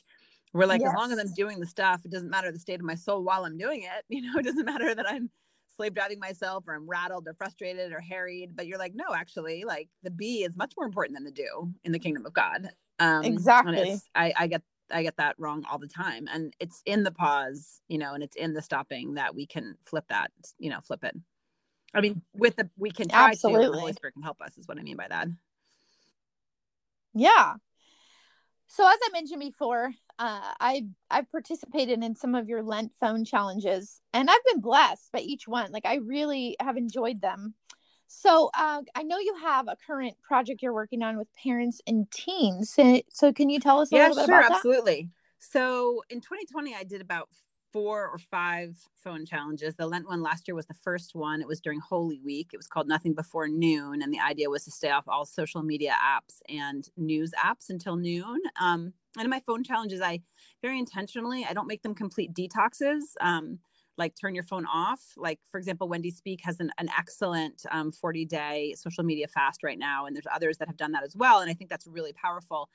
we're 0.53 0.67
like 0.67 0.83
as 0.83 0.93
long 0.95 1.13
as 1.13 1.19
i'm 1.19 1.33
doing 1.35 1.61
the 1.61 1.67
stuff 1.67 2.01
it 2.05 2.11
doesn't 2.11 2.31
matter 2.31 2.51
the 2.51 2.59
state 2.59 2.81
of 2.81 2.87
my 2.87 2.95
soul 2.95 3.23
while 3.23 3.45
i'm 3.45 3.59
doing 3.59 3.83
it 3.83 4.05
you 4.09 4.23
know 4.23 4.39
it 4.39 4.45
doesn't 4.45 4.65
matter 4.67 4.95
that 4.95 5.09
i'm 5.09 5.31
slave 5.77 5.95
driving 5.95 6.19
myself 6.19 6.65
or 6.67 6.75
i'm 6.75 6.89
rattled 6.89 7.27
or 7.27 7.35
frustrated 7.35 7.93
or 7.93 8.01
harried 8.01 8.55
but 8.55 8.67
you're 8.67 8.79
like 8.79 8.95
no 8.95 9.15
actually 9.15 9.65
like 9.65 9.89
the 10.03 10.11
be 10.11 10.43
is 10.43 10.57
much 10.57 10.73
more 10.77 10.87
important 10.87 11.17
than 11.17 11.25
the 11.25 11.31
do 11.31 11.73
in 11.85 11.93
the 11.93 11.99
kingdom 11.99 12.27
of 12.27 12.33
god 12.33 12.69
um 12.99 13.25
Exactly. 13.25 13.99
i 14.15 14.33
i 14.39 14.47
get 14.47 14.63
I 14.93 15.03
get 15.03 15.17
that 15.17 15.37
wrong 15.39 15.65
all 15.71 15.79
the 15.79 15.87
time. 15.87 16.27
And 16.33 16.55
it's 16.59 16.83
in 16.85 17.05
the 17.05 17.11
pause, 17.11 17.81
you 17.89 17.99
know, 17.99 18.15
and 18.15 18.23
it's 18.23 18.37
in 18.37 18.55
the 18.55 18.63
stopping 18.63 19.15
that 19.15 19.35
we 19.35 19.47
can 19.47 19.77
flip 19.85 20.05
that, 20.09 20.31
you 20.59 20.71
know, 20.71 20.81
flip 20.81 21.05
it. 21.05 21.17
I 21.95 22.01
mean, 22.01 22.23
with 22.35 22.57
the 22.57 22.71
we 22.77 22.91
can 22.91 23.09
try 23.09 23.35
to, 23.35 23.39
the 23.41 23.73
Holy 23.73 23.93
Spirit 23.93 24.15
can 24.15 24.23
help 24.23 24.41
us, 24.41 24.57
is 24.59 24.69
what 24.69 24.79
I 24.79 24.83
mean 24.83 24.97
by 24.97 25.09
that. 25.09 25.29
Yeah. 27.15 27.55
So 28.69 28.87
as 28.87 28.99
I 29.03 29.09
mentioned 29.13 29.41
before, 29.41 29.93
uh, 30.21 30.53
I 30.61 30.87
I've 31.11 31.31
participated 31.33 32.05
in 32.05 32.15
some 32.15 32.35
of 32.37 32.49
your 32.49 32.63
Lent 32.63 32.93
phone 33.01 33.25
challenges, 33.25 34.01
and 34.13 34.31
I've 34.31 34.45
been 34.53 34.61
blessed 34.61 35.11
by 35.13 35.21
each 35.21 35.49
one. 35.49 35.73
Like 35.73 35.87
I 35.87 35.97
really 35.97 36.57
have 36.61 36.77
enjoyed 36.77 37.23
them. 37.23 37.55
So 38.09 38.51
uh, 38.55 38.83
I 38.95 39.03
know 39.05 39.19
you 39.19 39.37
have 39.43 39.69
a 39.69 39.77
current 39.87 40.17
project 40.23 40.63
you're 40.63 40.75
working 40.75 41.03
on 41.03 41.17
with 41.17 41.29
parents 41.43 41.81
and 41.87 42.11
teens. 42.11 42.71
So, 42.75 43.01
so 43.09 43.33
can 43.33 43.49
you 43.51 43.61
tell 43.61 43.81
us 43.81 43.93
a 43.93 43.97
Yeah, 43.97 44.09
little 44.09 44.17
bit 44.17 44.27
sure, 44.27 44.43
absolutely. 44.43 45.11
So 45.39 46.03
in 46.11 46.21
2020, 46.21 46.75
I 46.75 46.85
did 46.85 47.01
about 47.01 47.29
four 47.73 48.09
or 48.09 48.19
five 48.19 48.77
phone 48.97 49.25
challenges. 49.25 49.77
The 49.77 49.87
Lent 49.87 50.07
one 50.09 50.23
last 50.23 50.49
year 50.49 50.55
was 50.55 50.67
the 50.67 50.75
first 50.75 51.15
one. 51.15 51.41
It 51.41 51.47
was 51.47 51.61
during 51.61 51.81
Holy 51.81 52.21
Week. 52.21 52.51
It 52.53 52.57
was 52.57 52.67
called 52.67 52.89
Nothing 52.89 53.15
Before 53.15 53.49
Noon, 53.49 54.03
and 54.03 54.13
the 54.13 54.21
idea 54.21 54.51
was 54.51 54.65
to 54.65 54.71
stay 54.71 54.91
off 54.91 55.09
all 55.09 55.25
social 55.25 55.63
media 55.63 55.95
apps 56.03 56.41
and 56.49 56.89
news 56.97 57.33
apps 57.39 57.71
until 57.71 57.97
noon. 57.97 58.41
Um, 58.61 58.93
and 59.17 59.25
in 59.25 59.31
my 59.31 59.41
phone 59.41 59.65
challenges, 59.65 60.01
I 60.01 60.21
very 60.63 60.79
intentionally 60.79 61.47
I 61.49 61.53
don't 61.53 61.67
make 61.67 61.83
them 61.83 61.95
complete 61.95 62.33
detoxes. 62.35 63.01
Um, 63.21 63.59
like 63.99 64.15
turn 64.19 64.35
your 64.35 64.45
phone 64.45 64.65
off. 64.67 65.01
Like 65.17 65.39
for 65.51 65.59
example, 65.59 65.89
Wendy 65.89 66.11
Speake 66.11 66.41
has 66.45 66.59
an, 66.59 66.73
an 66.79 66.89
excellent 66.99 67.63
um, 67.71 67.93
40 67.93 68.25
day 68.25 68.75
social 68.77 69.05
media 69.05 69.29
fast 69.29 69.63
right 69.63 69.79
now, 69.79 70.07
and 70.07 70.17
there's 70.17 70.27
others 70.33 70.57
that 70.59 70.69
have 70.69 70.77
done 70.77 70.93
that 70.93 71.05
as 71.05 71.15
well. 71.15 71.41
And 71.41 71.51
I 71.51 71.55
think 71.55 71.71
that's 71.71 71.87
really 71.87 72.13
powerful. 72.13 72.69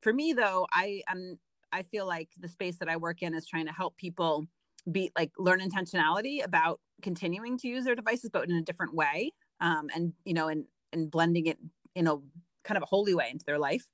For 0.00 0.12
me 0.12 0.32
though, 0.32 0.66
I 0.72 1.02
am 1.08 1.38
I 1.72 1.82
feel 1.82 2.06
like 2.06 2.30
the 2.38 2.48
space 2.48 2.78
that 2.78 2.88
I 2.88 2.96
work 2.96 3.22
in 3.22 3.34
is 3.34 3.46
trying 3.46 3.66
to 3.66 3.72
help 3.72 3.96
people 3.96 4.46
be 4.90 5.12
like 5.16 5.30
learn 5.38 5.60
intentionality 5.60 6.42
about 6.42 6.80
continuing 7.02 7.58
to 7.58 7.68
use 7.68 7.84
their 7.84 7.94
devices, 7.94 8.30
but 8.32 8.48
in 8.48 8.56
a 8.56 8.62
different 8.62 8.94
way. 8.94 9.32
Um, 9.60 9.88
and 9.94 10.12
you 10.24 10.34
know, 10.34 10.48
and 10.48 10.64
and 10.92 11.10
blending 11.10 11.46
it 11.46 11.58
in 11.94 12.06
a 12.06 12.16
kind 12.64 12.76
of 12.76 12.82
a 12.82 12.86
holy 12.86 13.14
way 13.14 13.28
into 13.30 13.44
their 13.44 13.58
life. 13.58 13.90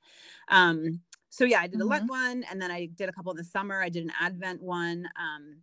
Um, 0.48 1.00
so 1.28 1.44
yeah, 1.44 1.60
I 1.60 1.66
did 1.66 1.80
a 1.80 1.84
Lent 1.84 2.08
one, 2.08 2.44
and 2.50 2.60
then 2.60 2.70
I 2.70 2.86
did 2.86 3.08
a 3.08 3.12
couple 3.12 3.30
in 3.32 3.36
the 3.36 3.44
summer. 3.44 3.82
I 3.82 3.88
did 3.88 4.04
an 4.04 4.12
Advent 4.20 4.62
one, 4.62 5.08
um, 5.18 5.56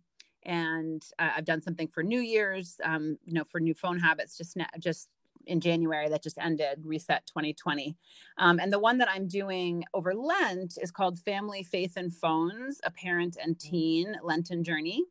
and 0.44 1.02
uh, 1.18 1.30
I've 1.36 1.44
done 1.44 1.62
something 1.62 1.88
for 1.88 2.02
New 2.02 2.20
Year's. 2.20 2.80
Um, 2.84 3.18
you 3.24 3.32
know, 3.32 3.44
for 3.44 3.60
new 3.60 3.74
phone 3.74 3.98
habits, 3.98 4.36
just 4.36 4.56
na- 4.56 4.66
just 4.78 5.08
in 5.46 5.60
January 5.60 6.08
that 6.08 6.22
just 6.22 6.38
ended, 6.38 6.80
Reset 6.84 7.26
2020. 7.26 7.96
Um, 8.38 8.58
and 8.58 8.72
the 8.72 8.78
one 8.78 8.98
that 8.98 9.08
I'm 9.10 9.28
doing 9.28 9.84
over 9.92 10.14
Lent 10.14 10.78
is 10.80 10.90
called 10.90 11.18
Family, 11.18 11.62
Faith, 11.62 11.94
and 11.96 12.14
Phones: 12.14 12.80
A 12.84 12.90
Parent 12.90 13.36
and 13.42 13.58
Teen 13.58 14.16
Lenten 14.22 14.62
Journey. 14.64 15.04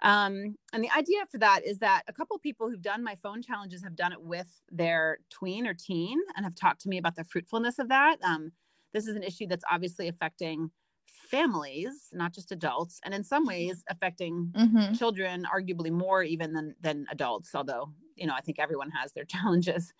Um, 0.00 0.56
and 0.72 0.84
the 0.84 0.90
idea 0.96 1.26
for 1.30 1.38
that 1.38 1.64
is 1.64 1.78
that 1.80 2.02
a 2.06 2.12
couple 2.12 2.38
people 2.38 2.70
who've 2.70 2.80
done 2.80 3.02
my 3.02 3.16
phone 3.16 3.42
challenges 3.42 3.82
have 3.82 3.96
done 3.96 4.12
it 4.12 4.22
with 4.22 4.60
their 4.70 5.18
tween 5.28 5.66
or 5.66 5.74
teen 5.74 6.20
and 6.36 6.44
have 6.44 6.54
talked 6.54 6.82
to 6.82 6.88
me 6.88 6.98
about 6.98 7.16
the 7.16 7.24
fruitfulness 7.24 7.78
of 7.80 7.88
that. 7.88 8.18
Um, 8.22 8.52
this 8.92 9.06
is 9.06 9.16
an 9.16 9.22
issue 9.22 9.46
that's 9.46 9.64
obviously 9.70 10.08
affecting 10.08 10.70
families, 11.06 12.08
not 12.12 12.32
just 12.32 12.52
adults, 12.52 13.00
and 13.04 13.14
in 13.14 13.24
some 13.24 13.46
ways 13.46 13.84
affecting? 13.88 14.54
Mm-hmm. 14.54 14.94
children 14.94 15.44
arguably 15.44 15.90
more 15.92 16.22
even 16.22 16.54
than 16.54 16.74
than 16.80 17.06
adults 17.10 17.54
although 17.54 17.92
you 18.16 18.26
know 18.26 18.32
i 18.32 18.40
think 18.40 18.58
everyone 18.58 18.90
has 18.90 19.12
their 19.12 19.24
challenges 19.34 19.92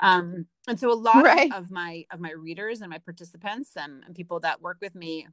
um 0.00 0.46
and 0.66 0.80
so 0.80 0.90
a 0.92 0.94
lot 0.94 1.24
Right. 1.24 1.52
of, 1.52 1.64
of 1.64 1.70
my 1.70 2.04
of 2.10 2.18
my 2.20 2.32
readers 2.32 2.80
and 2.80 2.90
my 2.90 2.98
participants 2.98 3.76
and, 3.76 4.02
and 4.04 4.16
people 4.16 4.40
that 4.40 4.60
work 4.60 4.78
with 4.80 4.96
me 4.96 5.28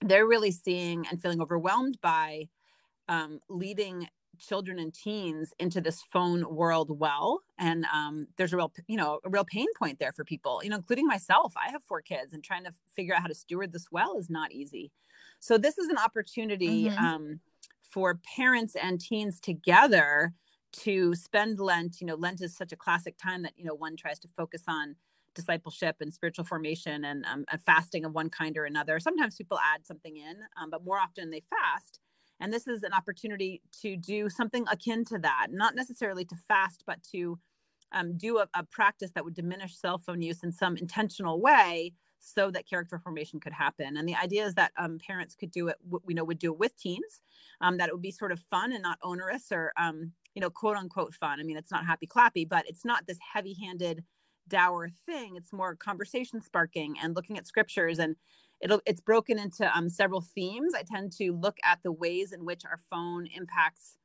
they're 0.00 0.26
really 0.26 0.50
seeing 0.50 1.06
and 1.08 1.20
feeling 1.20 1.40
overwhelmed 1.42 2.00
by 2.00 2.48
um, 3.08 3.40
leading 3.48 4.08
children 4.38 4.78
and 4.78 4.94
teens 4.94 5.52
into 5.58 5.80
this 5.80 6.02
phone 6.02 6.54
world 6.54 6.98
well 6.98 7.40
and 7.58 7.84
um, 7.86 8.28
there's 8.36 8.52
a 8.52 8.56
real 8.56 8.72
you 8.86 8.96
know 8.96 9.20
a 9.24 9.30
real 9.30 9.44
pain 9.44 9.66
point 9.76 9.98
there 9.98 10.12
for 10.12 10.24
people 10.24 10.60
you 10.62 10.70
know 10.70 10.76
including 10.76 11.06
myself. 11.06 11.54
I 11.56 11.70
have 11.70 11.82
four 11.84 12.02
kids 12.02 12.32
and 12.32 12.42
trying 12.44 12.64
to 12.64 12.72
figure 12.94 13.14
out 13.14 13.22
how 13.22 13.28
to 13.28 13.34
steward 13.34 13.72
this 13.72 13.86
well 13.90 14.16
is 14.18 14.30
not 14.30 14.52
easy. 14.52 14.92
So 15.40 15.58
this 15.58 15.78
is 15.78 15.88
an 15.88 15.98
opportunity 15.98 16.90
Mhm. 16.90 16.96
um, 16.96 17.40
for 17.82 18.20
parents 18.36 18.76
and 18.76 19.00
teens 19.00 19.40
together 19.40 20.34
to 20.70 21.14
spend 21.14 21.58
lent 21.60 22.00
you 22.00 22.06
know 22.06 22.14
lent 22.14 22.40
is 22.42 22.56
such 22.56 22.72
a 22.72 22.76
classic 22.76 23.16
time 23.18 23.42
that 23.42 23.54
you 23.56 23.64
know 23.64 23.74
one 23.74 23.96
tries 23.96 24.18
to 24.20 24.28
focus 24.28 24.64
on 24.68 24.96
discipleship 25.34 25.96
and 26.00 26.12
spiritual 26.12 26.44
formation 26.44 27.04
and 27.04 27.24
um, 27.26 27.44
a 27.52 27.58
fasting 27.58 28.04
of 28.04 28.12
one 28.12 28.28
kind 28.28 28.56
or 28.58 28.64
another. 28.64 28.98
Sometimes 28.98 29.36
people 29.36 29.58
add 29.60 29.86
something 29.86 30.16
in 30.16 30.36
um, 30.56 30.70
but 30.70 30.84
more 30.84 30.98
often 30.98 31.30
they 31.30 31.40
fast 31.40 32.00
and 32.40 32.52
this 32.52 32.66
is 32.66 32.82
an 32.82 32.92
opportunity 32.92 33.60
to 33.82 33.96
do 33.96 34.28
something 34.28 34.64
akin 34.70 35.04
to 35.04 35.18
that 35.18 35.48
not 35.50 35.74
necessarily 35.74 36.24
to 36.24 36.36
fast 36.36 36.84
but 36.86 37.02
to 37.02 37.38
um, 37.92 38.16
do 38.16 38.38
a, 38.38 38.48
a 38.54 38.64
practice 38.64 39.10
that 39.14 39.24
would 39.24 39.34
diminish 39.34 39.76
cell 39.76 39.98
phone 39.98 40.22
use 40.22 40.42
in 40.42 40.52
some 40.52 40.76
intentional 40.76 41.40
way 41.40 41.92
so 42.20 42.50
that 42.50 42.68
character 42.68 42.98
formation 42.98 43.38
could 43.40 43.52
happen. 43.52 43.96
And 43.96 44.08
the 44.08 44.16
idea 44.16 44.44
is 44.44 44.54
that 44.54 44.72
um, 44.76 44.98
parents 44.98 45.34
could 45.34 45.50
do 45.50 45.68
it 45.68 45.76
we 46.04 46.14
know 46.14 46.24
would 46.24 46.38
do 46.38 46.52
it 46.52 46.58
with 46.58 46.76
teens 46.76 47.22
um, 47.60 47.78
that 47.78 47.88
it 47.88 47.92
would 47.92 48.02
be 48.02 48.10
sort 48.10 48.32
of 48.32 48.40
fun 48.40 48.72
and 48.72 48.82
not 48.82 48.98
onerous 49.02 49.52
or 49.52 49.72
um, 49.76 50.12
you 50.34 50.40
know 50.40 50.50
quote 50.50 50.76
unquote 50.76 51.14
fun. 51.14 51.40
I 51.40 51.44
mean 51.44 51.56
it's 51.56 51.70
not 51.70 51.86
happy 51.86 52.06
clappy 52.06 52.48
but 52.48 52.68
it's 52.68 52.84
not 52.84 53.06
this 53.06 53.18
heavy 53.32 53.54
handed 53.54 54.04
dour 54.48 54.88
thing. 55.06 55.36
It's 55.36 55.52
more 55.52 55.76
conversation 55.76 56.40
sparking 56.40 56.96
and 57.02 57.14
looking 57.14 57.38
at 57.38 57.46
scriptures 57.46 57.98
and 57.98 58.16
it'll 58.60 58.80
it's 58.86 59.00
broken 59.00 59.38
into 59.38 59.64
um, 59.76 59.88
several 59.88 60.20
themes 60.20 60.74
i 60.74 60.82
tend 60.82 61.12
to 61.12 61.32
look 61.32 61.58
at 61.64 61.80
the 61.82 61.92
ways 61.92 62.32
in 62.32 62.44
which 62.44 62.64
our 62.64 62.78
phone 62.90 63.26
impacts 63.28 63.98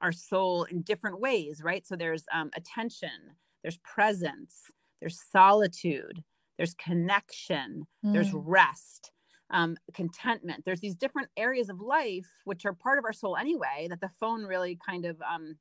our 0.00 0.12
soul 0.12 0.64
in 0.64 0.82
different 0.82 1.20
ways 1.20 1.62
right 1.62 1.86
so 1.86 1.96
there's 1.96 2.24
um, 2.32 2.50
attention 2.56 3.36
there's 3.62 3.78
presence 3.78 4.70
there's 5.00 5.20
solitude 5.20 6.24
there's 6.58 6.74
connection 6.74 7.86
there's 8.12 8.32
Mm. 8.32 8.34
rest 8.34 9.12
um, 9.50 9.76
contentment 9.94 10.64
there's 10.64 10.80
these 10.80 10.96
different 10.96 11.28
areas 11.36 11.68
of 11.68 11.80
life 11.80 12.28
which 12.44 12.64
are 12.64 12.72
part 12.74 12.98
of 12.98 13.04
our 13.04 13.12
soul 13.12 13.36
anyway 13.36 13.86
that 13.90 14.00
the 14.00 14.10
phone 14.20 14.44
really 14.44 14.78
kind 14.86 15.04
of 15.04 15.20
um, 15.22 15.58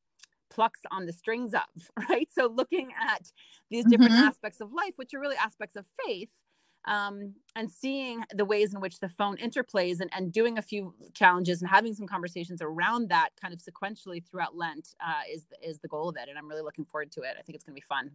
plucks 0.50 0.82
on 0.92 1.06
the 1.06 1.14
strings 1.14 1.54
of 1.54 1.64
right 2.10 2.30
so 2.32 2.48
looking 2.48 2.92
at 3.00 3.32
these 3.70 3.86
different 3.86 4.16
Mhm. 4.16 4.20
aspects 4.20 4.62
of 4.62 4.72
life 4.72 4.94
which 4.98 5.14
are 5.14 5.20
really 5.20 5.36
aspects 5.38 5.76
of 5.76 5.86
faith 6.06 6.32
um, 6.86 7.34
and 7.56 7.70
seeing 7.70 8.24
the 8.34 8.46
ways 8.46 8.74
in 8.74 8.80
which 8.82 9.00
the 9.00 9.10
phone 9.10 9.38
interplays 9.38 10.00
and, 10.00 10.10
and 10.14 10.32
doing 10.32 10.58
a 10.58 10.62
few 10.62 10.94
challenges 11.14 11.62
and 11.62 11.70
having 11.70 11.94
some 11.94 12.08
conversations 12.08 12.62
around 12.62 13.10
that 13.10 13.30
kind 13.42 13.54
of 13.54 13.60
sequentially 13.60 14.24
throughout 14.26 14.56
lent 14.56 14.96
uh, 15.06 15.22
is 15.32 15.46
is 15.64 15.80
the 15.80 15.88
goal 15.88 16.10
of 16.10 16.16
it 16.16 16.30
and 16.30 16.38
i'm 16.38 16.48
really 16.48 16.62
looking 16.62 16.86
forward 16.86 17.12
to 17.12 17.22
it 17.22 17.36
i 17.38 17.42
think 17.42 17.56
it's 17.56 17.64
going 17.64 17.74
to 17.76 17.82
be 17.82 17.86
fun 17.86 18.12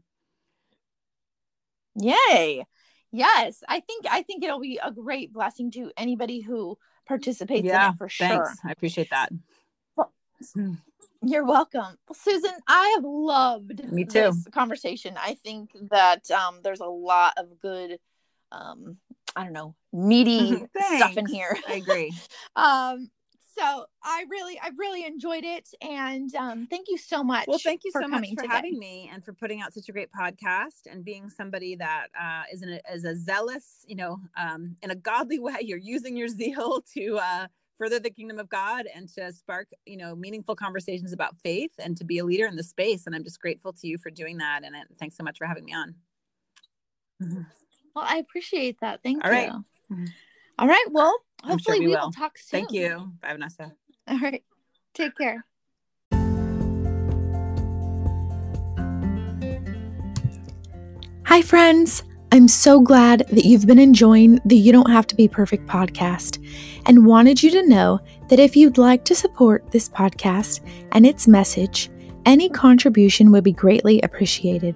Yay. 1.96 2.66
Yes, 3.12 3.62
I 3.68 3.78
think 3.78 4.06
I 4.10 4.22
think 4.22 4.42
it'll 4.42 4.58
be 4.58 4.80
a 4.82 4.90
great 4.90 5.32
blessing 5.32 5.70
to 5.72 5.92
anybody 5.96 6.40
who 6.40 6.76
participates 7.06 7.68
in 7.68 7.74
it 7.80 7.96
for 7.96 8.08
sure. 8.08 8.26
thanks 8.26 8.58
i 8.64 8.72
appreciate 8.72 9.10
that 9.10 9.30
You're 11.26 11.44
welcome. 11.44 11.96
Well, 12.06 12.14
Susan, 12.20 12.52
I 12.66 12.92
have 12.96 13.04
loved 13.04 13.90
Me 13.92 14.04
too. 14.04 14.20
this 14.20 14.46
conversation. 14.52 15.14
I 15.18 15.34
think 15.34 15.70
that 15.90 16.30
um, 16.30 16.60
there's 16.62 16.80
a 16.80 16.86
lot 16.86 17.34
of 17.38 17.58
good 17.60 17.98
um, 18.54 18.96
I 19.36 19.44
don't 19.44 19.52
know, 19.52 19.74
meaty 19.92 20.66
stuff 20.96 21.16
in 21.16 21.26
here. 21.26 21.56
I 21.68 21.74
agree. 21.74 22.12
um, 22.56 23.10
so 23.56 23.86
I 24.02 24.24
really, 24.28 24.58
I 24.60 24.70
really 24.76 25.04
enjoyed 25.04 25.44
it, 25.44 25.68
and 25.80 26.34
um, 26.34 26.66
thank 26.68 26.88
you 26.88 26.98
so 26.98 27.22
much. 27.22 27.46
Well, 27.46 27.58
thank 27.58 27.82
you 27.84 27.92
for 27.92 28.02
so 28.02 28.08
much 28.08 28.28
for 28.30 28.42
today. 28.42 28.54
having 28.54 28.78
me 28.78 29.08
and 29.12 29.24
for 29.24 29.32
putting 29.32 29.60
out 29.60 29.72
such 29.72 29.88
a 29.88 29.92
great 29.92 30.08
podcast 30.10 30.90
and 30.90 31.04
being 31.04 31.30
somebody 31.30 31.76
that 31.76 32.08
uh, 32.20 32.42
is 32.52 32.62
an, 32.62 32.80
is 32.92 33.04
a 33.04 33.14
zealous, 33.14 33.84
you 33.86 33.94
know, 33.94 34.18
um, 34.36 34.76
in 34.82 34.90
a 34.90 34.96
godly 34.96 35.38
way. 35.40 35.58
You're 35.60 35.78
using 35.78 36.16
your 36.16 36.28
zeal 36.28 36.82
to 36.94 37.18
uh, 37.18 37.46
further 37.78 38.00
the 38.00 38.10
kingdom 38.10 38.38
of 38.38 38.48
God 38.48 38.86
and 38.92 39.08
to 39.14 39.32
spark, 39.32 39.68
you 39.86 39.96
know, 39.96 40.16
meaningful 40.16 40.56
conversations 40.56 41.12
about 41.12 41.36
faith 41.38 41.72
and 41.78 41.96
to 41.96 42.04
be 42.04 42.18
a 42.18 42.24
leader 42.24 42.46
in 42.46 42.56
the 42.56 42.64
space. 42.64 43.06
And 43.06 43.14
I'm 43.14 43.24
just 43.24 43.40
grateful 43.40 43.72
to 43.72 43.86
you 43.86 43.98
for 43.98 44.10
doing 44.10 44.38
that. 44.38 44.62
And 44.64 44.74
uh, 44.74 44.80
thanks 44.98 45.16
so 45.16 45.22
much 45.22 45.38
for 45.38 45.46
having 45.46 45.64
me 45.64 45.74
on. 45.74 45.94
Well, 47.94 48.04
I 48.08 48.16
appreciate 48.18 48.80
that. 48.80 49.02
Thank 49.02 49.24
All 49.24 49.30
you. 49.30 49.36
right. 49.36 49.52
Mhm. 49.92 50.08
All 50.58 50.68
right. 50.68 50.86
Well, 50.90 51.16
hopefully 51.42 51.76
sure 51.78 51.80
we 51.80 51.86
we 51.86 51.94
will. 51.94 52.06
will 52.06 52.12
talk 52.12 52.36
soon. 52.38 52.60
Thank 52.60 52.72
you. 52.72 53.12
Bye, 53.20 53.32
Vanessa. 53.32 53.72
All 54.08 54.18
right. 54.18 54.42
Take 54.94 55.16
care. 55.16 55.44
Hi, 61.26 61.42
friends. 61.42 62.02
I'm 62.32 62.48
so 62.48 62.80
glad 62.80 63.20
that 63.30 63.44
you've 63.44 63.66
been 63.66 63.78
enjoying 63.78 64.40
the 64.44 64.56
You 64.56 64.72
Don't 64.72 64.90
Have 64.90 65.06
to 65.08 65.14
Be 65.14 65.28
Perfect 65.28 65.66
podcast 65.66 66.44
and 66.86 67.06
wanted 67.06 67.42
you 67.42 67.50
to 67.52 67.66
know 67.68 68.00
that 68.28 68.40
if 68.40 68.56
you'd 68.56 68.78
like 68.78 69.04
to 69.04 69.14
support 69.14 69.70
this 69.70 69.88
podcast 69.88 70.60
and 70.92 71.06
its 71.06 71.28
message, 71.28 71.90
any 72.26 72.48
contribution 72.48 73.30
would 73.30 73.44
be 73.44 73.52
greatly 73.52 74.00
appreciated. 74.02 74.74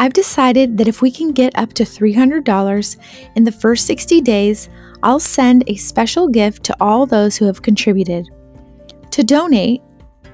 I've 0.00 0.14
decided 0.14 0.78
that 0.78 0.88
if 0.88 1.02
we 1.02 1.10
can 1.10 1.30
get 1.30 1.58
up 1.58 1.74
to 1.74 1.82
$300 1.82 2.96
in 3.36 3.44
the 3.44 3.52
first 3.52 3.86
60 3.86 4.22
days, 4.22 4.70
I'll 5.02 5.20
send 5.20 5.62
a 5.66 5.76
special 5.76 6.26
gift 6.26 6.64
to 6.64 6.76
all 6.80 7.04
those 7.04 7.36
who 7.36 7.44
have 7.44 7.60
contributed. 7.60 8.26
To 9.10 9.22
donate 9.22 9.82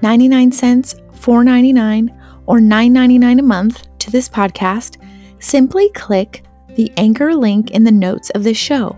99 0.01 0.53
cents, 0.53 0.93
4.99 1.15 2.17
or 2.45 2.59
9.99 2.59 3.39
a 3.39 3.43
month 3.43 3.87
to 3.99 4.09
this 4.09 4.29
podcast, 4.29 5.03
simply 5.39 5.89
click 5.89 6.45
the 6.75 6.89
anchor 6.95 7.35
link 7.35 7.71
in 7.71 7.83
the 7.83 7.91
notes 7.91 8.29
of 8.29 8.45
this 8.45 8.57
show. 8.57 8.97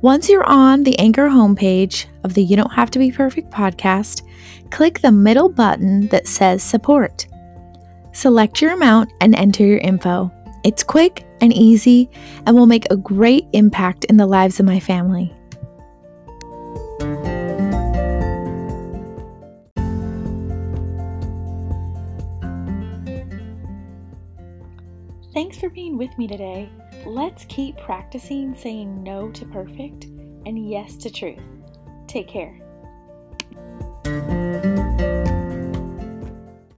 Once 0.00 0.28
you're 0.28 0.44
on 0.44 0.84
the 0.84 0.96
anchor 1.00 1.26
homepage 1.26 2.06
of 2.22 2.34
the 2.34 2.44
You 2.44 2.54
Don't 2.54 2.72
Have 2.72 2.92
to 2.92 3.00
Be 3.00 3.10
Perfect 3.10 3.50
podcast, 3.50 4.22
click 4.70 5.00
the 5.00 5.10
middle 5.10 5.48
button 5.48 6.06
that 6.06 6.28
says 6.28 6.62
support. 6.62 7.26
Select 8.16 8.62
your 8.62 8.72
amount 8.72 9.12
and 9.20 9.34
enter 9.34 9.62
your 9.62 9.76
info. 9.76 10.32
It's 10.64 10.82
quick 10.82 11.26
and 11.42 11.52
easy 11.52 12.08
and 12.46 12.56
will 12.56 12.64
make 12.64 12.90
a 12.90 12.96
great 12.96 13.44
impact 13.52 14.06
in 14.06 14.16
the 14.16 14.24
lives 14.24 14.58
of 14.58 14.64
my 14.64 14.80
family. 14.80 15.30
Thanks 25.34 25.58
for 25.58 25.68
being 25.68 25.98
with 25.98 26.16
me 26.16 26.26
today. 26.26 26.70
Let's 27.04 27.44
keep 27.50 27.76
practicing 27.76 28.54
saying 28.54 29.02
no 29.02 29.30
to 29.32 29.44
perfect 29.44 30.04
and 30.46 30.70
yes 30.70 30.96
to 30.96 31.10
truth. 31.10 31.42
Take 32.06 32.28
care. 32.28 32.58